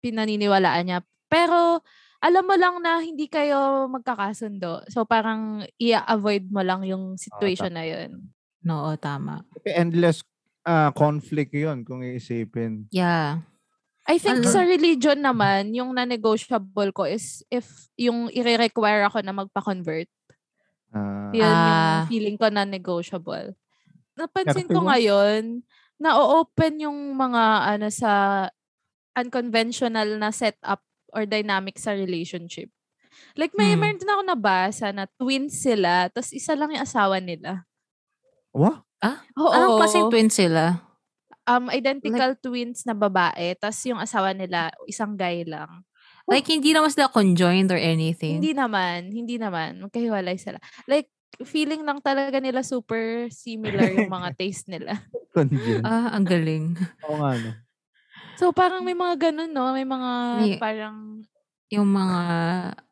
pinaniniwalaan 0.00 0.84
niya. 0.84 0.98
Pero 1.28 1.80
alam 2.24 2.44
mo 2.48 2.56
lang 2.56 2.80
na 2.80 3.04
hindi 3.04 3.28
kayo 3.28 3.84
magkakasundo. 3.92 4.88
So 4.88 5.04
parang 5.04 5.60
i-avoid 5.76 6.48
mo 6.48 6.64
lang 6.64 6.80
yung 6.88 7.20
situation 7.20 7.76
na 7.76 7.84
yun. 7.84 8.32
Oo, 8.64 8.96
tama. 8.96 9.44
Kasi 9.52 9.68
endless 9.76 10.24
ah, 10.64 10.88
conflict 10.96 11.52
yun 11.52 11.84
kung 11.84 12.00
iisipin. 12.00 12.88
Yeah. 12.88 13.44
I 14.08 14.16
think 14.16 14.40
Ano? 14.44 14.48
sa 14.48 14.64
religion 14.64 15.20
naman, 15.20 15.72
yung 15.76 15.92
na-negotiable 15.92 16.92
ko 16.92 17.04
is 17.04 17.44
if 17.52 17.68
yung 17.96 18.32
i-require 18.32 19.04
ako 19.04 19.20
na 19.20 19.36
magpa-convert. 19.36 20.08
Ah, 20.96 21.28
Yun 21.32 21.44
Ah. 21.44 21.60
yung 21.60 22.08
feeling 22.08 22.36
ko 22.40 22.48
na-negotiable. 22.48 23.52
Napansin 24.16 24.68
ko 24.68 24.80
ngayon, 24.88 25.60
na-open 26.00 26.88
yung 26.88 27.16
mga 27.16 27.42
ano 27.76 27.88
sa 27.92 28.12
unconventional 29.12 30.16
na 30.16 30.32
setup 30.32 30.80
or 31.14 31.24
dynamic 31.24 31.78
sa 31.78 31.94
relationship. 31.94 32.68
Like 33.38 33.54
may 33.54 33.72
Hmm. 33.72 33.80
meron 33.80 33.98
din 34.02 34.10
ako 34.10 34.22
nabasa 34.26 34.90
na 34.90 35.06
twins 35.06 35.62
sila, 35.62 36.10
tapos 36.10 36.34
isa 36.34 36.58
lang 36.58 36.74
yung 36.74 36.82
asawa 36.82 37.22
nila. 37.22 37.62
Wah? 38.50 38.82
Oo. 39.38 39.50
Anong 39.54 39.78
klaseng 39.78 40.10
twin 40.10 40.30
sila? 40.30 40.82
um, 41.44 41.68
identical 41.68 42.32
twins 42.40 42.88
na 42.88 42.96
babae, 42.96 43.52
tapos 43.54 43.76
yung 43.84 44.00
asawa 44.00 44.32
nila, 44.32 44.72
isang 44.88 45.12
guy 45.12 45.44
lang. 45.44 45.84
Like, 46.24 46.48
hindi 46.48 46.72
naman 46.72 46.88
sila 46.88 47.12
conjoined 47.12 47.68
or 47.68 47.76
anything. 47.76 48.40
Hindi 48.40 48.56
naman, 48.56 49.12
hindi 49.12 49.36
naman. 49.36 49.76
Magkahiwalay 49.84 50.40
sila. 50.40 50.56
Like, 50.88 51.12
feeling 51.44 51.84
lang 51.84 52.00
talaga 52.00 52.40
nila 52.40 52.64
super 52.64 53.28
similar 53.28 53.92
yung 53.92 54.08
mga 54.08 54.32
taste 54.40 54.72
nila. 54.72 54.96
Conjun. 55.36 55.84
Ah, 55.84 56.16
ang 56.16 56.24
galing. 56.24 56.80
Oo 57.04 57.20
nga, 57.20 57.36
no? 57.36 57.50
So, 58.36 58.50
parang 58.50 58.82
may 58.82 58.92
mga 58.92 59.30
ganun, 59.30 59.50
no? 59.50 59.70
May 59.70 59.84
mga 59.84 60.10
May- 60.40 60.58
parang 60.58 61.22
Yung 61.68 61.90
mga 61.90 62.18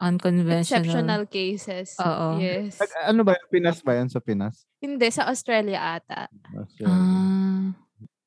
unconventional. 0.01 0.83
exceptional 0.83 1.23
cases. 1.27 1.95
Oo. 1.99 2.39
Yes. 2.39 2.79
Nag- 2.79 3.07
ano 3.07 3.21
ba 3.23 3.39
Pinas 3.47 3.79
ba 3.79 3.95
yan 3.95 4.09
sa 4.09 4.19
Pinas? 4.19 4.67
Hindi, 4.79 5.07
sa 5.09 5.29
Australia 5.29 5.99
ata. 5.99 6.27
Ah, 6.27 6.67
ang 6.83 7.75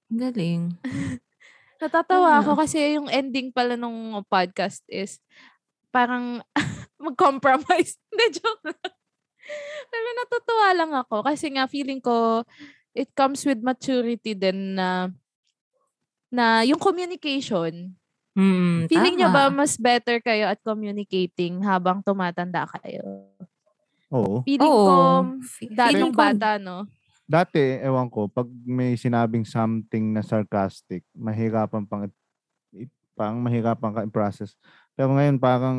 galing. 0.07 0.71
Natatawa 1.81 2.39
Ah. 2.39 2.39
ako 2.39 2.55
kasi 2.55 2.95
yung 2.95 3.11
ending 3.11 3.51
pala 3.51 3.75
nung 3.75 4.23
podcast 4.25 4.79
is 4.87 5.19
parang 5.91 6.39
mag-compromise. 7.03 7.99
Hindi, 8.09 8.25
joke 8.33 8.63
lang. 8.63 8.93
Pero 9.85 10.07
natutuwa 10.15 10.67
lang 10.73 10.91
ako 10.95 11.21
kasi 11.21 11.51
nga 11.51 11.67
feeling 11.67 11.99
ko 11.99 12.41
it 12.95 13.11
comes 13.11 13.43
with 13.43 13.59
maturity 13.59 14.31
din 14.33 14.73
na 14.73 15.11
na 16.31 16.65
yung 16.65 16.79
communication. 16.81 17.93
Mm, 18.35 18.91
Feeling 18.91 19.15
niyo 19.15 19.31
ba 19.31 19.47
tama. 19.47 19.63
mas 19.63 19.79
better 19.79 20.19
kayo 20.19 20.51
at 20.51 20.59
communicating 20.59 21.63
habang 21.63 22.03
tumatanda 22.03 22.67
kayo? 22.79 23.31
Oo. 24.11 24.43
Feeling 24.43 24.69
Oo. 24.69 24.85
ko 24.85 24.97
dating 25.71 26.11
feeling 26.11 26.13
bata, 26.13 26.59
no? 26.59 26.85
Dati, 27.25 27.81
ewan 27.81 28.05
ko, 28.11 28.29
pag 28.29 28.45
may 28.67 28.93
sinabing 28.99 29.47
something 29.47 30.13
na 30.13 30.21
sarcastic, 30.21 31.01
mahirapan 31.17 31.87
pang, 31.89 32.05
parang 33.17 33.39
mahirapan 33.41 33.91
ka 33.97 34.01
i-process. 34.05 34.53
Pero 34.93 35.15
ngayon, 35.15 35.41
parang 35.41 35.77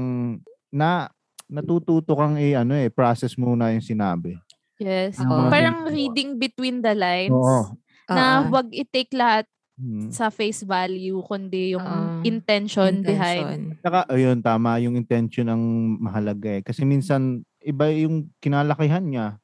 na, 0.75 1.07
natututo 1.47 2.19
kang 2.19 2.35
i, 2.35 2.59
ano 2.59 2.75
eh, 2.75 2.91
process 2.91 3.39
muna 3.39 3.71
yung 3.71 3.85
sinabi. 3.85 4.35
Yes. 4.83 5.23
Oo. 5.23 5.47
Parang 5.47 5.87
reading 5.87 6.35
between 6.41 6.83
the 6.83 6.93
lines. 6.99 7.31
Oo. 7.37 7.79
na 8.07 8.43
Oo. 8.47 8.55
wag 8.55 8.71
i-take 8.71 9.11
lahat 9.15 9.47
Hmm. 9.77 10.09
sa 10.09 10.33
face 10.33 10.65
value, 10.65 11.21
kundi 11.21 11.77
yung 11.77 11.85
Oo. 11.85 12.25
intention, 12.25 13.05
behind. 13.05 13.77
Intention. 13.77 13.85
Saka, 13.85 14.09
ayun, 14.09 14.41
tama, 14.41 14.81
yung 14.81 14.97
intention 14.97 15.53
ang 15.53 15.61
mahalaga 16.01 16.49
eh. 16.57 16.63
Kasi 16.65 16.89
minsan, 16.89 17.45
iba 17.61 17.93
yung 17.93 18.33
kinalakihan 18.41 19.05
niya. 19.05 19.37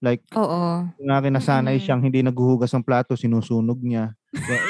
Like, 0.00 0.24
Oo. 0.32 0.88
nga 0.88 1.16
kinasanay 1.20 1.76
Mm-mm. 1.76 1.84
siyang 1.84 2.00
hindi 2.00 2.24
naghuhugas 2.24 2.72
ng 2.72 2.84
plato, 2.88 3.20
sinusunog 3.20 3.76
niya. 3.84 4.16
Eh, 4.32 4.60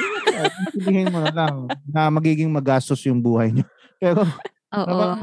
intindihin 0.75 1.15
mo 1.15 1.23
na 1.23 1.31
lang 1.31 1.55
na 1.87 2.11
magiging 2.11 2.51
magastos 2.51 2.99
yung 3.07 3.23
buhay 3.23 3.55
niya. 3.55 3.67
Pero, 4.03 4.27
Oo. 4.75 5.19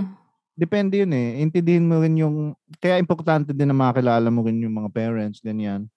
Depende 0.55 1.01
yun 1.03 1.11
eh. 1.11 1.43
Intindihin 1.43 1.89
mo 1.89 1.99
rin 1.99 2.15
yung, 2.15 2.55
kaya 2.79 3.01
importante 3.03 3.51
din 3.51 3.67
na 3.67 3.75
makakilala 3.75 4.31
mo 4.31 4.47
rin 4.47 4.63
yung 4.63 4.79
mga 4.79 4.89
parents, 4.95 5.43
ganyan. 5.43 5.91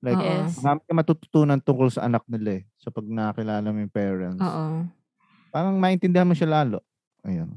Like, 0.00 0.16
Oo. 0.16 0.24
Yes. 0.24 0.56
marami 0.64 0.80
ka 0.88 0.92
matututunan 0.96 1.60
tungkol 1.60 1.92
sa 1.92 2.08
anak 2.08 2.24
nila 2.24 2.60
eh. 2.60 2.62
So, 2.80 2.88
pag 2.88 3.04
nakakilala 3.04 3.68
mo 3.68 3.78
yung 3.84 3.92
parents, 3.92 4.40
Oo. 4.40 4.88
parang 5.52 5.76
maintindihan 5.76 6.24
mo 6.24 6.32
siya 6.32 6.48
lalo. 6.48 6.80
Ayun. 7.20 7.52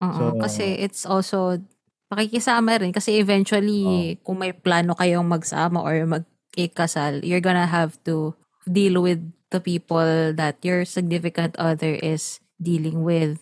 Oo. 0.00 0.16
So- 0.16 0.40
kasi 0.40 0.80
it's 0.80 1.04
also 1.04 1.60
pakikisama 2.08 2.76
rin 2.80 2.92
kasi 2.92 3.16
eventually 3.20 4.16
kung 4.20 4.40
may 4.40 4.52
plano 4.52 4.92
kayong 4.92 5.24
magsama 5.24 5.80
or 5.80 5.96
mag-ikasal, 6.04 7.24
you're 7.24 7.44
gonna 7.44 7.68
have 7.68 7.96
to 8.04 8.36
deal 8.68 9.00
with 9.00 9.20
the 9.52 9.60
people 9.60 10.32
that 10.36 10.56
your 10.64 10.84
significant 10.84 11.56
other 11.56 11.96
is 12.00 12.40
dealing 12.60 13.04
with. 13.04 13.40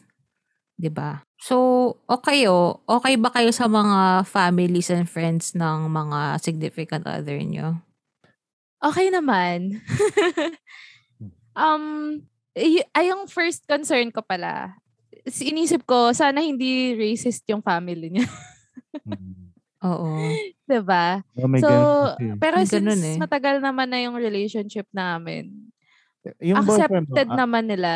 'Di 0.79 0.91
ba? 0.91 1.23
So, 1.41 1.97
okay 2.07 2.47
o. 2.51 2.79
Okay 2.87 3.17
ba 3.17 3.33
kayo 3.33 3.51
sa 3.51 3.67
mga 3.67 4.29
families 4.29 4.93
and 4.93 5.09
friends 5.09 5.57
ng 5.57 5.89
mga 5.91 6.39
significant 6.41 7.05
other 7.09 7.37
nyo? 7.43 7.81
Okay 8.81 9.13
naman. 9.13 9.77
um, 11.53 12.17
y- 12.57 12.89
ay, 12.97 13.13
yung 13.13 13.29
first 13.29 13.69
concern 13.69 14.09
ko 14.09 14.25
pala, 14.25 14.75
is- 15.29 15.45
inisip 15.45 15.85
ko, 15.85 16.17
sana 16.17 16.41
hindi 16.41 16.97
racist 16.97 17.45
yung 17.53 17.61
family 17.61 18.09
niya. 18.09 18.27
Mm. 19.05 19.53
Oo. 19.85 20.09
'Di 20.69 20.81
ba? 20.85 21.25
Oh, 21.41 21.49
may 21.49 21.61
so, 21.61 21.69
ganun 21.69 21.89
kasi. 22.17 22.25
pero 22.41 22.57
May 22.61 22.69
since 22.69 22.77
ganun 22.85 23.03
eh. 23.05 23.17
matagal 23.17 23.57
naman 23.65 23.89
na 23.89 23.99
yung 24.05 24.17
relationship 24.17 24.87
namin, 24.93 25.73
yung 26.41 26.61
boyfriend 26.65 27.09
mo, 27.09 27.17
accepted 27.17 27.29
ah, 27.33 27.39
naman 27.45 27.65
nila. 27.65 27.93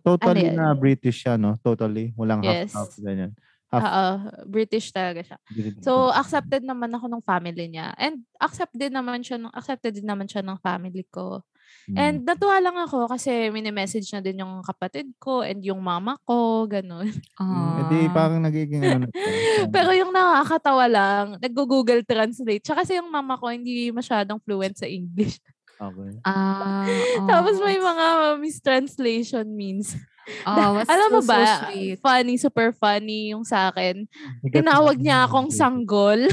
totally 0.00 0.48
Ano 0.48 0.56
na 0.56 0.66
British 0.72 1.24
siya, 1.24 1.36
no? 1.36 1.60
Totally. 1.60 2.16
Walang 2.16 2.40
Yes. 2.40 2.72
half-half. 2.72 2.96
Ganyan. 3.04 3.36
Half- 3.74 3.90
Oo, 3.90 4.06
British 4.46 4.90
talaga 4.90 5.20
siya. 5.24 5.38
British. 5.50 5.82
So, 5.82 6.10
accepted 6.10 6.62
naman 6.62 6.94
ako 6.94 7.06
ng 7.10 7.22
family 7.24 7.66
niya. 7.70 7.92
And 7.98 8.22
accept 8.38 8.74
din 8.76 8.94
naman 8.94 9.22
siya 9.24 9.40
ng, 9.40 9.52
accepted 9.52 9.98
din 9.98 10.06
naman 10.06 10.30
siya 10.30 10.42
ng 10.44 10.58
family 10.62 11.04
ko. 11.10 11.42
Mm. 11.84 11.96
And 12.00 12.16
natuwa 12.24 12.56
lang 12.64 12.76
ako 12.80 13.12
kasi 13.12 13.52
mini-message 13.52 14.08
na 14.16 14.24
din 14.24 14.40
yung 14.40 14.64
kapatid 14.64 15.12
ko 15.20 15.44
and 15.44 15.60
yung 15.60 15.84
mama 15.84 16.16
ko, 16.24 16.64
ganun. 16.64 17.08
Mm, 17.44 17.90
edi 17.90 18.08
parang 18.08 18.40
nagiging 18.40 18.82
ano. 18.86 19.06
Pero 19.74 19.90
yung 19.92 20.14
nakakatawa 20.14 20.86
lang, 20.88 21.26
nag-google 21.42 22.00
translate. 22.06 22.62
Tsaka 22.64 22.86
kasi 22.86 22.96
yung 22.96 23.10
mama 23.10 23.36
ko 23.36 23.50
hindi 23.52 23.90
masyadong 23.92 24.40
fluent 24.40 24.78
sa 24.78 24.88
English. 24.88 25.42
Okay. 25.76 26.10
Ah, 26.24 26.86
Tapos 27.26 27.58
oo. 27.58 27.64
may 27.66 27.76
mga 27.76 28.06
mistranslation 28.40 29.44
means. 29.52 29.98
Oh, 30.48 30.76
that's 30.76 30.88
Alam 30.88 31.08
mo 31.10 31.20
so 31.20 31.28
ba, 31.28 31.68
sweet. 31.68 32.00
funny, 32.00 32.34
super 32.36 32.72
funny 32.72 33.30
yung 33.30 33.44
sa 33.44 33.68
akin. 33.68 34.08
Tinawag 34.42 34.96
na- 34.96 35.02
niya 35.02 35.18
akong 35.24 35.50
sanggol. 35.50 36.20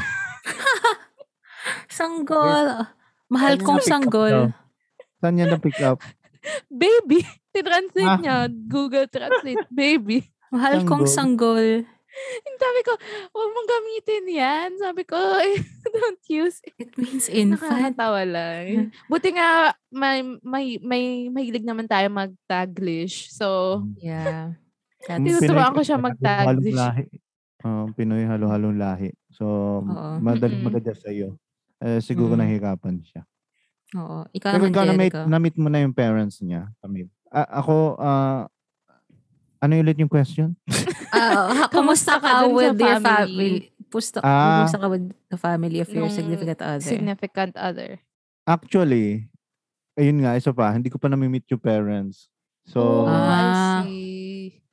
Sanggol. 1.87 2.87
Mahal 3.27 3.55
Saan 3.55 3.63
kong 3.63 3.81
sanggol. 3.81 4.35
Saan 5.19 5.33
niya 5.37 5.45
na-pick 5.47 5.77
up? 5.81 6.01
baby. 6.71 7.21
Tinranslate 7.51 8.07
Ah. 8.07 8.17
niya. 8.17 8.37
Google 8.49 9.05
Translate, 9.05 9.67
baby. 9.69 10.25
Mahal 10.49 10.83
kong 10.83 11.05
sanggol. 11.05 11.85
Sabi 12.57 12.79
ko, 12.83 12.91
huwag 13.31 13.49
mong 13.51 13.69
gamitin 13.69 14.25
yan. 14.27 14.69
Sabi 14.75 15.07
ko, 15.07 15.15
"Ay, 15.15 15.63
don't 15.91 16.23
use 16.25 16.57
it. 16.61 16.73
It 16.77 16.91
means 16.93 17.27
infant. 17.27 17.61
Nakakatawa 17.61 18.21
lang. 18.23 18.89
Buti 19.05 19.29
nga, 19.31 19.49
may, 19.87 20.19
may, 20.39 20.77
may 20.77 21.03
mahilig 21.27 21.61
naman 21.61 21.85
tayo 21.85 22.07
mag-Taglish. 22.07 23.29
So, 23.29 23.81
Yeah. 23.95 24.55
That's, 25.01 25.17
Tinuturuan 25.17 25.69
Pinoy 25.69 25.75
ko 25.75 25.81
siya 25.81 25.97
mag-Taglish. 25.97 26.77
Oo, 27.61 27.89
Pinoy 27.91 28.23
halo-halong 28.23 28.75
lahi. 28.75 29.09
So, 29.29 29.45
Oo. 29.81 30.17
madaling 30.19 30.61
Mm-mm. 30.61 30.69
mag-adjust 30.69 31.05
sa'yo. 31.05 31.37
Eh, 31.77 31.97
siguro 31.99 32.33
Mm. 32.33 32.39
nahirapan 32.39 33.01
siya. 33.01 33.21
oo. 33.91 34.23
Ikaw 34.29 34.49
Pero 34.51 34.61
naman, 34.61 34.71
ikaw 34.71 34.83
na-meet, 34.85 35.11
Jericho. 35.11 35.27
na-meet 35.27 35.55
mo 35.57 35.67
na 35.67 35.81
yung 35.81 35.91
parents 35.91 36.39
niya, 36.39 36.69
Camille. 36.77 37.09
A- 37.27 37.59
ako, 37.59 37.97
ah, 37.97 38.45
ano 39.57 39.71
ulit 39.75 39.97
yung 39.97 40.07
question? 40.07 40.53
Ah, 41.11 41.67
kamusta 41.67 41.69
Kamusta 41.75 42.13
ka 42.15 42.21
ka 42.21 42.31
dun 42.39 42.49
sa 42.49 42.55
with 42.55 42.77
your 42.77 42.97
family? 42.97 43.03
family? 43.03 43.53
Pusta, 43.91 44.23
Ah. 44.23 44.63
kamusta 44.63 44.79
ka 44.79 44.87
with 44.87 45.05
the 45.27 45.35
family 45.35 45.83
of 45.83 45.91
your 45.91 46.07
significant 46.07 46.63
other? 46.63 46.79
significant 46.81 47.53
other. 47.59 47.99
Actually, 48.47 49.27
ayun 49.93 50.23
nga, 50.23 50.39
isa 50.39 50.49
pa, 50.49 50.71
hindi 50.71 50.87
ko 50.87 50.95
pa 50.95 51.11
na-meet 51.11 51.43
yung 51.51 51.59
parents. 51.59 52.31
So, 52.63 53.03
oh, 53.03 53.11
Ah. 53.11 53.83
I 53.83 53.91
see. 53.91 54.63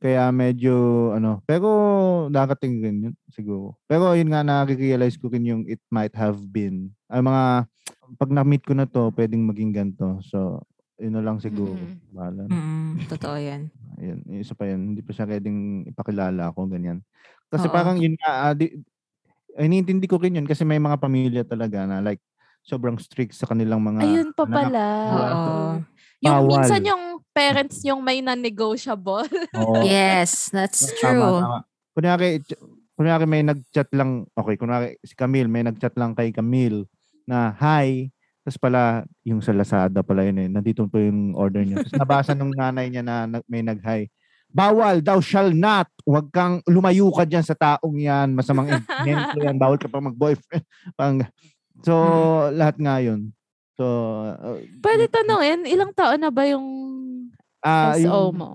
kaya 0.00 0.32
medyo, 0.32 0.74
ano, 1.12 1.44
pero 1.44 1.68
darating 2.26 2.80
rin 2.80 2.96
yun, 3.04 3.14
siguro. 3.30 3.76
Pero 3.84 4.16
yun 4.16 4.32
nga, 4.32 4.40
nakikrealize 4.40 5.20
ko 5.20 5.28
rin 5.28 5.44
yung 5.44 5.62
it 5.68 5.78
might 5.86 6.16
have 6.16 6.40
been. 6.48 6.90
Ay 7.06 7.20
mga, 7.20 7.68
pag 8.16 8.30
na-meet 8.32 8.64
ko 8.64 8.72
na 8.72 8.88
to, 8.88 9.12
pwedeng 9.12 9.44
maging 9.44 9.70
ganito. 9.70 10.18
So, 10.24 10.64
yun 10.96 11.14
na 11.14 11.22
lang 11.22 11.36
siguro. 11.38 11.76
Mhm. 11.76 12.10
Bahala. 12.10 12.42
Mm, 12.48 12.92
totoo 13.06 13.36
yan. 13.36 13.68
Ayun, 13.94 14.18
isa 14.34 14.56
pa 14.56 14.64
yun. 14.64 14.92
Hindi 14.92 15.04
pa 15.04 15.12
siya 15.12 15.28
pwedeng 15.28 15.84
ipakilala 15.86 16.50
ako, 16.50 16.66
ganyan. 16.66 17.04
Kasi 17.54 17.70
Oo. 17.70 17.74
parang 17.74 17.94
yun 17.94 18.18
nga, 18.18 18.50
ah, 18.50 18.54
di, 18.58 18.74
iniintindi 19.54 20.10
ko 20.10 20.18
rin 20.18 20.34
yun 20.42 20.48
kasi 20.50 20.66
may 20.66 20.82
mga 20.82 20.98
pamilya 20.98 21.46
talaga 21.46 21.86
na 21.86 22.02
like, 22.02 22.18
sobrang 22.66 22.98
strict 22.98 23.36
sa 23.36 23.46
kanilang 23.46 23.78
mga 23.78 24.02
Ayun 24.02 24.30
pa 24.34 24.42
anak. 24.48 24.56
pala. 24.56 24.86
Oo. 25.14 25.54
Yung 26.24 26.34
Bawal. 26.34 26.48
minsan 26.64 26.82
yung 26.82 27.04
parents 27.30 27.78
yung 27.84 28.00
may 28.00 28.24
non-negotiable. 28.24 29.28
Oo. 29.60 29.84
Yes, 29.84 30.48
that's 30.50 30.88
true. 30.98 31.44
tama. 31.44 31.62
Kunyari, 31.94 32.40
kunyari 32.98 33.24
may 33.28 33.44
nag-chat 33.46 33.86
lang, 33.94 34.26
okay, 34.34 34.56
kunyari 34.58 34.98
si 35.04 35.14
Camille, 35.14 35.46
may 35.46 35.62
nag-chat 35.62 35.94
lang 35.94 36.16
kay 36.16 36.32
Camille 36.34 36.88
na, 37.28 37.52
hi, 37.54 38.08
tapos 38.44 38.58
pala, 38.58 39.04
yung 39.24 39.40
sa 39.40 39.52
Lazada 39.56 40.04
pala 40.04 40.24
yun 40.24 40.36
eh, 40.36 40.48
nandito 40.48 40.84
po 40.88 41.00
yung 41.00 41.32
order 41.32 41.64
niya. 41.64 41.80
Tapos 41.84 41.96
nabasa 41.96 42.32
nung 42.36 42.52
nanay 42.52 42.88
niya 42.92 43.00
na 43.04 43.24
nag- 43.28 43.48
may 43.48 43.60
nag-hi, 43.64 44.08
bawal, 44.54 45.02
thou 45.02 45.18
shall 45.18 45.50
not, 45.50 45.90
huwag 46.06 46.30
kang 46.30 46.62
lumayo 46.70 47.10
ka 47.10 47.26
dyan 47.26 47.42
sa 47.42 47.58
taong 47.58 47.98
yan, 47.98 48.38
masamang 48.38 48.70
influence 48.78 49.34
yan, 49.34 49.58
bawal 49.58 49.74
ka 49.74 49.90
pa 49.90 49.98
mag-boyfriend. 49.98 50.62
Parang, 50.96 51.26
so, 51.82 51.94
lahat 52.54 52.78
nga 52.78 53.02
yun. 53.02 53.34
So, 53.74 53.84
uh, 54.30 54.62
Pwede 54.78 55.10
tanongin, 55.10 55.66
ilang 55.66 55.90
taon 55.90 56.22
na 56.22 56.30
ba 56.30 56.46
yung 56.46 56.66
ah, 57.66 57.98
SO 57.98 58.30
yung, 58.30 58.38
mo? 58.38 58.50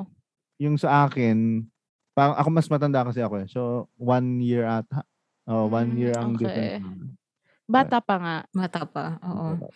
yung 0.56 0.76
sa 0.80 1.04
akin, 1.04 1.68
parang 2.16 2.40
ako 2.40 2.50
mas 2.56 2.72
matanda 2.72 3.04
kasi 3.04 3.20
ako 3.20 3.44
eh. 3.44 3.48
So, 3.52 3.92
one 4.00 4.40
year 4.40 4.64
ata. 4.64 5.04
Oh, 5.44 5.68
one 5.68 6.00
year 6.00 6.16
ang 6.16 6.40
okay. 6.40 6.80
difference. 6.80 7.20
Bata 7.68 8.00
pa 8.00 8.16
nga. 8.16 8.38
Mata 8.56 8.88
pa, 8.88 9.20
oo. 9.20 9.68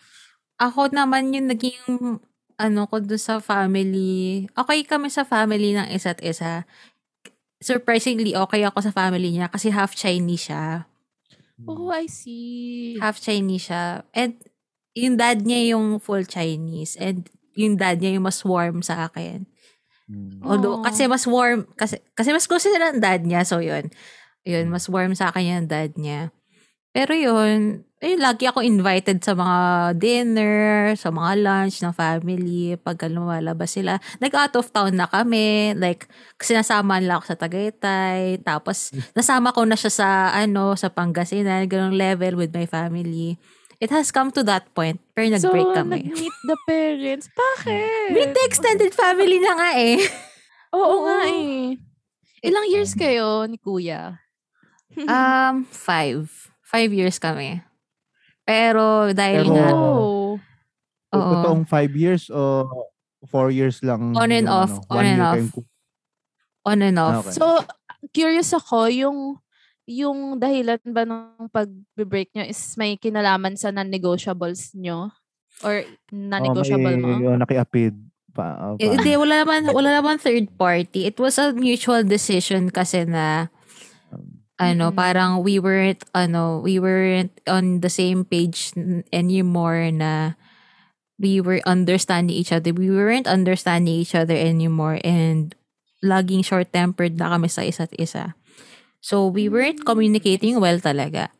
Ako 0.56 0.88
naman 0.88 1.34
yung 1.36 1.52
naging 1.52 2.24
ano 2.56 2.86
ko 2.86 3.02
doon 3.02 3.20
sa 3.20 3.38
family. 3.42 4.46
Okay 4.54 4.86
kami 4.86 5.10
sa 5.10 5.26
family 5.26 5.74
ng 5.74 5.90
isa't 5.90 6.22
isa. 6.22 6.64
Surprisingly, 7.58 8.36
okay 8.36 8.62
ako 8.62 8.84
sa 8.84 8.92
family 8.92 9.32
niya 9.32 9.48
kasi 9.48 9.72
half 9.72 9.96
Chinese 9.96 10.52
siya. 10.52 10.84
Oh, 11.64 11.88
I 11.94 12.10
see. 12.10 12.98
Half 12.98 13.22
Chinese 13.22 13.70
siya. 13.70 14.02
And 14.12 14.36
yung 14.92 15.16
dad 15.16 15.42
niya 15.46 15.74
yung 15.74 16.02
full 16.02 16.26
Chinese. 16.26 16.98
And 16.98 17.30
yung 17.54 17.78
dad 17.78 18.02
niya 18.02 18.18
yung 18.18 18.26
mas 18.26 18.42
warm 18.42 18.82
sa 18.82 19.06
akin. 19.06 19.46
Mm. 20.10 20.44
Although, 20.44 20.82
Oh. 20.82 20.84
kasi 20.84 21.08
mas 21.08 21.24
warm, 21.24 21.64
kasi, 21.78 22.02
kasi 22.12 22.34
mas 22.34 22.44
close 22.44 22.68
sila 22.68 22.92
ng 22.92 23.00
dad 23.00 23.22
niya. 23.24 23.46
So, 23.46 23.62
yun. 23.64 23.88
Yun, 24.44 24.68
mas 24.68 24.84
warm 24.90 25.16
sa 25.16 25.32
akin 25.32 25.64
yung 25.64 25.68
dad 25.70 25.96
niya. 25.96 26.28
Pero 26.92 27.16
yun, 27.16 27.88
eh, 28.04 28.20
lagi 28.20 28.44
ako 28.44 28.60
invited 28.60 29.24
sa 29.24 29.32
mga 29.32 29.58
dinner, 29.96 30.92
sa 30.92 31.08
mga 31.08 31.40
lunch 31.40 31.80
ng 31.80 31.96
family, 31.96 32.76
pag 32.76 33.00
lumalabas 33.08 33.80
sila. 33.80 33.96
Nag-out 34.20 34.60
of 34.60 34.68
town 34.68 34.92
na 34.92 35.08
kami. 35.08 35.72
Like, 35.72 36.04
kasi 36.36 36.52
nasama 36.52 37.00
nila 37.00 37.16
ako 37.16 37.32
sa 37.32 37.40
Tagaytay. 37.40 38.44
Tapos, 38.44 38.92
nasama 39.16 39.56
ko 39.56 39.64
na 39.64 39.72
siya 39.72 39.88
sa, 39.88 40.08
ano, 40.36 40.76
sa 40.76 40.92
Pangasinan. 40.92 41.64
Ganong 41.64 41.96
level 41.96 42.36
with 42.36 42.52
my 42.52 42.68
family. 42.68 43.40
It 43.80 43.88
has 43.88 44.12
come 44.12 44.28
to 44.36 44.44
that 44.44 44.68
point. 44.76 45.00
Pero 45.16 45.32
so, 45.40 45.48
nag-break 45.48 45.72
kami. 45.72 46.00
nag-meet 46.04 46.36
the 46.44 46.58
parents. 46.68 47.26
Bakit? 47.32 48.12
Meet 48.12 48.32
the 48.36 48.44
extended 48.44 48.92
family 48.92 49.40
na 49.40 49.52
nga 49.56 49.70
eh. 49.80 49.96
Oo 50.76 50.84
Oo. 50.84 50.98
nga 51.08 51.18
eh. 51.32 51.80
Ilang 52.44 52.68
years 52.68 52.92
kayo 52.92 53.48
ni 53.48 53.56
kuya? 53.56 54.20
Um, 55.08 55.64
five. 55.64 56.28
Five 56.68 56.92
years 56.92 57.16
kami. 57.16 57.64
Pero 58.44 59.10
dahil 59.16 59.48
Pero- 59.48 59.54
nga, 59.56 59.68
oh. 59.72 60.36
oo. 61.12 61.32
Totoong 61.40 61.64
five 61.64 61.92
years 61.96 62.28
o 62.28 62.68
four 63.24 63.48
years 63.48 63.80
lang. 63.80 64.12
On 64.12 64.28
and 64.28 64.44
yung 64.44 64.52
off, 64.52 64.72
ano, 64.88 65.00
on 65.00 65.04
and 65.04 65.22
off. 65.24 65.36
kayong- 65.40 65.68
On 66.64 66.78
and 66.80 66.98
off. 67.00 67.24
Okay. 67.28 67.36
So, 67.36 67.44
curious 68.12 68.52
ako, 68.52 68.88
yung 68.88 69.18
yung 69.84 70.40
dahilan 70.40 70.80
ba 70.88 71.04
ng 71.04 71.48
pag-break 71.52 72.32
nyo 72.32 72.44
is 72.48 72.56
may 72.80 72.96
kinalaman 72.96 73.52
sa 73.56 73.68
non-negotiables 73.68 74.72
nyo? 74.72 75.12
Or 75.60 75.84
non-negotiable 76.08 76.96
oh, 76.96 77.00
may, 77.00 77.20
mo? 77.20 77.32
oh, 77.32 77.36
nakiapid. 77.36 77.92
Pa, 78.32 78.72
oh, 78.72 78.80
Eh, 78.80 78.88
pa. 78.88 78.92
Hindi, 78.96 79.12
wala 79.14 79.44
naman, 79.44 79.60
wala 79.70 80.00
naman 80.00 80.16
third 80.16 80.48
party. 80.56 81.04
It 81.06 81.20
was 81.20 81.36
a 81.36 81.52
mutual 81.52 82.02
decision 82.02 82.72
kasi 82.72 83.04
na 83.04 83.52
ano, 84.60 84.90
Mm-mm. 84.90 84.96
parang 84.96 85.42
we 85.42 85.58
weren't 85.58 86.02
ano, 86.14 86.60
we 86.62 86.78
weren't 86.78 87.32
on 87.48 87.80
the 87.80 87.90
same 87.90 88.24
page 88.24 88.72
anymore 89.12 89.90
na 89.90 90.34
we 91.18 91.40
were 91.40 91.62
understanding 91.66 92.34
each 92.36 92.52
other. 92.52 92.72
We 92.72 92.90
weren't 92.90 93.26
understanding 93.26 93.94
each 93.94 94.14
other 94.14 94.34
anymore 94.36 94.98
and 95.04 95.54
laging 96.04 96.44
short-tempered 96.44 97.18
na 97.18 97.34
kami 97.36 97.48
sa 97.48 97.62
isa't 97.62 97.94
isa. 97.98 98.34
So 99.00 99.26
we 99.28 99.48
weren't 99.48 99.84
Mm, 99.84 99.86
communicating 99.86 100.60
well 100.60 100.78
talaga. 100.80 101.30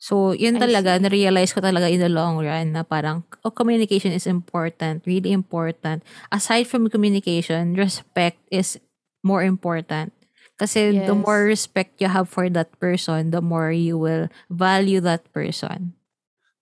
So, 0.00 0.32
yun 0.32 0.56
talaga, 0.58 0.96
na-realize 1.00 1.52
ko 1.52 1.60
talaga 1.60 1.90
in 1.90 2.00
the 2.00 2.08
long 2.08 2.40
run 2.40 2.72
na 2.72 2.82
parang 2.84 3.24
oh, 3.44 3.52
communication 3.52 4.12
is 4.12 4.26
important, 4.26 5.04
really 5.06 5.32
important. 5.32 6.02
Aside 6.32 6.66
from 6.66 6.88
communication, 6.88 7.76
respect 7.76 8.40
is 8.50 8.80
more 9.22 9.44
important. 9.44 10.12
Kasi 10.60 10.92
the 11.08 11.16
Yes. 11.16 11.24
more 11.24 11.48
respect 11.48 11.96
you 12.04 12.08
have 12.12 12.28
for 12.28 12.44
that 12.52 12.68
person, 12.76 13.32
the 13.32 13.40
more 13.40 13.72
you 13.72 13.96
will 13.96 14.28
value 14.52 15.00
that 15.00 15.24
person. 15.32 15.96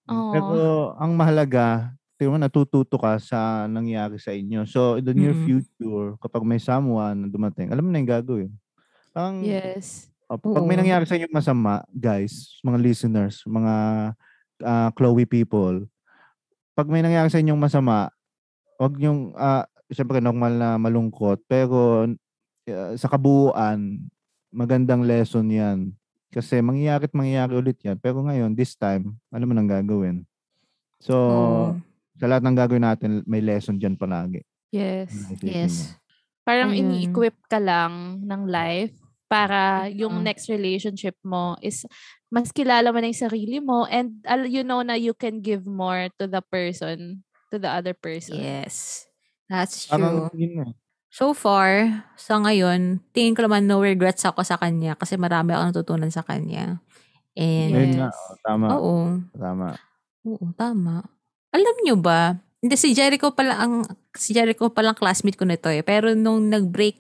Oo. 0.06 0.30
Pero 0.30 0.54
ang 0.94 1.18
mahalaga, 1.18 1.90
tingnan 2.14 2.38
mo, 2.38 2.46
natututo 2.46 2.94
ka 2.94 3.18
sa 3.18 3.66
nangyari 3.66 4.22
sa 4.22 4.30
inyo. 4.30 4.62
So, 4.70 5.02
in 5.02 5.04
the 5.06 5.14
near 5.14 5.34
Mm-mm. 5.34 5.42
future, 5.46 6.14
kapag 6.22 6.46
may 6.46 6.62
someone 6.62 7.26
na 7.26 7.28
dumating, 7.28 7.74
alam 7.74 7.82
mo 7.82 7.90
na 7.90 7.98
yung 7.98 8.10
gagawin. 8.10 8.50
Parang, 9.10 9.42
Yes. 9.42 10.06
oh, 10.30 10.38
pag 10.38 10.62
may 10.62 10.78
nangyari 10.78 11.02
sa 11.02 11.18
inyo 11.18 11.26
masama, 11.30 11.82
guys, 11.90 12.58
mga 12.62 12.78
listeners, 12.78 13.42
mga 13.46 13.74
ah, 14.62 14.90
Chloe 14.94 15.26
people, 15.26 15.86
pag 16.74 16.86
may 16.86 17.02
nangyari 17.02 17.30
sa 17.30 17.38
inyong 17.42 17.58
masama, 17.58 18.10
wag 18.78 18.94
yung, 19.02 19.34
ah, 19.34 19.66
syempre 19.90 20.22
normal 20.22 20.54
na 20.54 20.78
malungkot, 20.78 21.42
pero 21.50 22.06
ah, 22.70 22.94
sa 22.96 23.08
kabuuan, 23.08 24.08
magandang 24.52 25.04
lesson 25.04 25.48
yan. 25.48 25.92
Kasi 26.28 26.60
mangyayari 26.60 27.08
at 27.08 27.16
mangyayari 27.16 27.52
ulit 27.56 27.78
yan. 27.80 27.96
Pero 27.96 28.20
ngayon, 28.20 28.52
this 28.52 28.76
time, 28.76 29.16
alam 29.32 29.48
mo 29.48 29.54
nang 29.56 29.68
gagawin. 29.68 30.28
So, 31.00 31.14
Oo. 31.14 31.66
sa 32.20 32.26
lahat 32.28 32.42
ng 32.44 32.56
gagawin 32.58 32.84
natin, 32.84 33.10
may 33.24 33.40
lesson 33.40 33.80
dyan 33.80 33.96
palagi. 33.96 34.44
Yes. 34.68 35.08
Yes. 35.40 35.74
mo. 35.96 36.08
Parang 36.44 36.72
Ayun. 36.72 36.92
ini-equip 36.92 37.36
ka 37.48 37.60
lang 37.60 38.24
ng 38.24 38.42
life 38.48 38.96
para 39.28 39.88
yung 39.92 40.24
next 40.24 40.48
relationship 40.48 41.12
mo 41.20 41.56
is 41.60 41.84
mas 42.32 42.48
kilala 42.48 42.88
mo 42.88 42.96
na 43.00 43.12
yung 43.12 43.24
sarili 43.28 43.60
mo 43.60 43.84
and 43.88 44.16
al- 44.24 44.48
you 44.48 44.64
know 44.64 44.80
na 44.80 44.96
you 44.96 45.12
can 45.12 45.44
give 45.44 45.68
more 45.68 46.08
to 46.16 46.24
the 46.24 46.40
person, 46.48 47.20
to 47.52 47.60
the 47.60 47.68
other 47.68 47.92
person. 47.92 48.40
Yes. 48.40 49.04
That's 49.48 49.88
Parang, 49.88 50.28
true. 50.32 50.40
yun 50.40 50.52
nga. 50.60 50.68
So 51.08 51.32
far, 51.32 52.04
sa 52.20 52.36
ngayon, 52.36 53.00
tingin 53.16 53.32
ko 53.32 53.48
naman 53.48 53.64
no 53.64 53.80
regrets 53.80 54.28
ako 54.28 54.44
sa 54.44 54.60
kanya 54.60 54.92
kasi 54.92 55.16
marami 55.16 55.56
ako 55.56 55.62
natutunan 55.72 56.12
sa 56.12 56.20
kanya. 56.20 56.84
And, 57.32 57.72
Ayun 57.72 57.92
nga, 57.96 58.08
Yes. 58.12 58.18
oh, 58.28 58.38
tama. 58.44 58.66
oo. 58.76 58.94
Tama. 59.32 59.68
Oo, 60.26 60.44
tama. 60.52 60.94
Alam 61.48 61.76
nyo 61.80 61.96
ba, 61.96 62.36
hindi 62.60 62.76
si 62.76 62.92
Jericho 62.92 63.32
pala 63.32 63.56
ang, 63.56 63.88
si 64.12 64.36
Jericho 64.36 64.68
palang 64.68 64.98
classmate 64.98 65.38
ko 65.38 65.48
nito 65.48 65.70
eh. 65.72 65.80
Pero 65.80 66.12
nung 66.12 66.50
nag-break, 66.50 66.98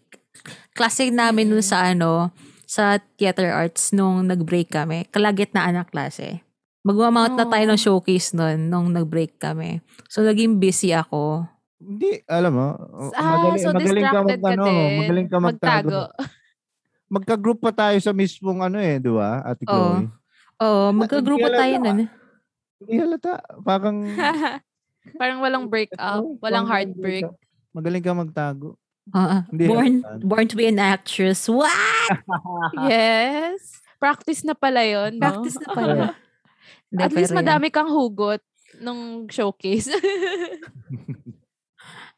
classic 0.72 1.12
namin 1.12 1.50
nun 1.50 1.60
Mm. 1.60 1.68
sa 1.68 1.78
ano, 1.92 2.32
sa 2.64 2.96
theater 3.18 3.50
arts 3.52 3.92
nung 3.92 4.24
nag-break 4.24 4.72
kami. 4.72 5.04
Kalagitnaan 5.10 5.76
ng 5.76 5.88
klase. 5.90 6.40
Magmamount 6.86 7.34
na 7.36 7.44
tayo 7.44 7.64
ng 7.66 7.76
Oh. 7.76 7.84
showcase 7.98 8.32
nun 8.32 8.70
nung 8.72 8.88
nag-break 8.94 9.36
kami. 9.36 9.82
So, 10.08 10.22
naging 10.24 10.56
busy 10.56 10.94
ako. 10.94 11.44
Hindi, 11.78 12.10
alam 12.26 12.52
mo, 12.52 12.68
Ah, 13.14 13.38
magaling, 13.38 13.62
so 13.62 13.70
magaling 13.70 14.04
ka 14.04 14.20
mag, 14.20 14.30
ka 14.36 14.50
ano, 14.50 14.64
din. 14.66 14.96
magaling 14.98 15.28
ka 15.28 15.38
magtago. 15.38 15.88
Magtago. 15.88 16.02
Magka-group 17.08 17.58
pa 17.58 17.72
tayo 17.72 17.96
sa 17.98 18.12
mismong 18.12 18.60
ano 18.60 18.76
eh, 18.76 18.98
di 18.98 19.08
ba, 19.08 19.40
Ate 19.40 19.62
Oo. 19.62 19.70
Chloe? 19.70 20.06
Oo, 20.58 20.84
magka-grupo 20.92 21.46
hindi 21.46 21.56
tayo 21.56 21.72
halata. 21.72 21.86
nun. 21.88 22.00
Hindi 22.78 22.92
halata. 22.94 23.32
Parang, 23.62 23.96
Parang 25.16 25.38
walang 25.40 25.64
breakup, 25.64 25.96
Oo, 26.20 26.36
walang 26.38 26.66
heartbreak. 26.66 27.24
magaling 27.70 28.02
ka 28.02 28.12
magtago. 28.12 28.76
Hindi 29.48 29.64
born, 29.64 29.92
halata. 30.02 30.20
born 30.20 30.44
to 30.44 30.56
be 30.58 30.66
an 30.66 30.76
actress. 30.76 31.48
What? 31.48 31.72
Yes. 32.84 33.80
Practice 33.96 34.42
na 34.42 34.52
pala 34.52 34.82
yon 34.82 35.16
no? 35.16 35.22
Practice 35.22 35.56
na 35.58 35.68
pala. 35.70 35.94
At 36.98 37.12
least 37.12 37.32
yun. 37.32 37.38
madami 37.38 37.68
kang 37.68 37.88
hugot 37.88 38.42
nung 38.78 39.26
showcase. 39.28 39.88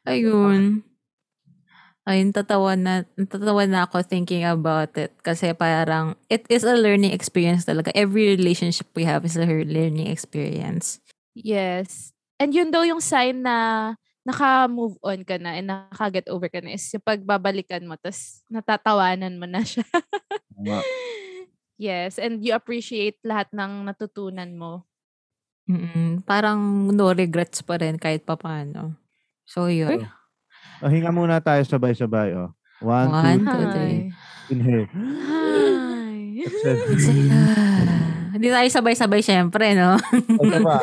Ayun. 0.07 0.81
Ayun, 2.01 2.33
tatawa 2.33 2.73
na, 2.73 3.05
tatawa 3.29 3.69
na 3.69 3.85
ako 3.85 4.01
thinking 4.01 4.41
about 4.41 4.89
it. 4.97 5.13
Kasi 5.21 5.53
parang, 5.53 6.17
it 6.33 6.49
is 6.49 6.65
a 6.65 6.73
learning 6.73 7.13
experience 7.13 7.69
talaga. 7.69 7.93
Every 7.93 8.33
relationship 8.33 8.89
we 8.97 9.05
have 9.05 9.21
is 9.21 9.37
a 9.37 9.45
learning 9.45 10.09
experience. 10.09 10.97
yes. 11.37 12.11
And 12.41 12.57
yun 12.57 12.73
daw 12.73 12.81
yung 12.81 13.05
sign 13.05 13.45
na 13.45 13.93
naka-move 14.25 14.97
on 15.05 15.21
ka 15.21 15.37
na 15.37 15.57
and 15.57 15.69
naka-get 15.69 16.25
over 16.29 16.49
ka 16.49 16.57
na 16.57 16.73
is 16.73 16.89
yung 16.89 17.05
pagbabalikan 17.05 17.85
mo 17.85 17.97
tapos 18.01 18.41
natatawanan 18.49 19.37
mo 19.37 19.45
na 19.45 19.61
siya. 19.61 19.85
Yes. 21.81 22.21
And 22.21 22.45
you 22.45 22.53
appreciate 22.53 23.17
lahat 23.25 23.49
ng 23.57 23.89
natutunan 23.89 24.53
mo. 24.53 24.85
Mm-mm. 25.65 26.21
Parang 26.29 26.61
no 26.93 27.09
regrets 27.09 27.65
pa 27.65 27.81
rin 27.81 27.97
kahit 27.97 28.21
papaano. 28.21 29.00
So, 29.51 29.67
yun. 29.67 30.07
Oh, 30.79 30.87
hinga 30.87 31.11
muna 31.11 31.43
tayo 31.43 31.59
sabay-sabay. 31.67 32.39
Oh. 32.39 32.55
One, 32.79 33.11
One, 33.11 33.43
two, 33.43 33.51
two, 33.51 33.67
three. 33.75 33.99
Inhale. 34.47 34.87
Hi. 34.87 36.15
Exhale. 36.47 36.87
Hindi 38.31 38.47
tayo 38.47 38.67
sabay-sabay 38.71 39.19
syempre, 39.19 39.75
no? 39.75 39.99
Oh, 40.39 40.47
isa 40.47 40.63
pa. 40.63 40.79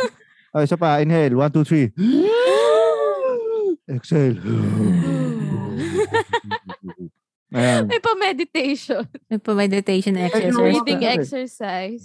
Oh, 0.52 0.60
isa 0.60 0.76
pa. 0.76 1.00
Inhale. 1.00 1.32
One, 1.32 1.48
two, 1.48 1.64
three. 1.64 1.88
Exhale. 3.88 4.36
Ayan. 7.48 7.88
May 7.88 8.04
pa-meditation. 8.04 9.08
May 9.32 9.40
pa-meditation 9.40 10.12
exercise. 10.20 10.52
Breathing 10.52 11.00
Exercise. 11.00 12.04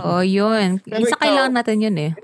Oh, 0.00 0.24
yun. 0.24 0.80
Isa 0.88 1.20
kailangan 1.20 1.52
natin 1.52 1.84
yun 1.84 1.96
eh. 2.00 2.16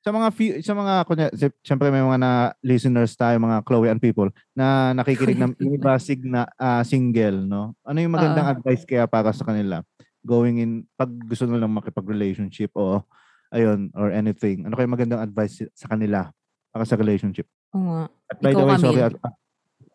Sa 0.00 0.10
mga 0.16 0.28
few, 0.32 0.52
sa 0.64 0.72
mga 0.72 0.94
kunya, 1.04 1.28
syempre 1.60 1.92
may 1.92 2.00
mga 2.00 2.18
na 2.20 2.32
listeners 2.64 3.12
tayo 3.20 3.36
mga 3.36 3.60
Chloe 3.68 3.92
and 3.92 4.00
people 4.00 4.32
na 4.56 4.96
nakikinig 4.96 5.36
ng 5.36 5.54
iba 5.60 6.00
signa 6.00 6.48
ah, 6.56 6.80
single 6.80 7.44
no 7.44 7.76
ano 7.84 7.98
yung 8.00 8.16
magandang 8.16 8.48
Oo. 8.48 8.54
advice 8.56 8.88
kaya 8.88 9.04
para 9.04 9.28
sa 9.36 9.44
kanila 9.44 9.84
going 10.24 10.56
in 10.60 10.72
pag 10.96 11.12
gusto 11.28 11.44
nilang 11.44 11.76
makipag-relationship 11.76 12.72
o 12.80 13.04
ayun 13.52 13.92
or 13.92 14.08
anything 14.08 14.64
ano 14.64 14.72
kaya 14.72 14.88
magandang 14.88 15.20
advice 15.20 15.68
sa 15.76 15.92
kanila 15.92 16.32
para 16.72 16.84
sa 16.88 16.96
relationship 16.96 17.44
Oo 17.76 17.84
nga. 17.84 18.04
at 18.32 18.38
by 18.40 18.56
the 18.56 18.56
Ikaw, 18.56 18.68
way 18.72 18.76
sorry 18.80 19.00
Camille. 19.04 19.08
at, 19.12 19.14
ah, 19.20 19.34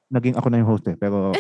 naging 0.06 0.38
ako 0.38 0.48
na 0.54 0.60
yung 0.62 0.70
host 0.70 0.86
eh 0.86 0.98
pero 0.98 1.34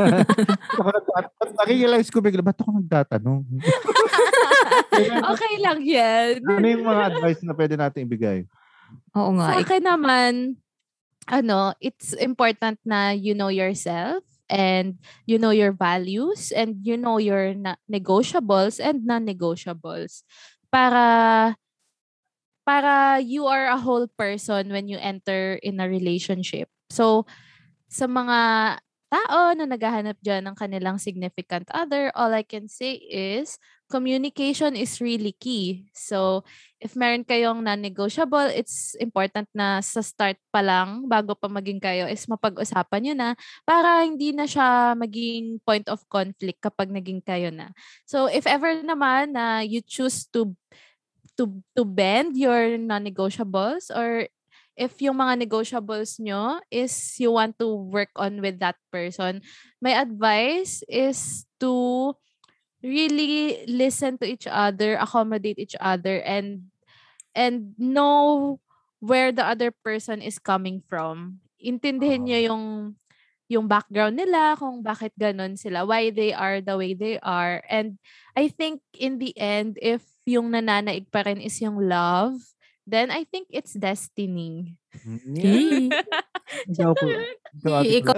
ako 0.80 0.88
nag- 0.88 1.56
nakirealize 1.60 2.08
ko 2.08 2.24
bigla 2.24 2.40
ba't 2.40 2.56
ako 2.56 2.80
nagtatanong 2.80 3.44
okay 5.32 5.54
lang 5.60 5.80
yan. 5.84 6.40
ano 6.44 6.66
yung 6.66 6.84
mga 6.84 7.02
advice 7.12 7.40
na 7.44 7.52
pwede 7.52 7.74
natin 7.76 8.08
ibigay 8.08 8.48
Oo 9.14 9.34
nga. 9.38 9.54
Sa 9.54 9.56
akin 9.62 9.82
naman, 9.82 10.32
ano, 11.26 11.74
it's 11.78 12.14
important 12.18 12.78
na 12.86 13.14
you 13.14 13.34
know 13.34 13.50
yourself 13.50 14.22
and 14.50 14.98
you 15.30 15.38
know 15.38 15.54
your 15.54 15.70
values 15.70 16.50
and 16.50 16.82
you 16.82 16.98
know 16.98 17.22
your 17.22 17.54
na- 17.54 17.78
negotiables 17.86 18.82
and 18.82 19.06
non-negotiables 19.06 20.26
para 20.70 21.54
para 22.66 23.18
you 23.22 23.46
are 23.46 23.70
a 23.70 23.78
whole 23.78 24.06
person 24.18 24.70
when 24.70 24.86
you 24.90 24.98
enter 24.98 25.58
in 25.62 25.78
a 25.78 25.86
relationship. 25.86 26.66
So, 26.90 27.26
sa 27.90 28.06
mga 28.06 28.38
tao 29.10 29.50
na 29.58 29.66
naghahanap 29.66 30.14
dyan 30.22 30.46
ng 30.46 30.54
kanilang 30.54 30.94
significant 31.02 31.66
other, 31.74 32.14
all 32.14 32.30
I 32.30 32.46
can 32.46 32.70
say 32.70 32.94
is 33.10 33.58
communication 33.90 34.78
is 34.78 35.02
really 35.02 35.34
key. 35.34 35.90
So, 35.90 36.46
if 36.78 36.94
meron 36.94 37.26
kayong 37.26 37.66
non-negotiable, 37.66 38.54
it's 38.54 38.94
important 39.02 39.50
na 39.50 39.82
sa 39.82 39.98
start 39.98 40.38
pa 40.54 40.62
lang, 40.62 41.10
bago 41.10 41.34
pa 41.34 41.50
maging 41.50 41.82
kayo, 41.82 42.06
is 42.06 42.22
mapag-usapan 42.30 43.02
nyo 43.02 43.14
na 43.18 43.28
para 43.66 44.06
hindi 44.06 44.30
na 44.30 44.46
siya 44.46 44.94
maging 44.94 45.58
point 45.66 45.90
of 45.90 46.06
conflict 46.06 46.62
kapag 46.62 46.94
naging 46.94 47.18
kayo 47.18 47.50
na. 47.50 47.74
So, 48.06 48.30
if 48.30 48.46
ever 48.46 48.78
naman 48.86 49.34
na 49.34 49.66
you 49.66 49.82
choose 49.82 50.30
to 50.30 50.54
to 51.34 51.50
to 51.74 51.82
bend 51.82 52.38
your 52.38 52.78
non-negotiables 52.78 53.90
or 53.90 54.30
if 54.80 54.96
yung 55.04 55.20
mga 55.20 55.44
negotiables 55.44 56.16
nyo 56.16 56.56
is 56.72 56.96
you 57.20 57.36
want 57.36 57.60
to 57.60 57.68
work 57.68 58.08
on 58.16 58.40
with 58.40 58.56
that 58.64 58.80
person, 58.88 59.44
my 59.84 59.92
advice 59.92 60.80
is 60.88 61.44
to 61.60 62.16
really 62.80 63.60
listen 63.68 64.16
to 64.16 64.24
each 64.24 64.48
other, 64.48 64.96
accommodate 64.96 65.60
each 65.60 65.76
other, 65.76 66.24
and 66.24 66.72
and 67.36 67.76
know 67.76 68.56
where 69.04 69.28
the 69.28 69.44
other 69.44 69.68
person 69.68 70.24
is 70.24 70.40
coming 70.40 70.80
from. 70.80 71.44
Intindihin 71.60 72.24
nyo 72.24 72.40
Oo. 72.40 72.46
yung 72.48 72.64
yung 73.50 73.66
background 73.68 74.16
nila, 74.16 74.56
kung 74.56 74.80
bakit 74.80 75.12
ganun 75.18 75.60
sila, 75.60 75.84
why 75.84 76.08
they 76.08 76.32
are 76.32 76.62
the 76.64 76.78
way 76.78 76.94
they 76.96 77.18
are. 77.20 77.60
And 77.68 77.98
I 78.32 78.48
think 78.48 78.80
in 78.94 79.18
the 79.18 79.34
end, 79.34 79.76
if 79.82 80.06
yung 80.24 80.54
nananaig 80.54 81.10
pa 81.10 81.26
rin 81.26 81.42
is 81.42 81.58
yung 81.58 81.76
love, 81.76 82.38
then 82.90 83.14
I 83.14 83.22
think 83.22 83.46
it's 83.54 83.78
destiny. 83.78 84.74
Yeah. 85.30 85.94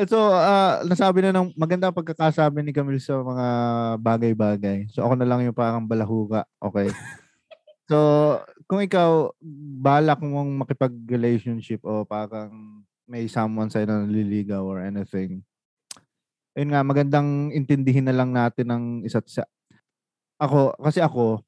So, 0.08 0.32
ah, 0.32 0.80
nasabi 0.88 1.20
na 1.20 1.36
ng 1.36 1.52
maganda 1.52 1.92
pagkakasabi 1.92 2.64
ni 2.64 2.72
Camille 2.72 2.96
sa 2.96 3.20
mga 3.20 3.46
bagay-bagay. 4.00 4.88
So, 4.88 5.04
ako 5.04 5.20
na 5.20 5.28
lang 5.28 5.44
yung 5.44 5.52
parang 5.52 5.84
balahuga. 5.84 6.48
Okay. 6.56 6.88
so, 7.92 7.98
kung 8.64 8.80
ikaw, 8.80 9.28
balak 9.84 10.16
mong 10.24 10.64
makipag-relationship 10.64 11.84
o 11.84 12.08
parang 12.08 12.80
may 13.04 13.28
someone 13.28 13.68
sa'yo 13.68 13.84
na 13.84 14.08
naliligaw 14.08 14.64
or 14.64 14.80
anything, 14.80 15.44
yun 16.56 16.72
nga, 16.72 16.80
magandang 16.80 17.52
intindihin 17.52 18.08
na 18.08 18.16
lang 18.16 18.32
natin 18.32 18.64
ng 18.68 18.84
isa't 19.04 19.28
isa. 19.28 19.44
Ako, 20.40 20.72
kasi 20.80 21.04
ako, 21.04 21.44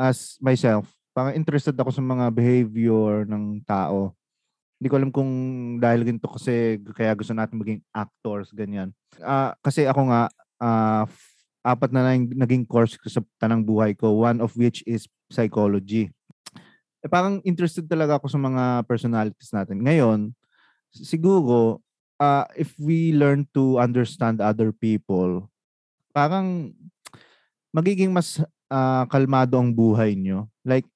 as 0.00 0.40
myself, 0.40 0.88
parang 1.12 1.36
interested 1.36 1.76
ako 1.76 1.92
sa 1.92 2.02
mga 2.04 2.32
behavior 2.32 3.24
ng 3.28 3.62
tao 3.68 4.16
hindi 4.82 4.90
ko 4.90 4.98
alam 4.98 5.14
kung 5.14 5.30
dahil 5.78 6.02
ganito 6.02 6.26
kasi 6.26 6.82
kaya 6.90 7.14
gusto 7.14 7.30
natin 7.30 7.54
maging 7.54 7.78
actors, 7.94 8.50
ganyan. 8.50 8.90
Ah, 9.22 9.54
kasi 9.62 9.86
ako 9.86 10.10
nga, 10.10 10.26
f- 11.06 11.38
apat 11.62 11.94
na 11.94 12.02
lang 12.02 12.26
naging 12.34 12.66
course 12.66 12.98
ko 12.98 13.06
sa 13.06 13.22
tanang 13.38 13.62
buhay 13.62 13.94
ko, 13.94 14.10
one 14.26 14.42
of 14.42 14.50
which 14.58 14.82
is 14.82 15.06
psychology. 15.30 16.10
Eh, 16.98 17.06
parang 17.06 17.38
interested 17.46 17.86
talaga 17.86 18.18
ako 18.18 18.26
sa 18.26 18.42
mga 18.42 18.82
personalities 18.90 19.54
natin. 19.54 19.86
Ngayon, 19.86 20.34
siguro, 20.90 21.78
ah, 22.18 22.50
if 22.58 22.74
we 22.74 23.14
learn 23.14 23.46
to 23.54 23.78
understand 23.78 24.42
other 24.42 24.74
people, 24.74 25.46
parang 26.10 26.74
magiging 27.70 28.10
mas 28.10 28.42
ah, 28.66 29.06
kalmado 29.06 29.62
ang 29.62 29.70
buhay 29.70 30.18
nyo. 30.18 30.50
Like, 30.66 30.90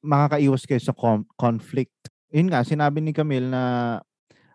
makakaiwas 0.00 0.64
kayo 0.68 0.80
sa 0.80 0.92
com- 0.96 1.28
conflict 1.36 2.10
yun 2.30 2.46
nga, 2.46 2.62
sinabi 2.62 3.02
ni 3.02 3.10
Camille 3.10 3.50
na 3.50 3.98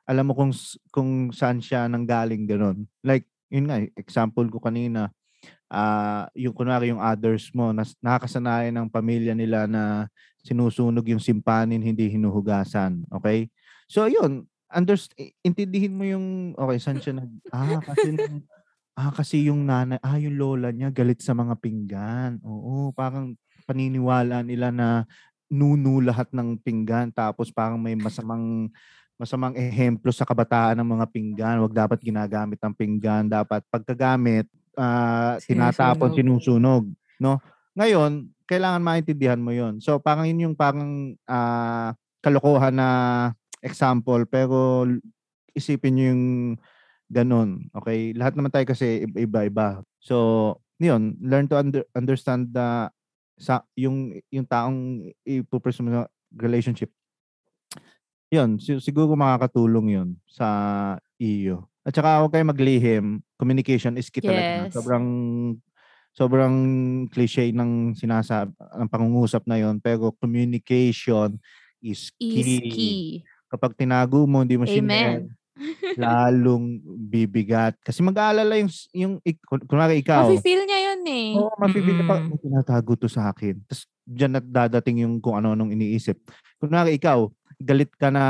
alam 0.08 0.32
mo 0.32 0.34
kung 0.34 0.56
kung 0.96 1.30
saan 1.36 1.60
siya 1.60 1.92
nanggaling 1.92 2.48
ganun. 2.48 2.88
Like, 3.04 3.28
yun 3.52 3.68
nga, 3.68 3.84
example 4.00 4.48
ko 4.48 4.64
kanina, 4.64 5.12
ah 5.68 6.30
yung 6.38 6.56
kunwari 6.56 6.90
yung 6.94 7.04
others 7.04 7.52
mo, 7.52 7.76
nas, 7.76 7.94
nakakasanayan 8.00 8.74
ng 8.80 8.90
pamilya 8.90 9.36
nila 9.36 9.68
na 9.68 10.08
sinusunog 10.46 11.04
yung 11.10 11.22
simpanin, 11.22 11.84
hindi 11.84 12.08
hinuhugasan. 12.08 13.04
Okay? 13.20 13.52
So, 13.92 14.08
yun, 14.08 14.48
underst- 14.72 15.18
intindihin 15.44 15.98
mo 15.98 16.06
yung, 16.08 16.56
okay, 16.56 16.78
saan 16.80 17.02
siya 17.02 17.18
nag, 17.18 17.32
ah, 17.56 17.82
kasi, 17.82 18.08
ah, 18.96 19.12
kasi 19.12 19.36
yung 19.50 19.66
nanay, 19.68 20.00
ah, 20.06 20.16
yung 20.22 20.38
lola 20.38 20.70
niya 20.72 20.94
galit 20.94 21.20
sa 21.20 21.34
mga 21.36 21.58
pinggan. 21.60 22.40
Oo, 22.46 22.94
parang 22.96 23.34
paniniwala 23.66 24.46
nila 24.46 24.70
na 24.70 25.04
nuno 25.50 26.02
lahat 26.02 26.30
ng 26.34 26.58
pinggan 26.62 27.14
tapos 27.14 27.54
parang 27.54 27.78
may 27.78 27.94
masamang 27.94 28.70
masamang 29.16 29.56
ehemplo 29.56 30.12
sa 30.12 30.28
kabataan 30.28 30.76
ng 30.80 30.90
mga 31.00 31.06
pinggan. 31.12 31.64
Wag 31.64 31.76
dapat 31.76 32.00
ginagamit 32.04 32.60
ang 32.60 32.76
pinggan. 32.76 33.32
Dapat 33.32 33.64
pagkagamit, 33.72 34.48
ah, 34.76 35.40
tinatapon, 35.40 36.12
sinusunog. 36.12 36.84
No? 37.20 37.40
Ngayon, 37.80 38.28
kailangan 38.46 38.84
maintindihan 38.84 39.40
mo 39.40 39.56
yon 39.56 39.80
So, 39.80 39.98
parang 40.04 40.28
yun 40.28 40.52
yung 40.52 40.56
parang 40.56 41.16
ah, 41.28 41.96
kalokohan 42.20 42.76
na 42.76 42.90
example. 43.64 44.28
Pero 44.28 44.84
isipin 45.56 45.96
nyo 45.96 46.06
yung 46.12 46.26
ganun. 47.08 47.72
Okay? 47.72 48.12
Lahat 48.20 48.36
naman 48.36 48.52
tayo 48.52 48.68
kasi 48.68 49.08
iba-iba. 49.16 49.80
So, 50.04 50.60
yun, 50.76 51.16
learn 51.24 51.48
to 51.48 51.56
under- 51.56 51.88
understand 51.96 52.52
the 52.52 52.92
sa 53.36 53.64
yung 53.76 54.16
yung 54.32 54.48
taong 54.48 55.12
ipupursue 55.28 55.84
mo 55.84 56.08
relationship. 56.36 56.92
Yun, 58.34 58.58
si- 58.60 58.82
siguro 58.82 59.14
makakatulong 59.16 59.88
yun 59.96 60.10
sa 60.28 60.48
iyo. 61.22 61.70
At 61.86 61.94
saka 61.94 62.20
huwag 62.20 62.34
kayo 62.34 62.46
maglihim. 62.50 63.22
Communication 63.38 63.96
is 63.96 64.10
key 64.10 64.20
talaga. 64.26 64.66
Yes. 64.66 64.74
Sobrang 64.74 65.06
sobrang 66.16 66.56
cliche 67.12 67.52
ng 67.52 67.92
sinasab 67.94 68.50
ng 68.56 68.88
pangungusap 68.88 69.44
na 69.46 69.60
yon 69.60 69.84
pero 69.84 70.16
communication 70.16 71.36
is 71.84 72.10
key. 72.18 72.40
Is 72.40 72.52
key. 72.72 72.94
Kapag 73.52 73.76
tinago 73.78 74.26
mo, 74.26 74.42
hindi 74.42 74.58
mo 74.58 74.66
sinare, 74.66 75.28
lalong 75.96 76.84
bibigat. 76.84 77.76
Kasi 77.82 78.04
mag-aalala 78.04 78.60
yung, 78.60 78.72
yung 78.92 79.14
kunwari 79.68 80.04
ikaw. 80.04 80.28
Mafe-feel 80.28 80.68
niya 80.68 80.80
yun 80.92 81.02
eh. 81.08 81.28
Oo, 81.40 81.48
oh, 81.52 81.56
mapipili 81.58 82.04
pa, 82.04 82.20
Mm-mm. 82.20 82.36
may 82.36 82.40
tinatago 82.40 82.94
to 83.00 83.08
sa 83.08 83.32
akin. 83.32 83.60
Tapos 83.66 83.88
dyan 84.06 84.38
na 84.38 84.42
dadating 84.44 85.08
yung 85.08 85.18
kung 85.24 85.40
ano-anong 85.40 85.72
iniisip. 85.74 86.20
Kunwari 86.60 87.00
ikaw, 87.00 87.32
galit 87.58 87.92
ka 87.96 88.12
na 88.12 88.24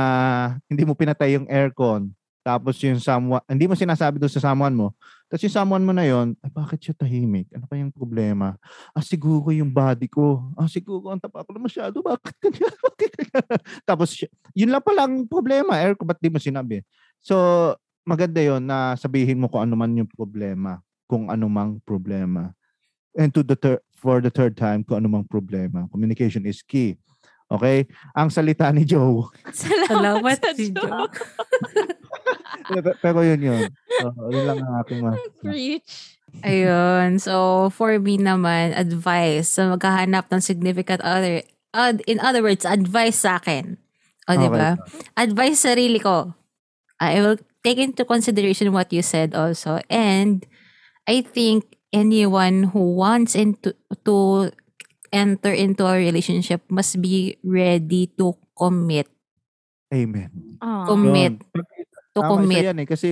hindi 0.70 0.86
mo 0.86 0.94
pinatay 0.94 1.36
yung 1.36 1.50
aircon. 1.50 2.14
Tapos 2.46 2.78
yung 2.86 3.02
someone, 3.02 3.42
hindi 3.50 3.66
mo 3.66 3.74
sinasabi 3.74 4.22
doon 4.22 4.30
sa 4.30 4.54
someone 4.54 4.78
mo. 4.78 4.88
Tapos 5.26 5.50
yung 5.50 5.58
someone 5.58 5.82
mo 5.82 5.90
na 5.98 6.06
yon, 6.06 6.38
ay 6.46 6.54
bakit 6.54 6.78
siya 6.78 6.94
tahimik? 6.94 7.50
Ano 7.58 7.66
pa 7.66 7.74
yung 7.74 7.90
problema? 7.90 8.54
Ah, 8.94 9.02
siguro 9.02 9.50
yung 9.50 9.74
body 9.74 10.06
ko. 10.06 10.46
Ah, 10.54 10.70
siguro 10.70 11.10
ang 11.10 11.18
tapa 11.18 11.42
ko 11.42 11.50
na 11.58 11.66
masyado. 11.66 12.06
Bakit 12.06 12.38
kanya? 12.38 12.70
Bakit 12.70 13.12
kanya? 13.18 13.42
Tapos 13.82 14.14
yun 14.54 14.70
lang 14.70 14.86
palang 14.86 15.26
problema. 15.26 15.82
Aircon, 15.82 16.06
ba't 16.06 16.22
di 16.22 16.30
mo 16.30 16.38
sinabi? 16.38 16.86
So, 17.26 17.74
maganda 18.06 18.38
yon 18.38 18.70
na 18.70 18.94
sabihin 18.94 19.42
mo 19.42 19.50
kung 19.50 19.66
ano 19.66 19.74
man 19.74 19.98
yung 19.98 20.06
problema. 20.08 20.78
Kung 21.10 21.34
ano 21.34 21.50
mang 21.50 21.82
problema. 21.82 22.54
And 23.18 23.34
to 23.34 23.42
the 23.42 23.58
third, 23.58 23.82
for 23.98 24.22
the 24.22 24.30
third 24.30 24.54
time, 24.54 24.86
kung 24.86 25.02
ano 25.02 25.10
mang 25.10 25.26
problema. 25.26 25.90
Communication 25.90 26.46
is 26.46 26.62
key. 26.62 27.02
Okay? 27.50 27.90
Ang 28.14 28.30
salita 28.30 28.70
ni 28.70 28.86
Joe. 28.86 29.26
Salamat, 29.54 29.90
Salamat 29.90 30.38
sa 30.38 30.52
si. 30.54 30.70
Joe. 30.70 31.10
Pero- 32.70 32.98
Pero 33.02 33.20
yun 33.26 33.42
yun. 33.42 33.64
So, 34.02 34.06
yun 34.30 34.44
lang 34.46 34.60
ang 34.62 34.76
aking 34.82 35.00
ma. 35.02 35.12
Preach. 35.42 36.18
Ayun. 36.42 37.18
So, 37.18 37.68
for 37.72 37.98
me 37.98 38.18
naman, 38.18 38.74
advice 38.76 39.56
sa 39.56 39.70
maghahanap 39.72 40.30
ng 40.30 40.42
significant 40.42 41.02
other. 41.02 41.42
ad- 41.74 42.06
in 42.08 42.22
other 42.22 42.40
words, 42.40 42.64
advice 42.64 43.24
sa 43.24 43.36
akin. 43.36 43.76
O, 44.26 44.34
di 44.34 44.48
Okay. 44.48 44.54
ba? 44.54 44.70
Advice 45.16 45.60
sa 45.62 45.74
sarili 45.74 46.00
ko. 46.00 46.34
I 47.00 47.20
will 47.22 47.38
take 47.64 47.78
into 47.78 48.06
consideration 48.06 48.72
what 48.72 48.94
you 48.94 49.02
said 49.02 49.36
also. 49.36 49.82
And 49.90 50.46
I 51.08 51.22
think 51.22 51.76
anyone 51.92 52.72
who 52.72 52.96
wants 52.96 53.36
into 53.36 53.76
to 54.06 54.52
enter 55.12 55.52
into 55.52 55.88
a 55.88 55.96
relationship 55.96 56.64
must 56.68 57.00
be 57.02 57.38
ready 57.44 58.12
to 58.20 58.36
commit. 58.58 59.08
Amen. 59.94 60.60
Ah. 60.60 60.84
Commit. 60.88 61.40
To 62.16 62.20
Tama, 62.24 62.32
commit. 62.36 62.64
Isa 62.64 62.68
yan 62.72 62.80
eh. 62.80 62.88
Kasi 62.88 63.10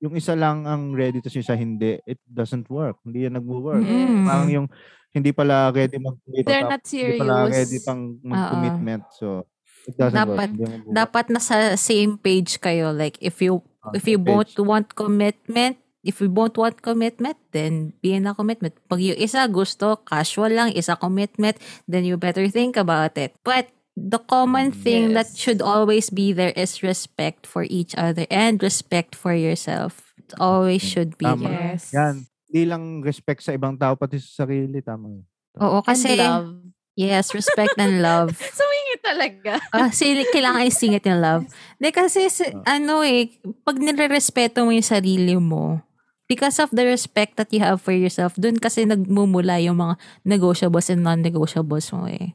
yung 0.00 0.14
isa 0.16 0.32
lang 0.32 0.64
ang 0.64 0.96
ready 0.96 1.20
tapos 1.20 1.36
yung 1.36 1.46
isa 1.46 1.56
hindi, 1.58 2.00
it 2.08 2.18
doesn't 2.24 2.66
work. 2.72 2.96
Hindi 3.04 3.28
yan 3.28 3.36
nagwo-work. 3.36 3.84
Mm. 3.84 4.24
Parang 4.24 4.48
yung 4.48 4.66
hindi 5.12 5.30
pala 5.34 5.74
ready 5.74 5.98
mag 5.98 6.16
They're 6.24 6.66
not 6.66 6.86
Hindi 6.86 7.18
pala 7.18 7.50
serious. 7.50 7.54
ready 7.58 7.78
pang 7.82 8.02
mag-commitment. 8.22 9.02
So, 9.18 9.26
it 9.42 9.46
doesn't 9.46 9.59
Dapat- 9.88 10.54
work. 10.54 10.84
Dapat 10.86 11.24
nasa 11.28 11.74
same 11.74 12.16
page 12.16 12.58
kayo. 12.58 12.90
Like, 12.90 13.16
if 13.20 13.40
you 13.40 13.62
Ah, 13.80 13.96
if 13.96 14.04
you 14.04 14.20
both 14.20 14.52
want 14.60 14.92
commitment, 14.92 15.80
if 16.02 16.20
you 16.20 16.28
both 16.28 16.52
want 16.54 16.84
commitment, 16.84 17.40
then 17.50 17.96
be 17.98 18.12
in 18.12 18.28
a 18.28 18.36
commitment. 18.36 18.76
Pag 18.86 19.00
yung 19.00 19.16
isa 19.16 19.40
gusto, 19.48 20.04
casual 20.04 20.52
lang, 20.52 20.68
isa 20.70 20.92
commitment, 20.94 21.56
then 21.86 22.04
you 22.04 22.20
better 22.20 22.44
think 22.44 22.76
about 22.76 23.16
it. 23.16 23.32
But 23.40 23.72
the 23.96 24.20
common 24.20 24.68
thing 24.70 25.16
that 25.16 25.32
Yes. 25.32 25.40
should 25.40 25.60
always 25.64 26.12
be 26.12 26.28
there 26.28 26.52
is 26.52 26.84
respect 26.84 27.48
for 27.48 27.64
each 27.64 27.96
other 27.96 28.28
and 28.28 28.60
respect 28.60 29.16
for 29.16 29.32
yourself. 29.32 30.12
It 30.20 30.36
always 30.36 30.84
should 30.84 31.16
be 31.16 31.24
Tama. 31.24 31.48
there. 31.48 31.80
Yes. 31.80 31.96
Yan. 31.96 32.28
Hindi 32.52 32.62
lang 32.66 33.00
respect 33.00 33.40
sa 33.40 33.56
ibang 33.56 33.80
tao, 33.80 33.96
pati 33.96 34.20
sa 34.20 34.44
sarili. 34.44 34.84
Tama. 34.84 35.08
yun. 35.08 35.24
Oo, 35.56 35.80
kasi, 35.80 36.14
And 36.14 36.20
love. 36.20 36.48
yes, 36.96 37.32
respect 37.32 37.74
and 37.76 38.04
love. 38.04 38.36
Sumingit 38.58 38.69
talaga. 39.02 39.58
Ah, 39.74 39.90
sili, 39.90 40.24
kailangan 40.28 40.68
yung 40.68 41.20
love. 41.20 41.44
Di 41.80 41.90
kasi, 41.90 42.28
si- 42.28 42.52
ano 42.64 43.02
eh, 43.02 43.32
pag 43.64 43.76
nire-respeto 43.80 44.62
mo 44.64 44.70
yung 44.70 44.86
sarili 44.86 45.34
mo, 45.36 45.80
because 46.28 46.58
of 46.62 46.70
the 46.70 46.86
respect 46.86 47.34
that 47.36 47.50
you 47.50 47.58
have 47.60 47.80
for 47.82 47.92
yourself, 47.92 48.36
dun 48.38 48.56
kasi 48.60 48.86
nagmumula 48.86 49.58
yung 49.58 49.78
mga 49.82 49.94
negotiables 50.22 50.88
and 50.92 51.02
non-negotiables 51.02 51.90
mo 51.90 52.06
eh. 52.06 52.34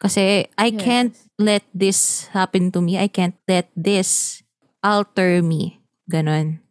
Kasi 0.00 0.48
I 0.56 0.68
Yes. 0.72 0.80
can't 0.80 1.14
let 1.38 1.64
this 1.76 2.26
happen 2.32 2.72
to 2.72 2.80
me. 2.80 2.96
I 2.96 3.06
can't 3.06 3.36
let 3.46 3.68
this 3.76 4.40
alter 4.80 5.44
me. 5.44 5.78
Ganon. 6.08 6.64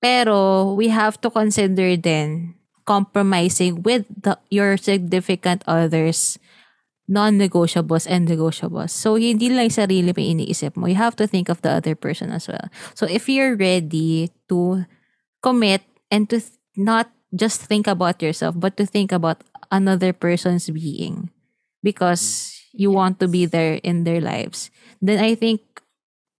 Pero 0.00 0.70
we 0.74 0.88
have 0.88 1.18
to 1.20 1.28
consider 1.28 1.96
then 1.98 2.54
compromising 2.86 3.82
with 3.82 4.06
the, 4.08 4.38
your 4.48 4.78
significant 4.78 5.66
others 5.66 6.38
non-negotiables 7.06 8.06
and 8.10 8.26
negotiables. 8.26 8.90
So, 8.90 9.14
hindi 9.14 9.48
lang 9.50 9.70
yung 9.70 9.78
sarili 9.78 10.10
yung 10.10 10.42
iniisip 10.42 10.74
mo. 10.74 10.90
You 10.90 10.98
have 10.98 11.14
to 11.22 11.26
think 11.26 11.48
of 11.48 11.62
the 11.62 11.70
other 11.70 11.94
person 11.94 12.34
as 12.34 12.50
well. 12.50 12.66
So, 12.98 13.06
if 13.06 13.30
you're 13.30 13.54
ready 13.54 14.30
to 14.50 14.84
commit 15.42 15.86
and 16.10 16.26
to 16.30 16.42
th- 16.42 16.58
not 16.74 17.10
just 17.30 17.62
think 17.62 17.86
about 17.86 18.22
yourself, 18.22 18.58
but 18.58 18.74
to 18.76 18.86
think 18.86 19.14
about 19.14 19.46
another 19.70 20.12
person's 20.12 20.66
being 20.70 21.30
because 21.82 22.54
you 22.74 22.90
want 22.90 23.22
to 23.22 23.30
be 23.30 23.46
there 23.46 23.78
in 23.86 24.02
their 24.02 24.20
lives, 24.20 24.70
then 24.98 25.22
I 25.22 25.38
think 25.38 25.62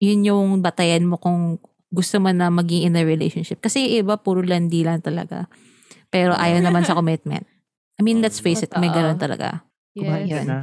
yun 0.03 0.27
yung 0.27 0.62
batayan 0.62 1.07
mo 1.07 1.17
kung 1.17 1.62
gusto 1.95 2.19
mo 2.19 2.35
na 2.35 2.51
maging 2.51 2.91
in 2.91 2.99
a 2.99 3.07
relationship. 3.07 3.62
Kasi 3.62 4.03
iba, 4.03 4.19
puro 4.19 4.43
landi 4.43 4.83
lang 4.83 5.01
talaga. 5.01 5.47
Pero 6.11 6.35
ayaw 6.35 6.59
naman 6.59 6.83
sa 6.83 6.97
commitment. 6.99 7.47
I 7.97 8.05
mean, 8.05 8.21
let's 8.21 8.43
face 8.43 8.61
it, 8.61 8.75
may 8.77 8.93
ganun 8.93 9.17
talaga. 9.17 9.64
Yes. 9.97 10.29
Yun. 10.29 10.47
Na, 10.47 10.59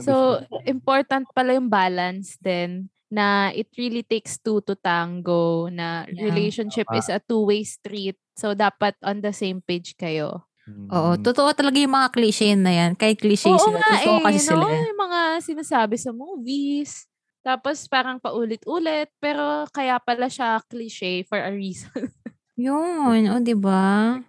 So, 0.00 0.40
important 0.64 1.28
pala 1.30 1.52
yung 1.52 1.68
balance 1.68 2.40
din 2.40 2.88
na 3.08 3.52
it 3.52 3.68
really 3.74 4.00
takes 4.02 4.36
two 4.36 4.60
to 4.62 4.72
tango 4.74 5.68
na 5.68 6.04
Yeah. 6.06 6.24
relationship 6.24 6.84
Tama. 6.84 6.98
is 6.98 7.08
a 7.08 7.20
two-way 7.20 7.64
street. 7.64 8.16
So, 8.32 8.52
dapat 8.52 8.96
on 9.00 9.20
the 9.20 9.32
same 9.32 9.60
page 9.60 9.92
kayo. 9.94 10.44
Oo, 10.68 11.16
totoo 11.16 11.48
talaga 11.52 11.80
yung 11.80 11.96
mga 11.96 12.12
cliche 12.12 12.52
na 12.52 12.68
yan. 12.68 12.92
Kahit 12.92 13.16
cliche 13.18 13.48
Oo 13.48 13.56
sila, 13.56 13.80
nga 13.80 13.88
totoo 13.96 14.16
eh, 14.20 14.24
kasi 14.24 14.38
no? 14.38 14.48
sila. 14.52 14.64
eh. 14.68 14.80
Yung 14.84 15.00
mga 15.00 15.20
sinasabi 15.40 15.96
sa 15.96 16.10
movies. 16.12 17.08
Tapos 17.40 17.88
parang 17.88 18.20
paulit-ulit. 18.20 19.08
Pero 19.16 19.64
kaya 19.72 19.96
pala 19.96 20.28
siya 20.28 20.60
cliche 20.68 21.24
for 21.24 21.40
a 21.40 21.48
reason. 21.48 21.88
Yun, 22.60 23.32
o 23.32 23.40
di 23.40 23.56
ba? 23.56 24.20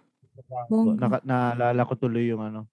Bongga. 0.66 0.96
Naka, 0.96 1.18
naalala 1.22 1.84
ko 1.84 1.92
tuloy 1.94 2.32
yung 2.32 2.40
ano. 2.40 2.64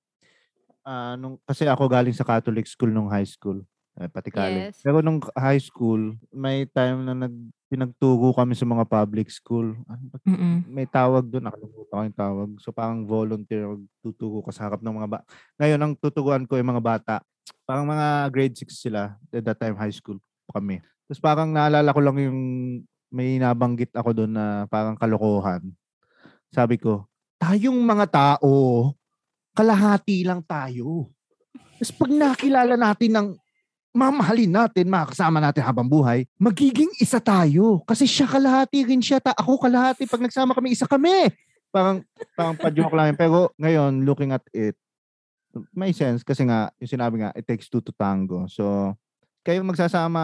Ah, 0.88 1.14
nung, 1.20 1.36
kasi 1.44 1.68
ako 1.68 1.92
galing 1.92 2.16
sa 2.16 2.24
Catholic 2.24 2.64
school 2.64 2.90
nung 2.96 3.12
high 3.12 3.28
school. 3.28 3.60
Eh, 3.98 4.08
pati 4.08 4.30
college. 4.30 4.78
Yes. 4.78 4.86
Pero 4.86 5.02
nung 5.02 5.18
high 5.34 5.60
school, 5.60 6.16
may 6.30 6.70
time 6.70 7.02
na 7.04 7.18
nag, 7.18 7.34
pinagturo 7.68 8.32
kami 8.32 8.56
sa 8.56 8.64
mga 8.64 8.86
public 8.88 9.28
school. 9.28 9.76
Mm-mm. 10.24 10.64
may 10.72 10.88
tawag 10.88 11.28
doon, 11.28 11.50
nakalimutan 11.52 11.92
ko 11.92 12.06
yung 12.06 12.18
tawag. 12.18 12.50
So 12.64 12.70
parang 12.72 13.04
volunteer, 13.04 13.68
tuturo 14.00 14.40
ka 14.46 14.56
sa 14.56 14.72
harap 14.72 14.80
ng 14.80 14.96
mga 14.96 15.10
bata. 15.12 15.26
Ngayon, 15.60 15.80
ang 15.82 15.94
tuturuan 16.00 16.46
ko 16.48 16.56
yung 16.56 16.72
mga 16.72 16.84
bata, 16.86 17.16
parang 17.68 17.90
mga 17.90 18.32
grade 18.32 18.56
6 18.56 18.72
sila, 18.72 19.18
at 19.34 19.44
that 19.44 19.60
time 19.60 19.76
high 19.76 19.92
school 19.92 20.22
kami. 20.54 20.80
Tapos 21.10 21.20
parang 21.20 21.50
naalala 21.52 21.92
ko 21.92 22.00
lang 22.00 22.18
yung 22.22 22.40
may 23.12 23.40
nabanggit 23.42 23.92
ako 23.98 24.14
doon 24.14 24.32
na 24.32 24.46
parang 24.70 24.96
kalokohan. 24.96 25.64
Sabi 26.54 26.80
ko, 26.80 27.08
tayong 27.42 27.76
mga 27.76 28.06
tao, 28.08 28.52
kalahati 29.58 30.22
lang 30.22 30.46
tayo. 30.46 31.10
Tapos 31.82 31.94
pag 31.98 32.12
nakilala 32.14 32.78
natin 32.78 33.12
ng 33.18 33.28
mamahalin 33.98 34.54
natin, 34.54 34.86
makakasama 34.86 35.42
natin 35.42 35.66
habang 35.66 35.90
buhay, 35.90 36.30
magiging 36.38 36.94
isa 37.02 37.18
tayo. 37.18 37.82
Kasi 37.90 38.06
siya 38.06 38.30
kalahati 38.30 38.86
rin 38.86 39.02
siya, 39.02 39.18
ta 39.18 39.34
ako 39.34 39.58
kalahati. 39.66 40.06
Pag 40.06 40.22
nagsama 40.22 40.54
kami, 40.54 40.78
isa 40.78 40.86
kami. 40.86 41.34
Parang, 41.74 42.06
parang 42.38 42.54
pa-joke 42.54 42.94
lang. 42.94 43.18
Pero 43.18 43.50
ngayon, 43.58 44.06
looking 44.06 44.30
at 44.30 44.46
it, 44.54 44.78
may 45.74 45.90
sense 45.90 46.22
kasi 46.22 46.46
nga, 46.46 46.70
yung 46.78 46.92
sinabi 46.94 47.26
nga, 47.26 47.34
it 47.34 47.50
takes 47.50 47.66
two 47.66 47.82
to 47.82 47.90
tango. 47.98 48.46
So, 48.46 48.94
kayo 49.42 49.66
magsasama 49.66 50.22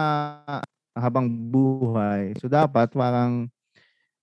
habang 0.94 1.26
buhay. 1.26 2.38
So, 2.38 2.46
dapat 2.46 2.94
parang 2.94 3.50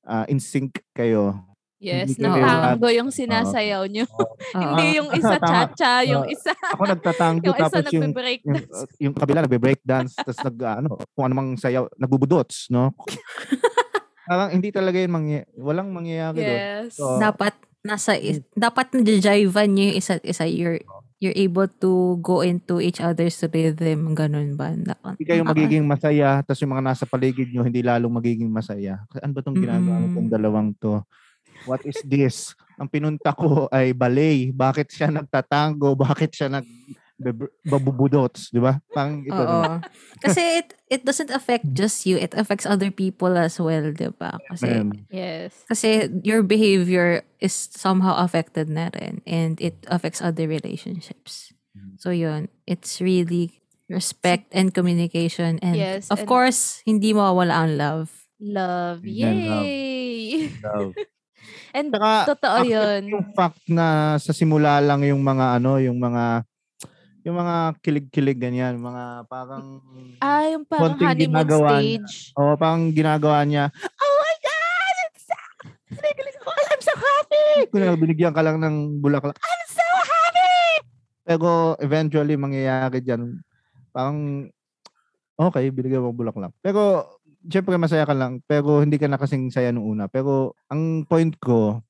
ah, 0.07 0.23
in 0.31 0.39
sync 0.39 0.79
kayo. 0.95 1.35
Yes, 1.81 2.13
na 2.21 2.37
tango 2.37 2.93
yung 2.93 3.09
sinasayaw 3.09 3.89
nyo. 3.89 4.05
Oo. 4.05 4.37
Hindi 4.61 5.01
yung 5.01 5.09
isa 5.11 5.35
cha-cha, 5.35 6.05
yung 6.05 6.29
isa, 6.29 6.53
Ako 6.53 6.85
nagtatango 6.85 7.41
yung 7.49 7.57
isa 7.57 7.73
tapos 7.73 7.89
yung 7.89 8.05
yung, 8.05 8.13
dance. 8.13 8.69
uh, 8.69 8.87
yung 9.01 9.13
kabila 9.17 9.41
nagbe-break 9.41 9.81
dance 9.81 10.13
tapos 10.13 10.37
nag 10.37 10.57
ano 10.61 11.01
kung 11.11 11.25
ano 11.25 11.33
mang 11.33 11.49
sayaw 11.57 11.89
nagbubudots 11.97 12.69
no 12.69 12.93
parang 14.29 14.53
hindi 14.53 14.69
talaga 14.69 14.95
yun 14.95 15.09
mangya, 15.09 15.41
walang 15.57 15.89
mangyayari 15.89 16.37
doon 16.37 16.53
Yes. 16.53 16.95
So, 16.95 17.17
dapat 17.17 17.57
nasa 17.81 18.13
is- 18.13 18.45
dapat 18.53 18.93
na-jivan 18.93 19.73
nyo 19.73 19.83
yung 19.89 19.97
isa't 19.97 20.21
isa. 20.21 20.45
You're, 20.45 20.85
you're 21.17 21.33
able 21.35 21.65
to 21.81 21.91
go 22.21 22.45
into 22.45 22.77
each 22.77 23.01
other's 23.01 23.41
rhythm. 23.41 24.13
Ganun 24.13 24.53
ba? 24.53 24.69
Naka- 24.71 25.17
hindi 25.17 25.25
kayo 25.25 25.41
magiging 25.43 25.83
masaya 25.83 26.45
tapos 26.45 26.61
yung 26.61 26.77
mga 26.77 26.85
nasa 26.85 27.03
paligid 27.03 27.49
nyo 27.49 27.65
hindi 27.65 27.81
lalong 27.81 28.13
magiging 28.13 28.47
masaya 28.47 29.01
ano 29.17 29.33
ba 29.33 29.41
tong 29.41 29.57
ginagawa 29.57 29.97
nitong 29.99 30.29
dalawang 30.29 30.69
to 30.77 31.01
what 31.69 31.81
is 31.85 31.97
this 32.05 32.53
ang 32.81 32.89
pinunta 32.89 33.33
ko 33.37 33.69
ay 33.69 33.93
ballet 33.93 34.49
bakit 34.49 34.89
siya 34.89 35.13
nagtatango 35.13 35.93
bakit 35.93 36.33
siya 36.33 36.49
nag 36.49 36.65
babubudots 37.65 38.49
di 38.49 38.57
ba 38.57 38.81
parang 38.89 39.21
ito 39.21 39.37
Oo. 39.37 39.77
Kasi 40.25 40.41
it, 40.65 40.73
it 40.89 41.01
doesn't 41.05 41.29
affect 41.29 41.69
just 41.73 42.05
you. 42.09 42.17
It 42.17 42.33
affects 42.33 42.65
other 42.65 42.89
people 42.89 43.37
as 43.37 43.61
well, 43.61 43.93
di 43.93 44.09
ba? 44.09 44.41
Kasi. 44.49 44.89
Yes. 45.13 45.53
kasi 45.69 46.09
your 46.25 46.41
behavior 46.41 47.21
is 47.37 47.53
somehow 47.53 48.17
affected 48.17 48.69
na 48.69 48.89
rin. 48.97 49.21
And 49.29 49.61
it 49.61 49.85
affects 49.85 50.21
other 50.21 50.49
relationships. 50.49 51.53
Mm. 51.77 52.01
So 52.01 52.09
yun, 52.09 52.49
it's 52.65 52.97
really 53.01 53.61
respect 53.85 54.49
and 54.53 54.73
communication. 54.73 55.61
And 55.61 55.77
Yes, 55.77 56.09
of 56.09 56.25
and- 56.25 56.29
course, 56.29 56.81
hindi 56.89 57.13
mawawala 57.13 57.53
ang 57.53 57.77
love. 57.77 58.09
Love. 58.41 59.05
Yan, 59.05 59.37
love. 59.45 59.65
Yay! 59.69 60.49
Love. 60.65 60.93
And 61.71 61.87
Saka, 61.89 62.35
totoo 62.35 62.57
actually, 62.59 62.75
yun. 62.75 63.01
yung 63.09 63.25
fact 63.31 63.61
na 63.65 63.85
sa 64.17 64.31
simula 64.31 64.79
lang 64.79 65.01
yung 65.03 65.19
mga 65.19 65.57
ano, 65.57 65.79
yung 65.79 65.97
mga 65.97 66.43
yung 67.21 67.37
mga 67.37 67.55
kilig-kilig 67.79 68.39
ganyan, 68.41 68.75
mga 68.75 69.29
parang 69.29 69.77
Ah, 70.17 70.41
yung 70.49 70.65
parang 70.65 70.97
honeymoon 70.97 71.45
stage. 71.45 72.33
oh, 72.33 72.57
parang 72.57 72.89
ginagawa 72.89 73.45
niya. 73.45 73.69
Oh 73.77 74.13
my 74.17 74.35
god, 74.41 74.95
it's 75.07 75.23
so. 75.23 75.37
I'm 76.01 76.81
so 76.81 76.93
happy. 76.97 77.69
Kung 77.69 78.01
binigyan 78.01 78.33
ka 78.33 78.41
lang 78.41 78.57
ng 78.57 78.99
bulaklak, 78.99 79.37
I'm 79.37 79.63
so 79.69 79.85
happy. 80.01 80.81
Pero 81.21 81.77
eventually 81.77 82.33
mangyayari 82.33 82.99
diyan 82.99 83.37
parang 83.91 84.49
okay, 85.37 85.69
binigyan 85.69 86.01
mo 86.01 86.09
bulaklak. 86.09 86.51
Pero 86.59 87.05
syempre 87.49 87.77
masaya 87.79 88.05
ka 88.05 88.13
lang, 88.13 88.43
pero 88.45 88.81
hindi 88.81 88.99
ka 89.01 89.07
na 89.09 89.17
kasing 89.17 89.49
saya 89.49 89.73
nung 89.73 89.87
una. 89.87 90.05
Pero 90.05 90.53
ang 90.69 91.05
point 91.07 91.33
ko, 91.39 91.81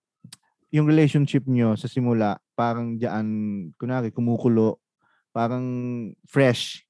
yung 0.72 0.88
relationship 0.88 1.43
nyo 1.47 1.76
sa 1.76 1.91
simula, 1.91 2.39
parang 2.56 2.95
diyan, 2.95 3.28
kunwari, 3.76 4.14
kumukulo, 4.14 4.80
parang 5.36 5.64
fresh. 6.24 6.88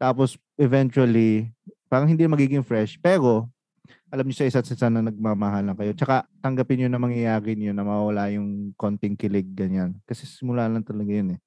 Tapos, 0.00 0.34
eventually, 0.58 1.52
parang 1.86 2.10
hindi 2.10 2.26
magiging 2.26 2.66
fresh. 2.66 2.98
Pero, 2.98 3.46
alam 4.10 4.26
niyo 4.26 4.42
sa 4.42 4.48
isa't 4.50 4.66
isa 4.66 4.90
na 4.90 5.06
nagmamahalan 5.06 5.78
kayo. 5.78 5.92
Tsaka, 5.94 6.26
tanggapin 6.42 6.82
niyo 6.82 6.88
na 6.90 6.98
mangyayari 6.98 7.54
niyo 7.54 7.70
na 7.70 7.86
mawala 7.86 8.26
yung 8.34 8.74
konting 8.74 9.14
kilig, 9.14 9.46
ganyan. 9.54 9.94
Kasi 10.02 10.26
simula 10.26 10.66
lang 10.66 10.82
talaga 10.82 11.14
yun 11.14 11.38
eh. 11.38 11.40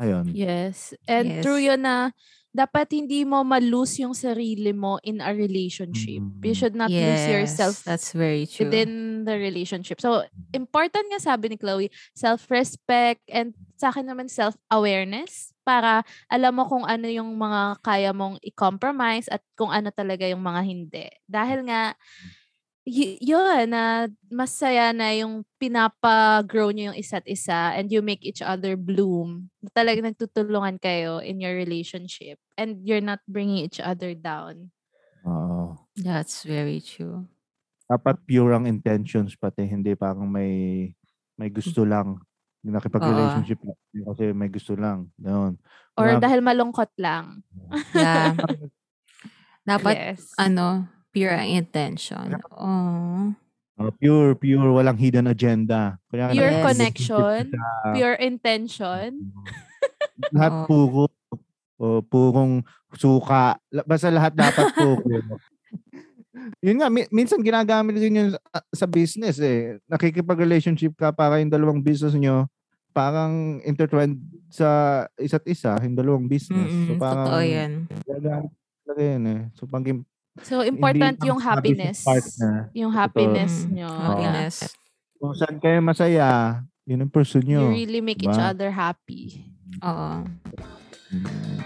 Ayun. 0.00 0.32
Yes. 0.32 0.96
And 1.04 1.28
Yes. 1.28 1.42
true 1.44 1.60
yun 1.60 1.84
na 1.84 2.10
dapat 2.54 2.94
hindi 2.94 3.26
mo 3.26 3.42
ma-lose 3.42 4.06
yung 4.06 4.14
sarili 4.14 4.70
mo 4.70 5.02
in 5.02 5.18
a 5.18 5.34
relationship. 5.34 6.22
You 6.40 6.54
Mm. 6.54 6.58
should 6.58 6.78
not 6.78 6.86
lose 6.86 7.26
yourself 7.26 7.82
That's 7.82 8.14
very 8.14 8.46
true. 8.46 8.70
within 8.70 9.26
the 9.26 9.34
relationship. 9.34 9.98
So, 9.98 10.22
important 10.54 11.10
nga 11.10 11.18
sabi 11.18 11.50
ni 11.50 11.58
Chloe, 11.58 11.90
self-respect 12.14 13.26
and 13.26 13.58
sa 13.74 13.90
akin 13.90 14.06
naman 14.06 14.30
self-awareness 14.30 15.50
para 15.66 16.06
alam 16.30 16.54
mo 16.54 16.62
kung 16.70 16.86
ano 16.86 17.10
yung 17.10 17.34
mga 17.34 17.82
kaya 17.82 18.14
mong 18.14 18.38
i-compromise 18.46 19.26
at 19.26 19.42
kung 19.58 19.74
ano 19.74 19.90
talaga 19.90 20.22
yung 20.22 20.46
mga 20.46 20.60
hindi. 20.62 21.06
Dahil 21.26 21.66
nga, 21.66 21.98
y- 22.84 23.18
yun, 23.20 23.72
na 23.72 24.08
masaya 24.28 24.92
na 24.92 25.10
yung 25.16 25.42
pinapa-grow 25.56 26.68
nyo 26.70 26.92
yung 26.92 26.98
isa't 27.00 27.24
isa 27.24 27.72
and 27.74 27.88
you 27.88 28.04
make 28.04 28.20
each 28.20 28.44
other 28.44 28.76
bloom. 28.76 29.48
Talagang 29.72 30.12
nagtutulungan 30.12 30.76
kayo 30.78 31.18
in 31.24 31.40
your 31.40 31.56
relationship 31.56 32.36
and 32.60 32.84
you're 32.84 33.04
not 33.04 33.20
bringing 33.24 33.64
each 33.64 33.80
other 33.80 34.12
down. 34.12 34.68
Oo. 35.24 35.80
That's 35.96 36.44
very 36.44 36.84
true. 36.84 37.24
Dapat 37.88 38.20
pure 38.28 38.52
ang 38.56 38.68
intentions 38.68 39.36
pati, 39.36 39.64
hindi 39.64 39.96
parang 39.96 40.28
may 40.28 40.92
may 41.36 41.48
gusto 41.50 41.84
lang. 41.84 42.20
Yung 42.64 42.80
nakipag-relationship 42.80 43.60
lang 43.60 43.76
kasi 44.08 44.32
may 44.32 44.48
gusto 44.48 44.72
lang. 44.72 45.12
Yun. 45.20 45.60
Or 45.96 46.16
Wala- 46.16 46.20
dahil 46.20 46.40
malungkot 46.40 46.92
lang. 46.96 47.44
Yeah. 47.92 48.36
Dapat, 49.68 49.94
yes. 50.16 50.32
ano, 50.40 50.88
pure 51.14 51.30
ang 51.32 51.46
intention. 51.48 52.26
Oh. 52.50 53.30
Uh, 53.74 53.90
pure, 53.98 54.34
pure, 54.34 54.70
walang 54.70 54.94
hidden 54.94 55.26
agenda. 55.26 55.98
Kaya 56.06 56.30
Pure 56.30 56.50
Yes. 56.52 56.62
connection, 56.62 57.40
sa- 57.50 57.94
pure 57.94 58.16
intention. 58.18 59.34
lahat 60.34 60.52
Oo. 60.52 60.66
puro. 60.66 61.04
o 61.74 61.98
purong 62.00 62.62
suka. 62.94 63.58
Basta 63.82 64.06
lahat 64.06 64.30
dapat 64.32 64.70
puro. 64.72 65.02
yun 66.64 66.78
nga, 66.78 66.86
mi- 66.86 67.10
minsan 67.10 67.42
ginagamit 67.42 67.98
din 67.98 68.14
yun 68.14 68.28
sa, 68.30 68.40
sa 68.72 68.86
business 68.86 69.42
eh. 69.42 69.82
Nakikipag-relationship 69.90 70.94
ka 70.94 71.10
para 71.10 71.42
yung 71.42 71.50
dalawang 71.50 71.82
business 71.82 72.14
nyo 72.14 72.46
parang 72.94 73.58
intertwined 73.66 74.22
sa 74.46 75.02
isa't 75.18 75.42
isa, 75.50 75.74
yung 75.82 75.98
dalawang 75.98 76.30
business. 76.30 76.70
so 76.70 76.94
Mm-mm, 76.94 77.02
parang 77.02 77.26
totoo 77.26 77.42
yan. 77.42 77.72
ginagamit 78.06 78.50
talaga 78.86 79.02
yun 79.02 79.24
eh. 79.26 79.40
So 79.58 79.66
pag 79.66 79.82
So, 80.42 80.60
important 80.60 81.22
yung 81.22 81.38
happiness. 81.38 82.02
partner. 82.02 82.66
Yung 82.74 82.90
happiness 82.90 83.64
Mm, 83.64 83.70
nyo. 83.72 83.86
Happiness. 83.88 84.74
kung 85.14 85.30
saan 85.32 85.56
kayo 85.56 85.78
masaya, 85.78 86.58
yun 86.82 87.00
ang 87.00 87.08
pursue 87.08 87.38
You 87.40 87.62
nyo. 87.62 87.70
really 87.70 88.02
make 88.02 88.18
each 88.18 88.28
Diba? 88.28 88.50
other 88.50 88.68
happy. 88.68 89.46
Oo. 89.80 90.26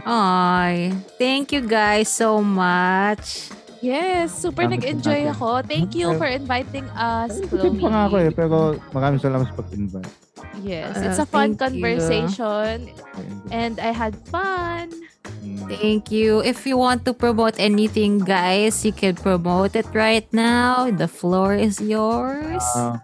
Ay, 0.04 0.92
thank 1.16 1.50
you 1.50 1.64
guys 1.64 2.06
so 2.06 2.38
much. 2.38 3.48
Yes, 3.78 4.34
super 4.34 4.66
Salamat 4.66 4.74
nag-enjoy 4.76 5.20
natin. 5.22 5.34
ako. 5.34 5.48
Thank 5.62 5.90
you 5.94 6.10
for 6.14 6.26
inviting 6.26 6.86
us, 6.90 7.38
Hindi 7.38 7.78
pa 7.78 7.88
nga 7.88 8.02
ako 8.04 8.16
eh, 8.16 8.22
Chloe. 8.24 8.34
pero 8.34 8.56
maraming 8.90 9.20
salamat 9.20 9.46
sa 9.46 9.54
pag-invite. 9.54 10.12
Yes, 10.58 10.98
Uh, 10.98 11.06
it's 11.06 11.18
a 11.18 11.24
fun 11.24 11.54
thank 11.54 11.78
you. 11.78 11.78
conversation 11.78 12.90
and 13.48 13.78
I 13.78 13.94
had 13.94 14.18
fun. 14.26 14.90
Mm. 15.38 15.70
Thank 15.70 16.10
you. 16.10 16.42
If 16.42 16.66
you 16.66 16.74
want 16.74 17.06
to 17.06 17.14
promote 17.14 17.54
anything, 17.56 18.18
guys, 18.18 18.82
you 18.82 18.90
can 18.90 19.14
promote 19.14 19.78
it 19.78 19.86
right 19.94 20.26
now. 20.34 20.90
The 20.90 21.06
floor 21.06 21.54
is 21.54 21.78
yours. 21.78 22.64
Ah, 22.74 22.98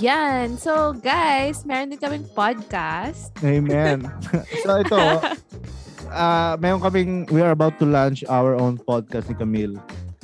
Yan. 0.00 0.56
So, 0.56 0.96
guys, 0.96 1.62
meron 1.62 1.92
din 1.92 2.00
kaming 2.00 2.26
podcast. 2.32 3.30
amen. 3.38 4.08
so 4.64 4.80
ito, 4.80 4.98
ah 6.10 6.56
meron 6.56 6.80
kaming, 6.80 7.10
we 7.28 7.38
are 7.38 7.52
about 7.52 7.76
to 7.76 7.84
launch 7.84 8.24
our 8.26 8.56
own 8.56 8.80
podcast 8.80 9.28
ni 9.28 9.36
Camille. 9.36 9.76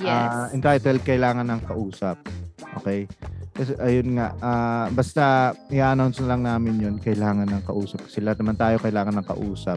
Ah, 0.03 0.47
Yes. 0.49 0.55
entitled 0.55 1.01
Kailangan 1.03 1.47
ng 1.47 1.61
Kausap. 1.63 2.17
Okay? 2.81 3.07
Kasi 3.53 3.77
ayun 3.79 4.17
nga, 4.17 4.33
ah, 4.41 4.87
basta 4.89 5.53
i-announce 5.69 6.25
na 6.25 6.29
lang 6.33 6.41
namin 6.43 6.81
yun, 6.81 6.95
kailangan 6.97 7.45
ng 7.45 7.63
kausap. 7.63 8.01
Kasi 8.09 8.25
lahat 8.25 8.41
naman 8.41 8.57
tayo 8.57 8.81
kailangan 8.81 9.13
ng 9.21 9.27
kausap. 9.29 9.77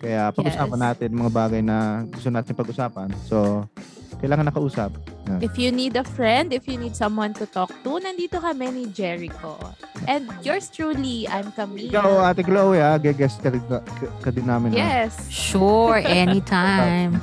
Kaya 0.00 0.32
pag-usapan 0.32 0.78
Yes. 0.80 0.86
natin 0.88 1.08
mga 1.12 1.28
bagay 1.30 1.60
na 1.60 2.08
gusto 2.08 2.32
natin 2.32 2.56
pag-usapan. 2.56 3.12
So, 3.28 3.68
kailangan 4.16 4.48
ng 4.48 4.56
kausap. 4.56 4.96
If 5.42 5.58
you 5.58 5.74
need 5.74 5.92
a 5.92 6.06
friend, 6.06 6.54
if 6.54 6.64
you 6.64 6.80
need 6.80 6.96
someone 6.96 7.34
to 7.36 7.44
talk 7.44 7.68
to, 7.68 7.98
nandito 7.98 8.40
kami 8.40 8.70
ni 8.70 8.84
Jericho. 8.88 9.58
And 10.06 10.30
yours 10.40 10.72
truly, 10.72 11.28
I'm 11.28 11.52
Camille. 11.52 11.92
Ikaw, 11.92 12.32
Ate 12.32 12.46
Chloe, 12.46 12.80
ah, 12.80 12.96
guest 12.96 13.44
ka, 13.44 13.50
ka, 13.52 13.82
ka 14.22 14.30
din 14.30 14.48
namin. 14.48 14.72
Yes. 14.72 15.20
Sure, 15.28 16.00
anytime. 16.24 17.20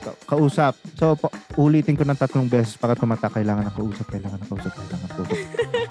Ka- 0.00 0.18
kausap. 0.24 0.74
So, 0.96 1.14
pa- 1.14 1.32
ulitin 1.60 1.94
ko 1.94 2.08
ng 2.08 2.16
tatlong 2.16 2.48
beses 2.48 2.74
para 2.74 2.96
tumata. 2.96 3.28
Kailangan 3.28 3.68
ng 3.68 3.76
kausap, 3.76 4.06
kailangan 4.08 4.40
ng 4.40 4.48
kausap, 4.48 4.72
kailangan 4.72 5.04
ng 5.04 5.14
kausap. 5.14 5.38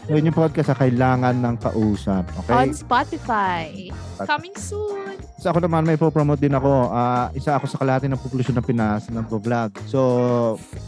so, 0.05 0.09
yun 0.09 0.27
yung 0.27 0.37
podcast 0.37 0.67
sa 0.73 0.77
kailangan 0.77 1.35
ng 1.37 1.55
kausap. 1.61 2.23
Okay? 2.43 2.53
On 2.57 2.69
Spotify. 2.73 3.93
Coming 4.25 4.57
soon. 4.57 5.15
So, 5.39 5.55
ako 5.55 5.63
naman, 5.63 5.87
may 5.87 5.95
po-promote 5.95 6.43
din 6.43 6.51
ako. 6.51 6.91
Ah, 6.91 7.31
isa 7.31 7.55
ako 7.55 7.69
sa 7.69 7.79
kalahati 7.79 8.11
ng 8.11 8.19
populasyon 8.19 8.59
ng 8.59 8.65
Pinas 8.67 9.07
ng 9.07 9.23
vlog. 9.23 9.71
So, 9.87 9.99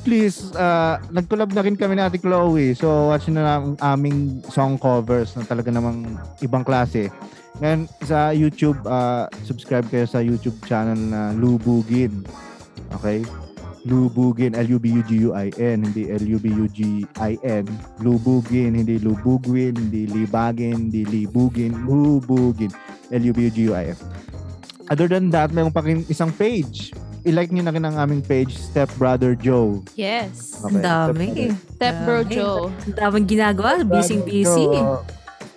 please, 0.03 0.51
ah, 0.59 0.99
nag-collab 1.07 1.55
na 1.55 1.63
rin 1.63 1.79
kami 1.79 1.95
ni 1.95 2.03
Ate 2.03 2.19
Chloe. 2.19 2.75
So, 2.75 3.13
watch 3.13 3.31
na 3.31 3.63
ang 3.63 3.79
aming 3.79 4.43
song 4.51 4.75
covers 4.75 5.37
na 5.39 5.47
talaga 5.47 5.71
namang 5.71 6.19
ibang 6.43 6.67
klase. 6.67 7.07
Ngayon, 7.63 7.87
sa 8.03 8.35
YouTube, 8.35 8.81
ah, 8.89 9.31
subscribe 9.47 9.87
kayo 9.87 10.03
sa 10.03 10.19
YouTube 10.19 10.59
channel 10.67 10.99
na 10.99 11.31
Lubugin. 11.31 12.27
Okay? 12.99 13.23
Lubugin, 13.81 14.53
L-U-B-U-G-U-I-N, 14.53 15.77
hindi 15.81 16.13
L-U-B-U-G-I-N. 16.13 17.65
Lubugin, 17.97 18.77
hindi 18.77 19.01
Lubugwin, 19.01 19.73
hindi 19.73 20.05
Libagin, 20.05 20.91
hindi 20.91 21.01
Libugin, 21.01 21.73
Lubugin, 21.89 22.69
L-U-B-U-G-U-I-N. 23.09 23.97
Other 24.93 25.09
than 25.09 25.33
that, 25.33 25.49
mayroon 25.49 25.73
pa 25.73 25.81
rin 25.81 26.05
isang 26.13 26.29
page. 26.29 26.93
I-like 27.25 27.49
nyo 27.49 27.65
na 27.65 27.73
rin 27.73 27.85
ang 27.85 27.97
aming 27.97 28.21
page, 28.21 28.53
Step 28.53 28.89
Brother 29.01 29.33
Joe. 29.33 29.81
Yes. 29.97 30.61
Ang 30.61 30.81
dami. 30.81 31.53
Step 31.77 31.95
Bro. 32.05 32.29
Joe. 32.29 32.69
Ang 32.85 32.95
daming 32.97 33.25
ginagawa. 33.29 33.81
Busy-busy. 33.81 34.77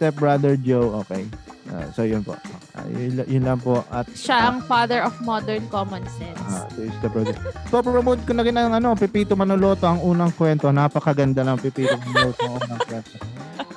Step 0.01 0.17
Brother 0.17 0.57
Joe, 0.57 0.97
okay. 1.05 1.29
Ah, 1.73 1.89
so, 1.91 2.05
yun 2.05 2.21
po. 2.21 2.37
Ah, 2.77 2.85
yun, 2.87 3.25
yun 3.25 3.45
lang 3.45 3.57
po. 3.57 3.81
At, 3.89 4.05
Siya 4.13 4.53
ang 4.53 4.61
father 4.65 5.01
of 5.01 5.17
modern 5.25 5.65
common 5.73 6.05
sense. 6.13 6.37
Ah, 6.45 6.69
so 6.69 6.85
is 6.85 6.93
the 7.01 7.09
project. 7.09 7.41
So, 7.73 7.81
promote 7.81 8.21
ko 8.29 8.37
na 8.37 8.45
rin 8.45 8.53
ang 8.53 8.77
ano, 8.77 8.93
Pipito 8.93 9.33
Manoloto, 9.33 9.89
ang 9.89 10.05
unang 10.05 10.29
kwento. 10.31 10.69
Napakaganda 10.69 11.41
ng 11.41 11.57
Pipito 11.57 11.97
Manoloto, 11.97 12.41
ang 12.45 12.55
unang 12.61 12.83
kwento. 12.85 13.15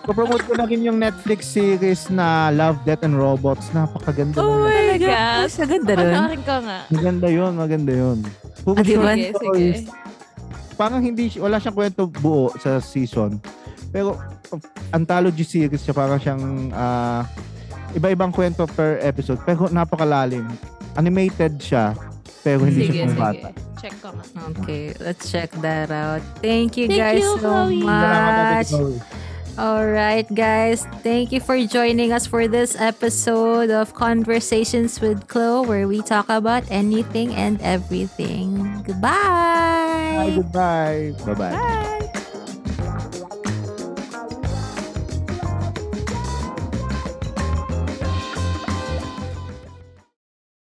So, 0.03 0.11
promote 0.11 0.43
ko 0.43 0.53
na 0.55 0.67
rin 0.67 0.83
yung 0.83 0.99
Netflix 0.99 1.47
series 1.47 2.11
na 2.11 2.51
Love, 2.51 2.79
Death, 2.83 3.07
and 3.07 3.15
Robots. 3.15 3.71
Napakaganda 3.71 4.39
Oh 4.39 4.67
my 4.67 4.99
Talaga? 4.99 5.07
gosh, 5.07 5.55
ang 5.57 5.69
ganda 5.71 5.93
nun. 5.95 6.03
Panoorin 6.11 6.43
ko 6.43 6.55
nga. 6.63 6.79
Maganda 6.87 7.27
yun, 7.27 7.51
maganda 7.55 7.91
yun. 7.91 8.17
Ah, 8.67 8.83
di 8.83 8.95
ba? 8.95 9.11
Sige, 9.15 9.31
sige. 9.31 9.67
Parang 10.75 11.01
hindi, 11.01 11.31
wala 11.39 11.57
siyang 11.57 11.73
kwento 11.73 12.03
buo 12.05 12.51
sa 12.59 12.83
season. 12.83 13.39
Pero, 13.89 14.19
uh, 14.51 14.59
anthology 14.91 15.43
series 15.43 15.81
siya, 15.81 15.95
parang 15.95 16.19
siyang 16.19 16.43
ah, 16.71 17.23
iba-ibang 17.97 18.31
kwento 18.31 18.69
per 18.69 19.01
episode. 19.01 19.41
Pero 19.43 19.67
napakalalim. 19.67 20.45
Animated 20.97 21.57
siya, 21.61 21.93
pero 22.41 22.65
hindi 22.65 22.89
Sige, 22.89 22.93
siya 23.01 23.05
pang 23.09 23.17
bata. 23.17 23.49
Check 23.77 23.93
ko 24.01 24.09
nga. 24.13 24.23
Okay, 24.57 24.93
let's 24.97 25.29
check 25.29 25.49
that 25.61 25.93
out. 25.93 26.21
Thank 26.41 26.77
you 26.77 26.89
Thank 26.89 27.01
guys 27.01 27.21
you, 27.21 27.37
so 27.37 27.41
Chloe. 27.41 27.85
Much. 27.85 28.73
All 29.57 29.89
right, 29.89 30.25
guys. 30.37 30.85
Thank 31.01 31.33
you 31.33 31.41
for 31.41 31.57
joining 31.65 32.13
us 32.13 32.29
for 32.29 32.45
this 32.45 32.77
episode 32.77 33.73
of 33.73 33.97
Conversations 33.97 35.01
with 35.01 35.25
Chloe, 35.25 35.65
where 35.65 35.85
we 35.89 36.05
talk 36.05 36.29
about 36.29 36.61
anything 36.69 37.33
and 37.33 37.57
everything. 37.65 38.81
Goodbye. 38.85 40.13
Bye, 40.13 40.33
Goodbye. 40.37 41.13
goodbye. 41.25 41.49
Bye-bye. 41.49 41.57
Bye! 41.57 42.16